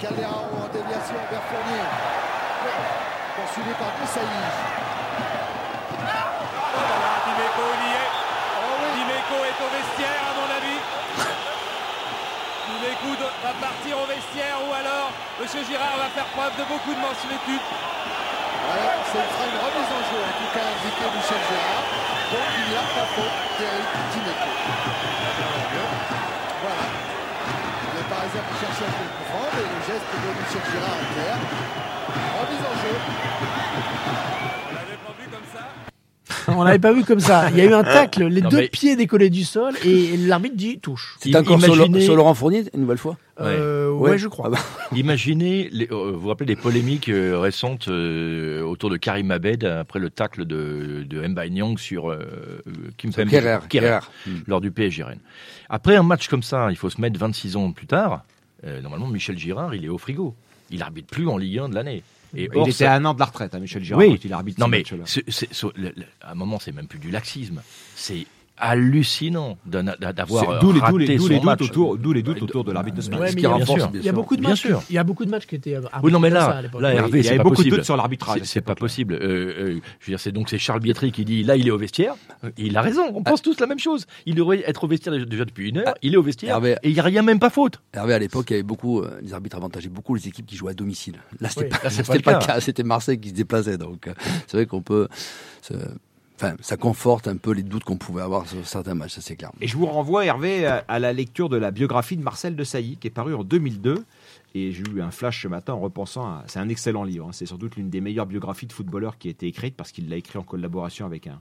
Calderao 0.00 0.28
en 0.62 0.68
déviation 0.72 1.16
vers 1.30 1.42
Fournier. 1.42 1.82
Poursuivi 3.36 3.70
par. 3.78 3.92
Dimeco, 7.26 7.64
il 7.76 7.84
y 7.86 7.92
est. 7.96 8.10
Dimeco 8.96 9.36
est 9.44 9.58
au 9.64 9.70
vestiaire, 9.72 10.22
à 10.30 10.32
mon 10.38 10.48
avis. 10.58 10.80
Dimeco 12.66 13.10
va 13.42 13.52
partir 13.60 13.94
au 14.02 14.06
vestiaire 14.06 14.58
ou 14.68 14.72
alors 14.72 15.10
M. 15.40 15.46
Girard 15.68 15.96
va 15.98 16.08
faire 16.14 16.26
preuve 16.36 16.52
de 16.58 16.64
beaucoup 16.68 16.94
de 16.94 17.00
mansuétude. 17.00 17.64
Voilà, 18.64 18.90
ça 19.04 19.20
fera 19.28 19.44
une 19.46 19.60
remise 19.60 19.90
en 19.92 20.02
jeu, 20.08 20.20
en 20.20 20.34
tout 20.40 20.50
cas 20.56 20.64
indiqué 20.72 21.04
Michel 21.16 21.42
Gérard. 21.48 21.84
Donc 22.32 22.48
il 22.58 22.66
n'y 22.70 22.76
a 22.76 22.86
pas 22.96 23.06
faute 23.14 23.36
d'Eric 23.58 23.90
Dimeco. 24.12 24.50
Voilà. 26.62 26.86
Les 27.96 28.06
Parisiens 28.10 28.44
qui 28.48 28.56
cherchaient 28.60 28.90
à 28.90 28.96
le 28.96 29.10
comprendre 29.16 29.56
et 29.56 29.68
le 29.70 29.80
geste 29.86 30.10
de 30.10 30.30
Michel 30.40 30.64
Gérard 30.72 30.98
est 31.00 31.10
clair. 31.14 31.36
Remise 32.36 32.64
en 32.66 32.74
jeu. 32.82 32.96
On 34.66 34.72
l'avait 34.74 35.00
pas 35.04 35.14
vu 35.18 35.26
comme 35.30 35.48
ça. 35.54 35.64
On 36.56 36.64
l'avait 36.64 36.78
pas 36.78 36.92
vu 36.92 37.04
comme 37.04 37.20
ça. 37.20 37.50
Il 37.50 37.56
y 37.58 37.60
a 37.60 37.64
eu 37.66 37.72
un 37.74 37.84
tacle, 37.84 38.24
les 38.26 38.40
Non, 38.40 38.48
deux 38.48 38.56
mais- 38.58 38.68
pieds 38.68 38.96
décollés 38.96 39.30
du 39.30 39.44
sol, 39.44 39.74
et 39.84 40.16
l'arbitre 40.16 40.56
dit 40.56 40.78
touche. 40.78 41.16
C'est 41.20 41.34
encore 41.36 41.60
sur, 41.62 41.74
Imaginez- 41.76 42.00
sur 42.00 42.16
Laurent 42.16 42.34
Fournier, 42.34 42.64
une 42.74 42.80
nouvelle 42.80 42.98
fois 42.98 43.16
Euh, 43.40 43.90
ouais. 43.90 44.10
Ouais. 44.12 44.18
je 44.18 44.28
crois. 44.28 44.46
Ah 44.48 44.50
bah, 44.50 44.58
Imaginez, 44.96 45.68
les- 45.70 45.88
euh, 45.92 46.12
vous 46.12 46.20
vous 46.20 46.28
rappelez 46.28 46.46
des 46.46 46.56
polémiques 46.56 47.08
euh, 47.10 47.38
récentes 47.38 47.88
euh, 47.88 48.62
autour 48.62 48.88
de 48.90 48.96
Karim 48.96 49.30
Abed 49.30 49.64
après 49.64 49.98
le 49.98 50.08
tacle 50.10 50.44
de, 50.46 51.04
de 51.08 51.26
Mbaye 51.28 51.50
Nyang 51.50 51.78
sur 51.78 52.10
euh, 52.10 52.16
euh, 52.66 52.72
Kim 52.96 53.10
Pembe- 53.10 53.28
Kerrer, 53.28 53.58
Kerrer, 53.68 53.98
Kerrer. 54.24 54.36
lors 54.46 54.60
du 54.60 54.70
PSG 54.70 55.02
Rennes. 55.02 55.20
Après 55.68 55.96
un 55.96 56.02
match 56.02 56.28
comme 56.28 56.42
ça, 56.42 56.68
il 56.70 56.76
faut 56.76 56.88
se 56.90 57.00
mettre 57.00 57.18
26 57.20 57.56
ans 57.56 57.70
plus 57.72 57.86
tard. 57.86 58.24
euh, 58.64 58.80
normalement, 58.80 59.06
Michel 59.08 59.36
Girard, 59.38 59.74
il 59.74 59.84
est 59.84 59.88
au 59.88 59.98
frigo. 59.98 60.34
Il 60.70 60.82
arbitre 60.82 61.08
plus 61.08 61.28
en 61.28 61.36
Ligue 61.36 61.58
1 61.58 61.68
de 61.68 61.74
l'année. 61.74 62.02
Et 62.36 62.48
il 62.64 62.68
était 62.70 62.72
ça- 62.84 62.92
à 62.92 62.96
un 62.96 63.04
an 63.04 63.14
de 63.14 63.18
la 63.20 63.24
retraite, 63.26 63.54
hein, 63.54 63.58
Michel 63.60 63.82
Girard, 63.82 64.00
Oui. 64.04 64.10
quand 64.18 64.24
il 64.24 64.32
arbitre 64.32 64.60
Non 64.60 64.68
ce 65.52 65.66
le- 65.76 65.92
le- 65.96 66.04
à 66.22 66.32
un 66.32 66.34
moment, 66.34 66.58
c'est 66.58 66.72
même 66.72 66.86
plus 66.86 66.98
du 66.98 67.10
laxisme. 67.10 67.62
C'est 67.94 68.26
hallucinant 68.58 69.58
d'avoir 69.66 70.58
D'où 70.60 70.72
les, 70.72 70.80
raté 70.80 70.98
les 71.06 71.16
doutes 71.18 71.44
match. 71.44 71.62
autour, 71.62 71.96
d'où 71.98 72.12
les 72.12 72.22
doutes 72.22 72.42
autour 72.42 72.64
de 72.64 72.72
l'arbitre 72.72 72.96
de 72.96 73.02
ce 73.02 73.10
match. 73.10 73.20
Ouais, 73.20 73.32
il 73.32 73.40
y 73.40 73.46
a- 73.46 73.50
renforce, 73.50 73.80
sûr. 73.80 73.88
bien 73.90 74.00
Il 74.00 74.04
y 74.04 74.08
a 74.08 74.12
sûr. 74.12 74.14
beaucoup 74.14 74.36
de 74.36 74.40
Bien 74.40 74.50
matchs. 74.50 74.60
sûr. 74.60 74.82
Il 74.90 74.94
y 74.94 74.98
a 74.98 75.04
beaucoup 75.04 75.24
de 75.24 75.30
matchs 75.30 75.46
qui 75.46 75.54
étaient. 75.56 75.76
Oui, 76.02 76.12
non, 76.12 76.18
mais 76.20 76.30
là, 76.30 76.40
ça 76.40 76.62
là, 76.80 76.92
Il 76.92 76.94
y 76.94 76.98
Hervé, 76.98 77.18
avait 77.18 77.22
c'est 77.22 77.36
pas 77.36 77.42
beaucoup 77.42 77.54
de 77.54 77.56
possible. 77.58 77.76
doutes 77.76 77.84
sur 77.84 77.96
l'arbitrage. 77.96 78.40
C'est- 78.44 78.60
pas 78.60 78.74
possible. 78.74 79.14
Euh, 79.14 79.18
euh, 79.20 79.80
je 80.00 80.06
veux 80.06 80.10
dire, 80.12 80.20
c'est 80.20 80.32
donc 80.32 80.48
c'est 80.48 80.58
Charles 80.58 80.80
Bietri 80.80 81.12
qui 81.12 81.24
dit 81.24 81.42
là, 81.44 81.56
il 81.56 81.66
est 81.68 81.70
au 81.70 81.78
vestiaire. 81.78 82.14
Et 82.44 82.66
il 82.66 82.76
a 82.76 82.80
raison. 82.82 83.02
On 83.14 83.22
pense 83.22 83.42
tous 83.42 83.60
la 83.60 83.66
même 83.66 83.78
chose. 83.78 84.06
Il 84.26 84.34
devrait 84.34 84.62
être 84.66 84.84
au 84.84 84.88
vestiaire 84.88 85.12
déjà 85.26 85.44
depuis 85.44 85.68
une 85.68 85.78
heure. 85.78 85.94
Il 86.02 86.14
est 86.14 86.16
au 86.16 86.22
vestiaire 86.22 86.50
Hervé. 86.56 86.76
et 86.82 86.88
il 86.88 86.94
n'y 86.94 87.00
a 87.00 87.02
rien 87.04 87.22
même 87.22 87.38
pas 87.38 87.50
faute. 87.50 87.80
Hervé, 87.92 88.14
à 88.14 88.18
l'époque, 88.18 88.46
il 88.50 88.54
y 88.54 88.56
avait 88.56 88.62
beaucoup, 88.62 89.00
euh, 89.00 89.18
les 89.22 89.32
arbitres 89.34 89.56
avantageaient 89.56 89.88
beaucoup 89.88 90.14
les 90.14 90.26
équipes 90.28 90.46
qui 90.46 90.56
jouaient 90.56 90.72
à 90.72 90.74
domicile. 90.74 91.16
Là, 91.40 91.48
c'était 91.48 91.68
Oui. 92.10 92.18
pas, 92.22 92.38
le 92.40 92.44
cas. 92.46 92.60
C'était 92.60 92.82
Marseille 92.82 93.18
qui 93.20 93.28
se 93.30 93.34
déplaçait. 93.34 93.76
Donc, 93.78 94.06
euh, 94.08 94.14
c'est 94.46 94.56
vrai 94.56 94.66
qu'on 94.66 94.82
peut. 94.82 95.08
Enfin, 96.36 96.54
ça 96.60 96.76
conforte 96.76 97.28
un 97.28 97.36
peu 97.38 97.52
les 97.52 97.62
doutes 97.62 97.84
qu'on 97.84 97.96
pouvait 97.96 98.20
avoir 98.22 98.46
sur 98.46 98.66
certains 98.66 98.94
matchs, 98.94 99.14
ça 99.14 99.20
c'est 99.22 99.36
clair. 99.36 99.50
Et 99.60 99.66
je 99.66 99.76
vous 99.76 99.86
renvoie, 99.86 100.24
Hervé, 100.26 100.66
à, 100.66 100.84
à 100.86 100.98
la 100.98 101.12
lecture 101.14 101.48
de 101.48 101.56
la 101.56 101.70
biographie 101.70 102.16
de 102.16 102.22
Marcel 102.22 102.54
de 102.56 102.62
Sailly, 102.64 102.98
qui 102.98 103.06
est 103.06 103.10
parue 103.10 103.34
en 103.34 103.42
2002. 103.42 104.04
Et 104.54 104.72
j'ai 104.72 104.84
eu 104.94 105.00
un 105.02 105.10
flash 105.10 105.42
ce 105.42 105.48
matin 105.48 105.72
en 105.74 105.80
repensant 105.80 106.24
à. 106.26 106.44
C'est 106.46 106.58
un 106.58 106.68
excellent 106.68 107.04
livre. 107.04 107.26
hein. 107.28 107.32
C'est 107.32 107.46
sans 107.46 107.56
doute 107.56 107.76
l'une 107.76 107.88
des 107.90 108.00
meilleures 108.00 108.26
biographies 108.26 108.66
de 108.66 108.72
footballeurs 108.72 109.16
qui 109.18 109.28
a 109.28 109.30
été 109.30 109.46
écrite 109.46 109.76
parce 109.76 109.92
qu'il 109.92 110.08
l'a 110.08 110.16
écrit 110.16 110.38
en 110.38 110.42
collaboration 110.42 111.04
avec 111.06 111.26
un, 111.26 111.40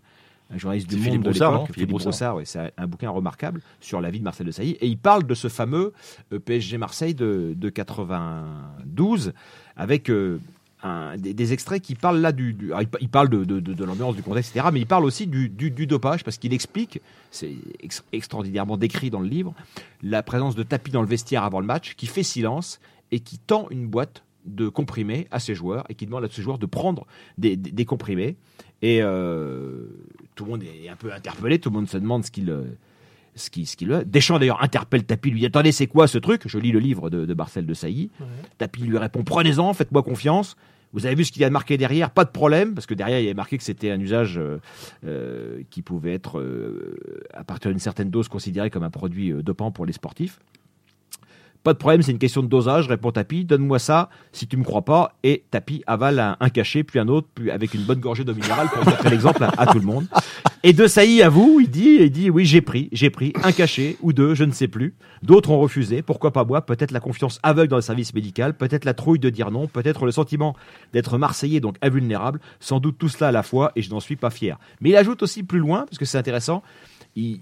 un 0.54 0.58
journaliste 0.58 0.88
du 0.90 0.96
C'est 0.96 1.00
Monde 1.02 1.06
Philippe 1.10 1.24
de 1.24 1.30
l'époque, 1.32 1.52
non 1.54 1.60
Philippe 1.66 1.74
Philippe 1.76 1.90
Broussard. 1.90 2.06
Broussard. 2.12 2.36
ouais, 2.38 2.46
c'est 2.46 2.60
un, 2.60 2.70
un 2.78 2.88
bouquin 2.88 3.10
remarquable 3.10 3.62
sur 3.82 4.00
la 4.02 4.10
vie 4.12 4.20
de 4.20 4.24
Marcel 4.26 4.48
de 4.48 4.52
Sailly. 4.52 4.72
Et 4.82 4.88
il 4.88 4.98
parle 4.98 5.24
de 5.26 5.34
ce 5.34 5.48
fameux 5.50 5.94
euh, 6.34 6.40
PSG 6.40 6.78
Marseille 6.78 7.14
de, 7.16 7.54
de 7.56 7.70
92 7.70 9.34
avec. 9.76 10.10
euh, 10.10 10.40
un- 10.86 11.18
des, 11.18 11.34
des 11.34 11.52
extraits 11.54 11.82
qui 11.82 11.96
parlent 11.96 12.20
là 12.20 12.32
du, 12.32 12.54
du- 12.54 12.68
alors, 12.68 12.82
il, 12.82 12.88
pa- 12.88 12.98
il 13.02 13.10
parle 13.10 13.30
de, 13.30 13.44
de- 13.44 13.60
de- 13.60 13.74
de 13.74 13.84
l'ambiance, 13.84 14.16
du 14.16 14.22
contexte, 14.24 14.56
etc. 14.56 14.70
Mais 14.74 14.80
il 14.80 14.86
parle 14.88 15.04
aussi 15.06 15.28
du, 15.28 15.50
du- 15.50 15.72
du 15.72 15.88
dopage 15.88 16.24
parce 16.24 16.38
qu'il 16.38 16.54
explique, 16.54 17.02
c'est 17.32 17.54
ex- 17.82 18.04
extraordinairement 18.14 18.78
décrit 18.78 19.10
dans 19.10 19.20
le 19.20 19.28
livre, 19.28 19.54
la 20.04 20.22
présence 20.24 20.56
de 20.56 20.64
tapis 20.64 20.92
dans 20.92 21.02
le 21.02 21.08
vestiaire 21.08 21.44
avant 21.44 21.60
le 21.60 21.66
match, 21.66 21.96
qui 21.96 22.06
fait 22.08 22.24
silence 22.24 22.80
et 23.12 23.20
qui 23.20 23.38
tend 23.40 23.68
une 23.72 23.88
boîte 23.88 24.24
de 24.46 24.70
comprimés 24.70 25.28
à 25.32 25.40
ses 25.40 25.56
joueurs 25.56 25.86
et 25.90 25.96
qui 25.96 26.06
demande 26.06 26.24
à 26.24 26.30
ses 26.30 26.42
joueurs 26.44 26.60
de 26.60 26.66
prendre 26.68 27.08
des, 27.38 27.56
des- 27.58 27.72
des 27.72 27.86
comprimés. 27.86 28.36
Et 28.82 29.00
euh, 29.02 29.86
tout 30.36 30.46
le 30.46 30.52
monde 30.52 30.64
est 30.64 30.90
un 30.90 30.96
peu 30.96 31.12
interpellé, 31.12 31.58
tout 31.60 31.70
le 31.70 31.76
monde 31.76 31.90
se 31.90 31.98
demande 31.98 32.26
ce 32.26 32.32
qu'il. 32.32 32.54
Ce 33.38 33.50
qui, 33.50 33.66
ce 33.66 33.76
qu'il 33.76 33.92
a. 33.92 34.06
Deschamps 34.06 34.40
d'ailleurs 34.40 34.64
interpelle 34.64 35.04
Tapi, 35.04 35.30
lui 35.30 35.42
dit 35.42 35.46
Attendez, 35.46 35.74
c'est 35.74 35.88
quoi 35.88 36.08
ce 36.08 36.18
truc? 36.18 36.44
Je 36.46 36.58
lis 36.58 36.72
le 36.72 36.80
livre 36.80 37.10
de, 37.10 37.26
de 37.26 37.34
Marcel 37.34 37.66
de 37.66 37.74
Sailly. 37.74 38.10
Ouais. 38.22 38.26
Tapi 38.58 38.84
lui 38.84 38.98
répond 38.98 39.24
Prenez-en, 39.26 39.74
faites-moi 39.74 40.04
confiance. 40.04 40.56
Vous 40.96 41.06
avez 41.06 41.16
vu 41.16 41.26
ce 41.26 41.34
qu'il 41.34 41.42
y 41.42 41.46
a 41.46 41.50
marqué 41.50 41.78
derrière, 41.78 42.10
pas 42.10 42.24
de 42.24 42.30
problème, 42.30 42.74
parce 42.74 42.88
que 42.88 42.94
derrière 42.94 43.20
il 43.20 43.24
y 43.24 43.28
avait 43.28 43.34
marqué 43.34 43.58
que 43.58 43.66
c'était 43.66 43.92
un 43.92 44.00
usage 44.00 44.38
euh, 44.38 44.60
euh, 45.06 45.62
qui 45.70 45.82
pouvait 45.82 46.14
être, 46.14 46.40
euh, 46.40 46.96
à 47.34 47.44
partir 47.44 47.70
d'une 47.70 47.80
certaine 47.80 48.10
dose, 48.10 48.30
considéré 48.30 48.70
comme 48.70 48.84
un 48.84 48.90
produit 48.90 49.34
dopant 49.44 49.72
pour 49.72 49.86
les 49.86 49.92
sportifs. 49.92 50.40
Pas 51.64 51.74
de 51.74 51.78
problème, 51.80 52.02
c'est 52.02 52.14
une 52.14 52.20
question 52.20 52.44
de 52.44 52.48
dosage, 52.48 52.88
répond 52.88 53.12
Tapi, 53.12 53.44
donne-moi 53.44 53.78
ça 53.78 54.10
si 54.32 54.48
tu 54.48 54.56
me 54.56 54.64
crois 54.64 54.86
pas. 54.86 55.18
Et 55.24 55.44
Tapi 55.52 55.84
avale 55.86 56.20
un, 56.20 56.38
un 56.40 56.50
cachet, 56.50 56.84
puis 56.84 57.00
un 57.00 57.10
autre, 57.10 57.28
puis 57.36 57.52
avec 57.52 57.74
une 57.74 57.82
bonne 57.82 58.00
gorgée 58.00 58.24
d'eau 58.24 58.36
minérale 58.36 58.70
pour 58.70 58.86
montrer 58.86 59.10
l'exemple 59.10 59.44
à, 59.44 59.52
à 59.58 59.66
tout 59.66 59.80
le 59.80 59.86
monde. 59.86 60.08
Et 60.68 60.74
de 60.74 60.88
Sailly 60.88 61.22
avoue, 61.22 61.60
il 61.62 61.70
dit, 61.70 61.98
il 62.00 62.10
dit 62.10 62.32
oui 62.32 62.44
j'ai 62.44 62.60
pris, 62.60 62.90
j'ai 62.92 63.12
pris 63.12 63.34
un 63.44 63.52
cachet 63.52 63.98
ou 64.02 64.14
deux, 64.14 64.34
je 64.34 64.44
ne 64.44 64.52
sais 64.52 64.68
plus. 64.68 64.96
D'autres 65.22 65.52
ont 65.52 65.60
refusé, 65.60 66.02
pourquoi 66.02 66.34
pas 66.34 66.44
moi 66.44 66.66
Peut-être 66.66 66.90
la 66.90 67.00
confiance 67.00 67.40
aveugle 67.44 67.68
dans 67.68 67.76
le 67.76 67.84
service 67.84 68.16
médical, 68.16 68.58
peut-être 68.58 68.84
la 68.84 68.96
trouille 68.96 69.20
de 69.20 69.30
dire 69.30 69.52
non, 69.52 69.68
peut-être 69.68 70.08
le 70.08 70.12
sentiment 70.12 70.56
d'être 70.92 71.20
marseillais 71.20 71.60
donc 71.60 71.76
invulnérable, 71.84 72.40
sans 72.60 72.80
doute 72.80 72.98
tout 72.98 73.10
cela 73.10 73.28
à 73.28 73.32
la 73.32 73.44
fois 73.44 73.74
et 73.76 73.84
je 73.84 73.92
n'en 73.92 74.00
suis 74.00 74.16
pas 74.16 74.32
fier. 74.32 74.58
Mais 74.82 74.90
il 74.90 74.96
ajoute 74.96 75.22
aussi 75.22 75.44
plus 75.44 75.60
loin, 75.60 75.86
parce 75.86 76.00
que 76.00 76.06
c'est 76.06 76.18
intéressant, 76.18 76.64
il, 77.16 77.40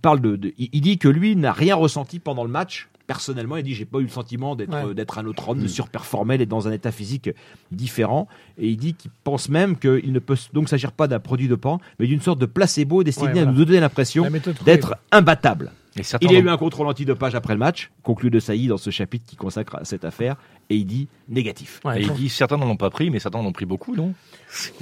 parle 0.00 0.20
de, 0.20 0.54
il 0.56 0.80
dit 0.80 0.98
que 0.98 1.08
lui 1.08 1.34
n'a 1.34 1.52
rien 1.52 1.74
ressenti 1.74 2.20
pendant 2.20 2.44
le 2.44 2.50
match. 2.50 2.88
Personnellement, 3.06 3.56
il 3.56 3.62
dit 3.62 3.74
j'ai 3.74 3.84
pas 3.84 3.98
eu 3.98 4.02
le 4.04 4.08
sentiment 4.08 4.54
d'être 4.56 4.72
Ouais. 4.86 4.94
d'être 4.94 5.18
un 5.18 5.26
autre 5.26 5.48
homme, 5.48 5.60
de 5.60 5.66
surperformer, 5.68 6.38
d'être 6.38 6.48
dans 6.48 6.68
un 6.68 6.72
état 6.72 6.92
physique 6.92 7.30
différent. 7.70 8.28
Et 8.58 8.68
il 8.68 8.76
dit 8.76 8.94
qu'il 8.94 9.10
pense 9.24 9.48
même 9.48 9.76
qu'il 9.76 10.12
ne 10.12 10.18
peut 10.18 10.36
donc 10.52 10.68
s'agir 10.68 10.92
pas 10.92 11.08
d'un 11.08 11.20
produit 11.20 11.48
de 11.48 11.54
pan, 11.54 11.80
mais 11.98 12.06
d'une 12.06 12.20
sorte 12.20 12.38
de 12.38 12.46
placebo 12.46 13.02
destiné 13.02 13.32
Ouais, 13.32 13.40
à 13.40 13.44
nous 13.46 13.64
donner 13.64 13.80
l'impression 13.80 14.26
d'être 14.64 14.96
imbattable. 15.10 15.72
Et 15.96 16.00
Il 16.22 16.32
y 16.32 16.36
a 16.36 16.38
eu 16.38 16.48
un 16.48 16.56
contrôle 16.56 16.86
antidopage 16.86 17.34
après 17.34 17.52
le 17.52 17.58
match, 17.58 17.90
conclu 18.02 18.30
de 18.30 18.40
Sailly 18.40 18.66
dans 18.66 18.78
ce 18.78 18.88
chapitre 18.88 19.26
qui 19.26 19.36
consacre 19.36 19.76
à 19.76 19.84
cette 19.84 20.06
affaire, 20.06 20.36
et 20.70 20.76
il 20.76 20.84
dit 20.86 21.08
négatif. 21.28 21.80
Ouais, 21.84 22.00
et 22.00 22.04
il 22.04 22.12
dit 22.14 22.28
certains 22.28 22.56
n'en 22.56 22.68
ont 22.68 22.76
pas 22.76 22.90
pris, 22.90 23.10
mais 23.10 23.18
certains 23.18 23.38
en 23.38 23.46
ont 23.46 23.52
pris 23.52 23.64
beaucoup, 23.66 23.94
non? 23.94 24.12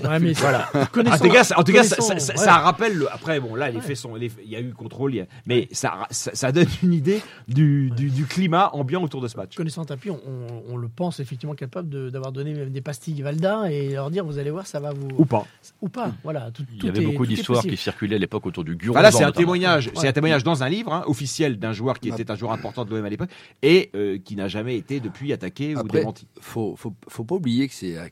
Ouais, 0.02 0.18
mais 0.18 0.32
voilà. 0.34 0.68
En 0.74 0.86
tout 1.18 1.28
cas, 1.30 1.44
ça, 1.44 1.58
en 1.58 1.62
tout 1.62 1.72
cas, 1.72 1.82
ça, 1.84 1.96
connaissant- 1.96 2.18
ça- 2.18 2.18
ça- 2.18 2.32
ouais. 2.34 2.38
ça 2.44 2.52
rappelle. 2.58 2.96
le- 2.96 3.12
après, 3.12 3.38
bon, 3.40 3.54
là, 3.54 3.70
les 3.70 3.80
faits 3.80 3.96
sont. 3.96 4.14
les- 4.14 4.30
Il 4.44 4.50
y 4.50 4.56
a 4.56 4.60
eu 4.60 4.72
contrôle, 4.72 5.16
a- 5.18 5.24
mais 5.46 5.68
ça, 5.72 6.06
ça, 6.10 6.30
ça 6.34 6.50
donne 6.52 6.66
une 6.82 6.92
idée 6.92 7.20
du, 7.48 7.90
du, 7.96 8.10
du 8.10 8.24
climat 8.26 8.70
ambiant 8.74 9.02
autour 9.02 9.20
de 9.20 9.28
ce 9.28 9.36
match. 9.36 9.54
Connaissant 9.56 9.84
Tapi, 9.84 10.10
on, 10.10 10.20
on- 10.26 10.62
on 10.74 10.76
le 10.76 10.88
pense 10.88 11.20
effectivement 11.20 11.54
capable 11.54 11.88
de- 11.88 12.10
d'avoir 12.10 12.32
donné 12.32 12.52
même 12.54 12.70
des 12.70 12.80
pastilles 12.80 13.22
Valda 13.22 13.70
et 13.70 13.90
leur 13.90 14.10
dire 14.10 14.24
vous 14.24 14.38
allez 14.38 14.50
voir 14.50 14.66
ça 14.66 14.80
va 14.80 14.92
vous 14.92 15.08
Ou 15.18 15.24
pas. 15.24 15.46
ou 15.80 15.88
pas 15.88 16.12
voilà 16.24 16.50
tout, 16.52 16.64
Il 16.76 16.84
y 16.84 16.88
avait 16.88 17.02
est- 17.02 17.06
beaucoup 17.06 17.26
d'histoires 17.26 17.62
qui 17.62 17.76
circulaient 17.76 18.16
à 18.16 18.18
l'époque 18.18 18.46
autour 18.46 18.64
du 18.64 18.76
Guron. 18.76 18.92
Voilà, 18.92 19.10
c'est 19.12 19.24
un 19.24 19.32
témoignage. 19.32 19.90
C'est 19.94 20.08
un 20.08 20.12
témoignage 20.12 20.44
dans 20.44 20.62
un 20.62 20.68
livre 20.68 20.92
hein, 20.92 21.02
officiel 21.06 21.58
d'un 21.58 21.72
joueur 21.72 21.98
qui 22.00 22.08
était 22.08 22.30
un 22.30 22.34
joueur 22.36 22.52
important 22.52 22.84
de 22.84 22.90
l'OM 22.94 23.04
à 23.04 23.08
l'époque 23.08 23.30
et 23.62 23.90
euh, 23.94 24.18
qui 24.24 24.36
n'a 24.36 24.48
jamais 24.48 24.76
été 24.76 25.00
depuis 25.00 25.32
attaqué 25.32 25.69
ou 25.76 25.80
Après, 25.80 26.04
faut, 26.40 26.74
faut, 26.76 26.94
faut 27.08 27.24
pas 27.24 27.34
oublier 27.36 27.68
que 27.68 27.74
c'est 27.74 27.96
euh, 27.98 28.08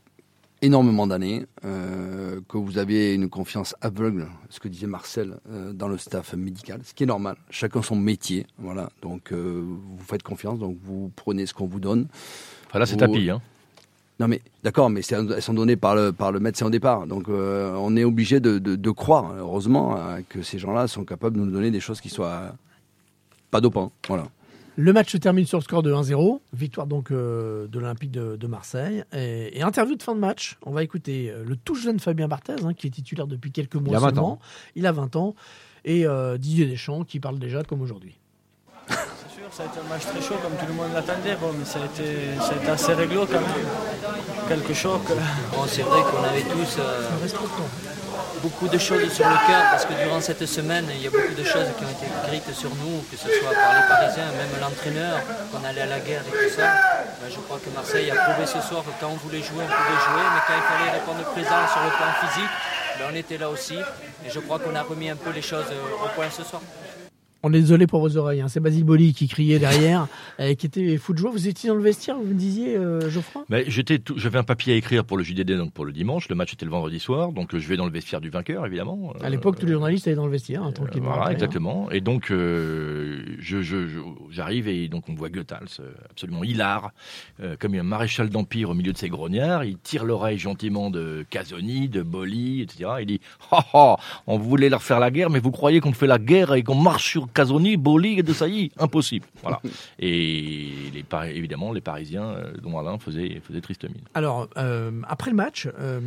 énormément 0.61 1.07
d'années 1.07 1.45
euh, 1.65 2.41
que 2.49 2.57
vous 2.57 2.77
aviez 2.77 3.13
une 3.13 3.29
confiance 3.29 3.75
aveugle, 3.81 4.27
ce 4.49 4.59
que 4.59 4.67
disait 4.67 4.87
Marcel, 4.87 5.39
euh, 5.51 5.71
dans 5.73 5.87
le 5.87 5.97
staff 5.97 6.33
médical, 6.33 6.81
ce 6.83 6.93
qui 6.93 7.03
est 7.03 7.07
normal. 7.07 7.37
Chacun 7.49 7.81
son 7.81 7.95
métier, 7.95 8.45
voilà. 8.57 8.89
Donc 9.01 9.31
euh, 9.31 9.63
vous 9.65 10.03
faites 10.05 10.23
confiance, 10.23 10.59
donc 10.59 10.77
vous 10.83 11.11
prenez 11.15 11.45
ce 11.45 11.53
qu'on 11.53 11.67
vous 11.67 11.79
donne. 11.79 12.07
Enfin 12.67 12.79
là, 12.79 12.85
c'est 12.85 12.93
Vous- 12.93 12.99
tapis. 12.99 13.29
Hein. 13.29 13.41
Non 14.19 14.27
mais 14.27 14.41
d'accord, 14.63 14.89
mais 14.89 14.99
elles 15.11 15.41
sont 15.41 15.53
données 15.53 15.77
par 15.77 15.95
le, 15.95 16.11
par 16.11 16.33
le 16.33 16.41
médecin 16.41 16.65
au 16.65 16.69
départ. 16.69 17.07
Donc 17.07 17.29
on 17.29 17.95
est 17.95 18.03
obligé 18.03 18.41
de, 18.41 18.59
de- 18.59 18.75
de 18.75 18.91
croire, 18.91 19.33
heureusement, 19.37 19.97
que 20.27 20.41
ces 20.41 20.59
gens-là 20.59 20.89
sont 20.89 21.05
capables 21.05 21.37
de 21.37 21.41
nous 21.45 21.51
donner 21.51 21.71
des 21.71 21.79
choses 21.79 22.01
qui 22.01 22.09
soient 22.09 22.53
pas 23.49 23.61
dopants. 23.61 23.93
Voilà. 24.09 24.25
Le 24.81 24.93
match 24.93 25.11
se 25.11 25.17
termine 25.17 25.45
sur 25.45 25.57
le 25.57 25.63
score 25.63 25.83
de 25.83 25.93
1-0. 25.93 26.39
Victoire 26.53 26.87
donc 26.87 27.11
euh, 27.11 27.67
de 27.67 27.79
l'Olympique 27.79 28.11
de, 28.11 28.37
de 28.37 28.47
Marseille. 28.47 29.03
Et, 29.11 29.59
et 29.59 29.61
interview 29.61 29.97
de 29.97 30.01
fin 30.01 30.15
de 30.15 30.21
match. 30.21 30.57
On 30.65 30.71
va 30.71 30.83
écouter 30.83 31.29
euh, 31.29 31.43
le 31.45 31.57
tout 31.57 31.75
jeune 31.75 31.99
Fabien 31.99 32.29
Barthez, 32.29 32.55
hein, 32.63 32.73
qui 32.73 32.87
est 32.87 32.89
titulaire 32.89 33.27
depuis 33.27 33.51
quelques 33.51 33.75
mois 33.75 33.89
Il 33.91 33.95
a 33.97 33.99
20 33.99 34.05
seulement. 34.07 34.31
ans. 34.31 34.39
Il 34.77 34.87
a 34.87 34.93
20 34.93 35.15
ans. 35.17 35.35
Et 35.83 36.05
euh, 36.07 36.37
Didier 36.37 36.65
Deschamps 36.65 37.03
qui 37.03 37.19
parle 37.19 37.39
déjà 37.39 37.61
comme 37.63 37.81
aujourd'hui. 37.81 38.17
C'est 38.87 38.95
sûr, 38.95 39.51
ça 39.51 39.63
a 39.63 39.65
été 39.65 39.79
un 39.85 39.89
match 39.89 40.03
très 40.05 40.21
chaud 40.21 40.35
comme 40.41 40.53
tout 40.57 40.65
le 40.65 40.73
monde 40.73 40.93
l'attendait, 40.93 41.35
bon, 41.35 41.51
mais 41.59 41.65
ça 41.65 41.79
a, 41.81 41.85
été, 41.85 42.37
ça 42.39 42.53
a 42.53 42.55
été 42.55 42.67
assez 42.69 42.93
réglo 42.93 43.25
quand 43.25 43.33
même. 43.41 43.67
Quelques 44.47 44.73
chocs. 44.73 45.01
Bon, 45.51 45.65
c'est 45.67 45.81
vrai 45.81 45.99
qu'on 46.09 46.23
avait 46.23 46.41
tous 46.41 46.77
euh, 46.79 47.09
beaucoup 48.41 48.67
de 48.67 48.77
choses 48.77 49.11
sur 49.11 49.27
le 49.27 49.35
cœur 49.47 49.63
parce 49.71 49.85
que 49.85 49.93
durant 49.93 50.21
cette 50.21 50.45
semaine, 50.45 50.85
il 50.93 51.01
y 51.01 51.07
a 51.07 51.09
beaucoup 51.09 51.35
de 51.35 51.43
choses 51.43 51.67
qui 51.77 51.83
ont 51.83 51.89
été 51.89 52.07
écrites 52.37 52.55
sur 52.55 52.69
nous, 52.75 53.03
que 53.11 53.17
ce 53.17 53.27
soit 53.27 53.53
par 53.53 53.73
les 53.75 53.87
Parisiens, 53.87 54.31
même 54.31 54.61
l'entraîneur, 54.61 55.21
qu'on 55.51 55.63
allait 55.67 55.81
à 55.81 55.85
la 55.87 55.99
guerre 55.99 56.23
et 56.27 56.31
tout 56.31 56.55
ça. 56.55 56.73
Ben, 57.21 57.29
je 57.29 57.39
crois 57.39 57.59
que 57.59 57.69
Marseille 57.69 58.09
a 58.11 58.15
prouvé 58.15 58.45
ce 58.45 58.61
soir 58.61 58.83
que 58.83 58.91
quand 58.99 59.09
on 59.09 59.17
voulait 59.17 59.43
jouer, 59.43 59.63
on 59.63 59.71
pouvait 59.71 60.01
jouer, 60.07 60.25
mais 60.33 60.41
quand 60.47 60.55
il 60.55 60.67
fallait 60.67 60.91
répondre 60.91 61.23
présent 61.31 61.67
sur 61.71 61.83
le 61.83 61.91
plan 61.91 62.11
physique, 62.21 62.53
ben, 62.97 63.05
on 63.11 63.15
était 63.15 63.37
là 63.37 63.49
aussi. 63.49 63.77
Et 64.25 64.29
je 64.29 64.39
crois 64.39 64.59
qu'on 64.59 64.75
a 64.75 64.83
remis 64.83 65.09
un 65.09 65.15
peu 65.15 65.31
les 65.31 65.41
choses 65.41 65.65
euh, 65.71 66.05
au 66.05 66.09
point 66.15 66.29
ce 66.29 66.43
soir. 66.43 66.61
On 67.41 67.53
est 67.53 67.59
désolé 67.61 67.87
pour 67.87 68.01
vos 68.01 68.17
oreilles. 68.17 68.41
hein. 68.41 68.47
C'est 68.49 68.59
Basile 68.59 68.83
Boli 68.83 69.13
qui 69.13 69.27
criait 69.27 69.59
derrière, 69.59 70.07
et 70.39 70.55
qui 70.55 70.65
était 70.65 70.97
fou 70.97 71.13
de 71.13 71.19
joie. 71.19 71.31
Vous 71.31 71.47
étiez 71.47 71.69
dans 71.69 71.75
le 71.75 71.81
vestiaire, 71.81 72.17
vous 72.17 72.25
me 72.25 72.33
disiez, 72.33 72.75
euh, 72.75 73.09
Geoffroy? 73.09 73.45
Mais 73.49 73.63
j'étais 73.67 73.99
tout- 73.99 74.17
j'avais 74.17 74.37
un 74.39 74.43
papier 74.43 74.73
à 74.73 74.75
écrire 74.75 75.05
pour 75.05 75.17
le 75.17 75.23
JDD, 75.23 75.53
donc 75.57 75.71
pour 75.71 75.85
le 75.85 75.91
dimanche. 75.93 76.27
Le 76.29 76.35
match 76.35 76.53
était 76.53 76.65
le 76.65 76.71
vendredi 76.71 76.99
soir, 76.99 77.31
donc 77.31 77.53
euh, 77.53 77.59
je 77.59 77.67
vais 77.67 77.77
dans 77.77 77.85
le 77.85 77.91
vestiaire 77.91 78.19
du 78.19 78.29
vainqueur, 78.29 78.65
évidemment. 78.65 79.13
À 79.21 79.29
l'époque, 79.29 79.57
tous 79.57 79.65
les 79.65 79.71
journalistes 79.73 80.05
allaient 80.07 80.15
dans 80.17 80.25
le 80.25 80.31
vestiaire, 80.31 80.63
hein, 80.63 80.69
Euh, 80.69 80.73
tranquillement. 80.73 81.11
voilà, 81.11 81.27
hein. 81.27 81.31
exactement. 81.31 81.89
Et 81.91 82.01
donc, 82.01 82.29
euh, 82.31 83.23
je, 83.39 83.61
j'arrive 84.31 84.67
et 84.67 84.89
donc 84.89 85.07
on 85.07 85.13
voit 85.15 85.29
Goethals, 85.29 85.67
euh, 85.79 85.91
absolument 86.11 86.43
hilar, 86.43 86.91
euh, 87.41 87.55
comme 87.57 87.73
un 87.75 87.83
maréchal 87.83 88.29
d'empire 88.29 88.69
au 88.69 88.73
milieu 88.73 88.91
de 88.91 88.97
ses 88.97 89.07
grognards. 89.09 89.63
Il 89.63 89.77
tire 89.77 90.03
l'oreille 90.03 90.37
gentiment 90.37 90.89
de 90.89 91.25
Casoni, 91.29 91.87
de 91.87 92.01
Boli, 92.01 92.61
etc. 92.61 92.89
Il 92.99 93.05
dit 93.05 93.21
Ha 93.51 93.65
ha, 93.73 93.95
on 94.27 94.37
voulait 94.37 94.69
leur 94.69 94.83
faire 94.83 94.99
la 94.99 95.09
guerre, 95.11 95.29
mais 95.29 95.39
vous 95.39 95.51
croyez 95.51 95.79
qu'on 95.79 95.93
fait 95.93 96.07
la 96.07 96.19
guerre 96.19 96.53
et 96.53 96.63
qu'on 96.63 96.75
marche 96.75 97.09
sur 97.11 97.28
Casoni, 97.33 97.77
Boli 97.77 98.19
et 98.19 98.23
de 98.23 98.33
Sailly 98.33 98.71
Impossible. 98.77 99.25
Voilà. 99.41 99.61
Et 99.99 100.69
les, 100.93 101.05
évidemment, 101.35 101.71
les 101.71 101.81
Parisiens, 101.81 102.29
euh, 102.29 102.53
dont 102.61 102.77
Alain 102.77 102.97
faisait 102.99 103.41
triste 103.61 103.83
mine. 103.85 104.03
Alors, 104.13 104.47
euh, 104.57 104.91
après 105.07 105.31
le 105.31 105.35
match, 105.35 105.67
euh, 105.79 105.99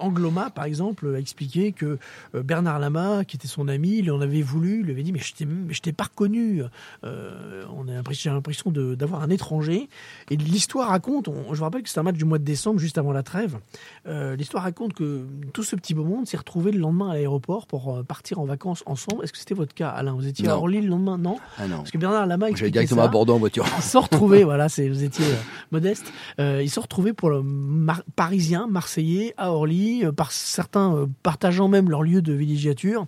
Angloma, 0.00 0.50
par 0.50 0.64
exemple, 0.64 1.14
a 1.14 1.18
expliqué 1.18 1.72
que 1.72 1.98
euh, 2.34 2.42
Bernard 2.42 2.78
Lama, 2.78 3.24
qui 3.24 3.36
était 3.36 3.48
son 3.48 3.68
ami, 3.68 4.02
lui 4.02 4.10
en 4.10 4.20
avait 4.20 4.42
voulu, 4.42 4.82
lui 4.82 4.92
avait 4.92 5.02
dit 5.02 5.12
Mais 5.12 5.18
je 5.18 5.34
t'ai- 5.34 5.44
mais 5.46 5.72
je 5.74 5.80
t'ai 5.80 5.92
pas 5.92 6.04
reconnu. 6.04 6.62
Euh, 7.04 7.64
on 7.76 7.88
a 7.88 7.92
l'impression- 7.92 8.30
j'ai 8.30 8.34
l'impression 8.34 8.70
de- 8.70 8.94
d'avoir 8.94 9.22
un 9.22 9.30
étranger. 9.30 9.88
Et 10.30 10.36
l'histoire 10.36 10.88
raconte 10.88 11.28
on- 11.28 11.52
je 11.52 11.58
vous 11.58 11.64
rappelle 11.64 11.82
que 11.82 11.88
c'est 11.88 12.00
un 12.00 12.02
match 12.02 12.16
du 12.16 12.24
mois 12.24 12.38
de 12.38 12.44
décembre, 12.44 12.78
juste 12.80 12.98
avant 12.98 13.12
la 13.12 13.22
trêve. 13.22 13.58
Euh, 14.06 14.36
l'histoire 14.36 14.62
raconte 14.64 14.92
que 14.94 15.24
tout 15.52 15.62
ce 15.62 15.76
petit 15.76 15.94
beau 15.94 16.04
monde 16.04 16.26
s'est 16.26 16.36
retrouvé 16.36 16.72
le 16.72 16.78
lendemain 16.78 17.10
à 17.10 17.14
l'aéroport 17.14 17.66
pour 17.66 17.94
euh, 17.96 18.02
partir 18.02 18.38
en 18.40 18.44
vacances 18.44 18.82
ensemble. 18.86 19.24
Est-ce 19.24 19.32
que 19.32 19.38
c'était 19.38 19.54
votre 19.54 19.74
cas, 19.74 19.88
Alain? 19.90 20.12
Vous 20.14 20.26
étiez 20.26 20.48
à. 20.48 20.56
Orly 20.56 20.80
le 20.80 20.88
lendemain? 20.88 21.18
Non 21.18 21.38
Ah 21.58 21.68
non. 21.68 21.78
Parce 21.78 21.90
que 21.90 21.98
Bernard 21.98 22.26
Lama 22.26 22.46
J'allais 22.54 22.70
directement 22.70 23.02
ça. 23.02 23.08
à 23.08 23.10
Bordeaux 23.10 23.34
en 23.34 23.38
voiture. 23.38 23.64
Ils 23.78 23.82
se 23.82 23.90
sont 23.90 24.00
retrouvés, 24.00 24.44
voilà, 24.44 24.68
c'est, 24.68 24.88
vous 24.88 25.02
étiez 25.04 25.24
modeste. 25.70 26.12
Euh, 26.40 26.60
ils 26.62 26.70
sont 26.70 26.80
retrouvés 26.80 27.12
pour 27.12 27.30
le 27.30 27.42
Mar- 27.42 28.02
Parisien, 28.14 28.66
Marseillais, 28.66 29.34
à 29.36 29.52
Orly, 29.52 29.85
euh, 30.04 30.12
par 30.12 30.32
certains 30.32 30.94
euh, 30.94 31.06
partageant 31.22 31.68
même 31.68 31.88
leur 31.90 32.02
lieu 32.02 32.22
de 32.22 32.32
villégiature 32.32 33.06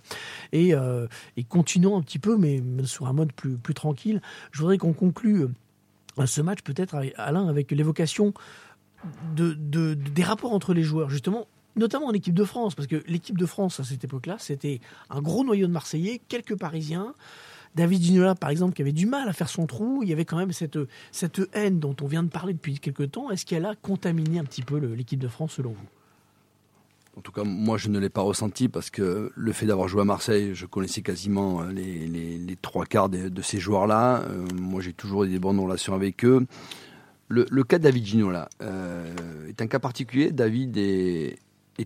et, 0.51 0.73
euh, 0.73 1.07
et 1.37 1.43
continuant 1.43 1.97
un 1.97 2.01
petit 2.01 2.19
peu, 2.19 2.37
mais 2.37 2.61
sur 2.85 3.07
un 3.07 3.13
mode 3.13 3.31
plus, 3.33 3.55
plus 3.57 3.73
tranquille. 3.73 4.21
Je 4.51 4.59
voudrais 4.59 4.77
qu'on 4.77 4.93
conclue 4.93 5.47
ce 6.25 6.41
match 6.41 6.61
peut-être, 6.63 6.95
Alain, 7.17 7.47
avec 7.47 7.71
l'évocation 7.71 8.33
de, 9.35 9.53
de- 9.53 9.93
de- 9.93 10.09
des 10.09 10.23
rapports 10.23 10.53
entre 10.53 10.73
les 10.73 10.83
joueurs, 10.83 11.09
justement. 11.09 11.47
Notamment 11.75 12.07
en 12.07 12.13
équipe 12.13 12.33
de 12.33 12.43
France, 12.43 12.75
parce 12.75 12.87
que 12.87 13.01
l'équipe 13.07 13.37
de 13.37 13.45
France 13.45 13.79
à 13.79 13.83
cette 13.83 14.03
époque-là, 14.03 14.35
c'était 14.39 14.81
un 15.09 15.21
gros 15.21 15.45
noyau 15.45 15.67
de 15.67 15.71
Marseillais, 15.71 16.19
quelques 16.27 16.57
Parisiens, 16.57 17.13
David 17.75 18.01
Ginola, 18.01 18.35
par 18.35 18.49
exemple, 18.49 18.73
qui 18.73 18.81
avait 18.81 18.91
du 18.91 19.05
mal 19.05 19.29
à 19.29 19.33
faire 19.33 19.47
son 19.47 19.67
trou, 19.67 20.01
il 20.03 20.09
y 20.09 20.11
avait 20.11 20.25
quand 20.25 20.35
même 20.35 20.51
cette, 20.51 20.79
cette 21.11 21.39
haine 21.53 21.79
dont 21.79 21.95
on 22.01 22.07
vient 22.07 22.23
de 22.23 22.27
parler 22.29 22.53
depuis 22.53 22.79
quelques 22.79 23.11
temps. 23.11 23.29
Est-ce 23.29 23.45
qu'elle 23.45 23.65
a 23.65 23.75
contaminé 23.75 24.39
un 24.39 24.43
petit 24.43 24.63
peu 24.63 24.77
l'équipe 24.79 25.19
de 25.19 25.27
France, 25.29 25.53
selon 25.53 25.71
vous? 25.71 25.87
En 27.19 27.21
tout 27.21 27.33
cas, 27.33 27.43
moi, 27.43 27.77
je 27.77 27.89
ne 27.89 27.99
l'ai 27.99 28.07
pas 28.07 28.21
ressenti 28.21 28.69
parce 28.69 28.89
que 28.89 29.29
le 29.35 29.51
fait 29.51 29.65
d'avoir 29.65 29.89
joué 29.89 30.03
à 30.03 30.05
Marseille, 30.05 30.51
je 30.53 30.65
connaissais 30.65 31.01
quasiment 31.01 31.61
euh, 31.61 31.69
les, 31.69 32.55
trois 32.61 32.85
quarts 32.85 33.09
de, 33.09 33.41
ces 33.41 33.59
joueurs-là. 33.59 34.21
Euh, 34.21 34.45
moi, 34.55 34.79
j'ai 34.79 34.93
toujours 34.93 35.25
eu 35.25 35.27
des 35.27 35.37
bonnes 35.37 35.59
relations 35.59 35.93
avec 35.93 36.23
eux. 36.23 36.47
Le, 37.27 37.63
cas 37.65 37.77
de 37.77 37.83
David 37.83 38.05
Ginola 38.05 38.47
euh, 38.61 39.49
est 39.49 39.61
un 39.61 39.67
cas 39.67 39.79
particulier. 39.79 40.31
David 40.31 40.77
est, 40.77 41.35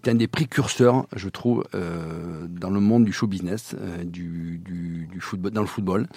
un 0.06 0.14
des 0.14 0.28
précurseurs, 0.28 1.08
je 1.16 1.30
trouve, 1.30 1.64
euh, 1.74 2.46
dans 2.48 2.70
le 2.70 2.80
monde 2.80 3.04
du 3.04 3.12
show 3.12 3.26
business, 3.26 3.76
du 4.06 4.62
football, 5.20 5.52
dans 5.52 5.62
le 5.62 5.68
football. 5.68 6.08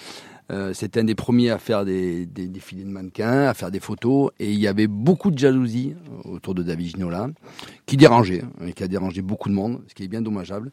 Euh, 0.51 0.73
C'était 0.73 1.01
un 1.01 1.03
des 1.03 1.15
premiers 1.15 1.49
à 1.49 1.57
faire 1.57 1.83
des, 1.85 2.25
des 2.25 2.47
défilés 2.47 2.83
de 2.83 2.89
mannequins, 2.89 3.47
à 3.47 3.53
faire 3.53 3.71
des 3.71 3.79
photos, 3.79 4.31
et 4.39 4.51
il 4.51 4.59
y 4.59 4.67
avait 4.67 4.87
beaucoup 4.87 5.31
de 5.31 5.37
jalousie 5.37 5.95
autour 6.23 6.55
de 6.55 6.63
David 6.63 6.95
Ginola 6.95 7.29
qui 7.85 7.97
dérangeait, 7.97 8.43
hein, 8.43 8.67
et 8.67 8.73
qui 8.73 8.83
a 8.83 8.87
dérangé 8.87 9.21
beaucoup 9.21 9.49
de 9.49 9.53
monde, 9.53 9.81
ce 9.87 9.93
qui 9.93 10.03
est 10.03 10.07
bien 10.07 10.21
dommageable. 10.21 10.71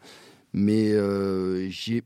Mais 0.53 0.93
euh, 0.93 1.69
j'ai, 1.69 2.05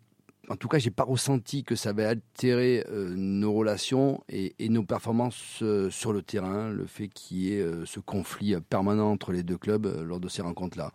en 0.48 0.56
tout 0.56 0.68
cas, 0.68 0.78
j'ai 0.78 0.90
pas 0.90 1.02
ressenti 1.04 1.62
que 1.62 1.76
ça 1.76 1.90
avait 1.90 2.06
altéré 2.06 2.84
euh, 2.90 3.12
nos 3.14 3.52
relations 3.52 4.22
et, 4.30 4.54
nos 4.70 4.84
performances 4.84 5.58
euh, 5.60 5.90
sur 5.90 6.14
le 6.14 6.22
terrain, 6.22 6.70
le 6.70 6.86
fait 6.86 7.08
qu'il 7.08 7.36
y 7.38 7.52
ait 7.52 7.60
euh, 7.60 7.84
ce 7.84 8.00
conflit 8.00 8.54
euh, 8.54 8.60
permanent 8.60 9.10
entre 9.10 9.32
les 9.32 9.42
deux 9.42 9.58
clubs 9.58 9.84
euh, 9.84 10.02
lors 10.02 10.20
de 10.20 10.28
ces 10.28 10.40
rencontres-là. 10.40 10.92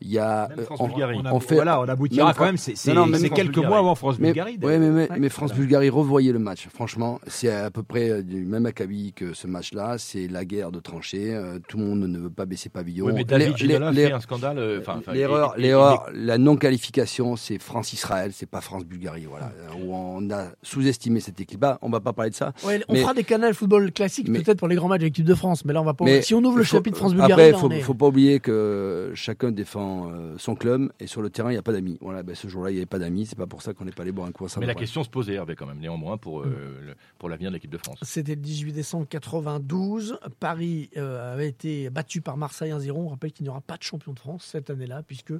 Il 0.00 0.10
y 0.10 0.18
a, 0.18 0.48
Même 0.48 0.60
euh, 0.60 0.64
France 0.64 0.78
on- 0.80 0.86
Bulgarie. 0.88 1.16
On, 1.20 1.24
a- 1.26 1.32
on 1.32 1.40
fait- 1.40 1.54
voilà, 1.56 1.80
on 1.80 1.88
aboutira 1.88 2.26
Même 2.26 2.34
quand 2.36 2.44
même. 2.44 2.56
C'est 2.56 2.72
Non, 2.94 3.06
non, 3.06 3.12
France 3.18 3.22
quelques 3.34 3.46
Bulgarie. 3.54 3.66
mois 3.66 3.78
avant 3.78 3.90
mais, 3.90 3.96
France-Bulgarie. 3.96 4.58
ouais, 4.62 4.78
mais, 4.78 4.90
mais, 4.90 5.10
Ouais. 5.10 5.18
mais 5.18 5.28
France-Bulgarie, 5.28 5.90
revoyez 5.90 6.32
le 6.32 6.38
match. 6.38 6.68
Franchement, 6.72 7.18
c'est 7.26 7.50
à 7.50 7.70
peu 7.70 7.82
près 7.82 8.10
euh, 8.10 8.22
du 8.22 8.44
même 8.44 8.66
acabit 8.66 9.12
que 9.12 9.32
ce 9.34 9.46
match-là. 9.48 9.96
C'est 9.98 10.28
la 10.28 10.44
guerre 10.44 10.70
de 10.70 10.78
tranchées. 10.80 11.34
euh, 11.34 11.58
tout 11.66 11.78
le 11.78 11.84
monde 11.84 12.00
ne 12.08 12.18
veut 12.18 12.30
pas 12.30 12.46
baisser 12.46 12.68
pavillon. 12.68 13.06
Oui, 13.06 13.12
mais 13.14 13.24
David 13.24 13.48
Les- 13.48 13.56
Ginola 13.56 13.90
les- 13.90 14.06
fait 14.06 14.12
un 14.12 14.20
scandale. 14.20 14.58
euh, 14.58 14.80
L'erreur, 15.12 15.54
l'erreur, 15.56 16.06
la 16.14 16.38
non-qualification, 16.38 17.36
c'est 17.36 17.58
France-Israël, 17.58 18.30
c'est 18.32 18.48
pas 18.48 18.60
France-Bulgarie, 18.60 19.26
voilà, 19.28 19.46
euh, 19.58 19.84
où 19.84 19.94
on 19.94 20.30
a 20.30 20.48
sous-estimé 20.62 21.20
cette 21.20 21.40
équipe-là. 21.40 21.78
On 21.82 21.90
va 21.90 22.00
pas 22.00 22.12
parler 22.12 22.30
de 22.30 22.34
ça. 22.36 22.52
Ouais, 22.64 22.80
On 22.88 22.94
fera 22.94 23.14
des 23.14 23.24
canals 23.24 23.54
football 23.54 23.90
classiques 23.92 24.32
peut-être 24.32 24.58
pour 24.58 24.68
les 24.68 24.76
grands 24.76 24.88
matchs 24.88 25.00
de 25.00 25.06
l'équipe 25.06 25.24
de 25.24 25.34
France, 25.34 25.64
mais 25.64 25.72
là 25.72 25.80
on 25.82 25.84
va 25.84 25.94
pas. 25.94 26.04
Mais 26.04 26.22
si 26.22 26.34
on 26.34 26.38
ouvre 26.44 26.58
le 26.58 26.62
chapitre 26.64 26.96
France-Bulgarie, 26.96 27.32
Après, 27.32 27.52
là, 27.52 27.58
faut, 27.58 27.70
faut 27.82 27.94
pas 27.94 28.06
oublier 28.06 28.38
que 28.40 29.10
chacun 29.14 29.50
défend 29.50 29.87
euh, 30.12 30.34
son 30.38 30.54
club 30.54 30.90
et 31.00 31.06
sur 31.06 31.22
le 31.22 31.30
terrain, 31.30 31.50
il 31.50 31.54
n'y 31.54 31.58
a 31.58 31.62
pas 31.62 31.72
d'amis. 31.72 31.98
Voilà, 32.00 32.22
ben, 32.22 32.34
ce 32.34 32.48
jour-là, 32.48 32.70
il 32.70 32.74
n'y 32.74 32.78
avait 32.78 32.86
pas 32.86 32.98
d'amis. 32.98 33.26
C'est 33.26 33.36
pas 33.38 33.46
pour 33.46 33.62
ça 33.62 33.72
qu'on 33.74 33.84
n'est 33.84 33.92
pas 33.92 34.02
allé 34.02 34.12
boire 34.12 34.26
un 34.28 34.32
coup 34.32 34.44
ensemble. 34.44 34.62
Mais 34.66 34.72
la 34.72 34.74
question 34.78 35.02
se 35.04 35.08
posait, 35.10 35.34
Hervé, 35.34 35.54
quand 35.56 35.66
même, 35.66 35.78
néanmoins, 35.78 36.16
pour, 36.16 36.40
euh, 36.40 36.78
le- 36.84 36.94
pour 37.18 37.28
l'avenir 37.28 37.50
de 37.50 37.54
l'équipe 37.54 37.70
de 37.70 37.78
France. 37.78 37.98
C'était 38.02 38.34
le 38.34 38.40
18 38.40 38.72
décembre 38.72 39.06
92. 39.08 40.18
Paris 40.40 40.90
euh, 40.96 41.32
avait 41.34 41.48
été 41.48 41.90
battu 41.90 42.20
par 42.20 42.36
Marseille 42.36 42.70
1-0. 42.72 42.92
On 42.92 43.08
rappelle 43.08 43.32
qu'il 43.32 43.44
n'y 43.44 43.50
aura 43.50 43.60
pas 43.60 43.76
de 43.76 43.82
champion 43.82 44.12
de 44.12 44.18
France 44.18 44.44
cette 44.44 44.70
année-là, 44.70 45.02
puisque 45.06 45.32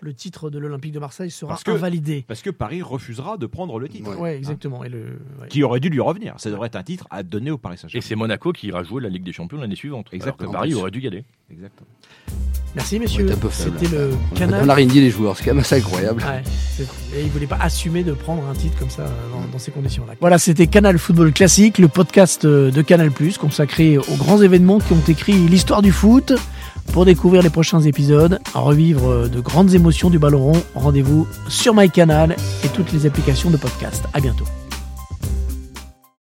le 0.00 0.14
titre 0.14 0.50
de 0.50 0.58
l'Olympique 0.58 0.92
de 0.92 0.98
Marseille 0.98 1.30
sera 1.30 1.50
Parce 1.50 1.64
que- 1.64 1.70
invalidé. 1.70 2.24
Parce 2.26 2.42
que 2.42 2.50
Paris 2.50 2.82
refusera 2.82 3.36
de 3.36 3.46
prendre 3.46 3.78
le 3.78 3.88
titre. 3.88 4.18
Ouais, 4.18 4.36
exactement. 4.36 4.82
Et 4.84 4.88
le, 4.88 5.18
ouais. 5.40 5.48
Qui 5.48 5.62
aurait 5.62 5.80
dû 5.80 5.88
lui 5.90 6.00
revenir. 6.00 6.34
Ça 6.38 6.50
devrait 6.50 6.66
être 6.66 6.76
un 6.76 6.82
titre 6.82 7.06
à 7.10 7.22
donner 7.22 7.50
au 7.50 7.58
Paris 7.58 7.74
Et 7.74 7.78
Saint-Germain. 7.78 8.04
c'est 8.06 8.16
Monaco 8.16 8.52
qui 8.52 8.66
ira 8.68 8.82
jouer 8.82 9.00
la 9.02 9.08
Ligue 9.08 9.22
des 9.24 9.32
Champions 9.32 9.58
l'année 9.58 9.76
suivante. 9.76 10.08
Exactement. 10.12 10.50
Alors 10.50 10.62
que 10.62 10.68
Paris 10.70 10.74
aurait 10.74 10.90
dû 10.90 11.00
y 11.00 11.06
aller. 11.06 11.24
Exactement. 11.50 11.86
Merci 12.74 12.98
messieurs. 12.98 13.28
est 13.28 13.32
un 13.32 13.36
peu 13.36 13.48
faible. 13.48 13.76
C'était 13.80 13.94
le 13.94 14.10
On 14.30 14.34
a- 14.34 14.38
canal. 14.38 14.60
On 14.62 14.66
n'a 14.66 14.74
rien 14.74 14.86
dit 14.86 15.00
les 15.00 15.10
joueurs, 15.10 15.36
c'est 15.36 15.44
quand 15.44 15.50
même 15.50 15.60
assez 15.60 15.76
incroyable. 15.76 16.22
Ouais, 16.22 16.42
et 17.14 17.22
il 17.22 17.30
voulait 17.30 17.46
pas 17.46 17.58
assumer 17.60 18.02
de 18.02 18.12
prendre 18.12 18.42
un 18.50 18.54
titre 18.54 18.78
comme 18.78 18.88
ça 18.90 19.02
euh, 19.02 19.06
dans, 19.32 19.52
dans 19.52 19.58
ces 19.58 19.70
conditions-là. 19.70 20.14
Voilà, 20.20 20.38
c'était 20.38 20.66
Canal 20.66 20.98
Football 20.98 21.32
Classique, 21.32 21.78
le 21.78 21.88
podcast 21.88 22.44
euh, 22.46 22.70
de 22.70 22.80
Canal+, 22.82 23.10
consacré 23.38 23.98
aux 23.98 24.16
grands 24.16 24.40
événements 24.40 24.78
qui 24.78 24.92
ont 24.94 25.02
écrit 25.08 25.34
l'histoire 25.34 25.82
du 25.82 25.92
foot. 25.92 26.32
Pour 26.92 27.04
découvrir 27.04 27.42
les 27.42 27.50
prochains 27.50 27.80
épisodes, 27.82 28.40
revivre 28.54 29.08
euh, 29.08 29.28
de 29.28 29.40
grandes 29.40 29.74
émotions 29.74 30.10
du 30.10 30.18
ballon 30.18 30.42
rond, 30.42 30.62
rendez-vous 30.74 31.28
sur 31.48 31.74
MyCanal 31.74 32.36
et 32.64 32.68
toutes 32.68 32.92
les 32.92 33.06
applications 33.06 33.50
de 33.50 33.56
podcast. 33.56 34.02
À 34.14 34.20
bientôt. 34.20 34.44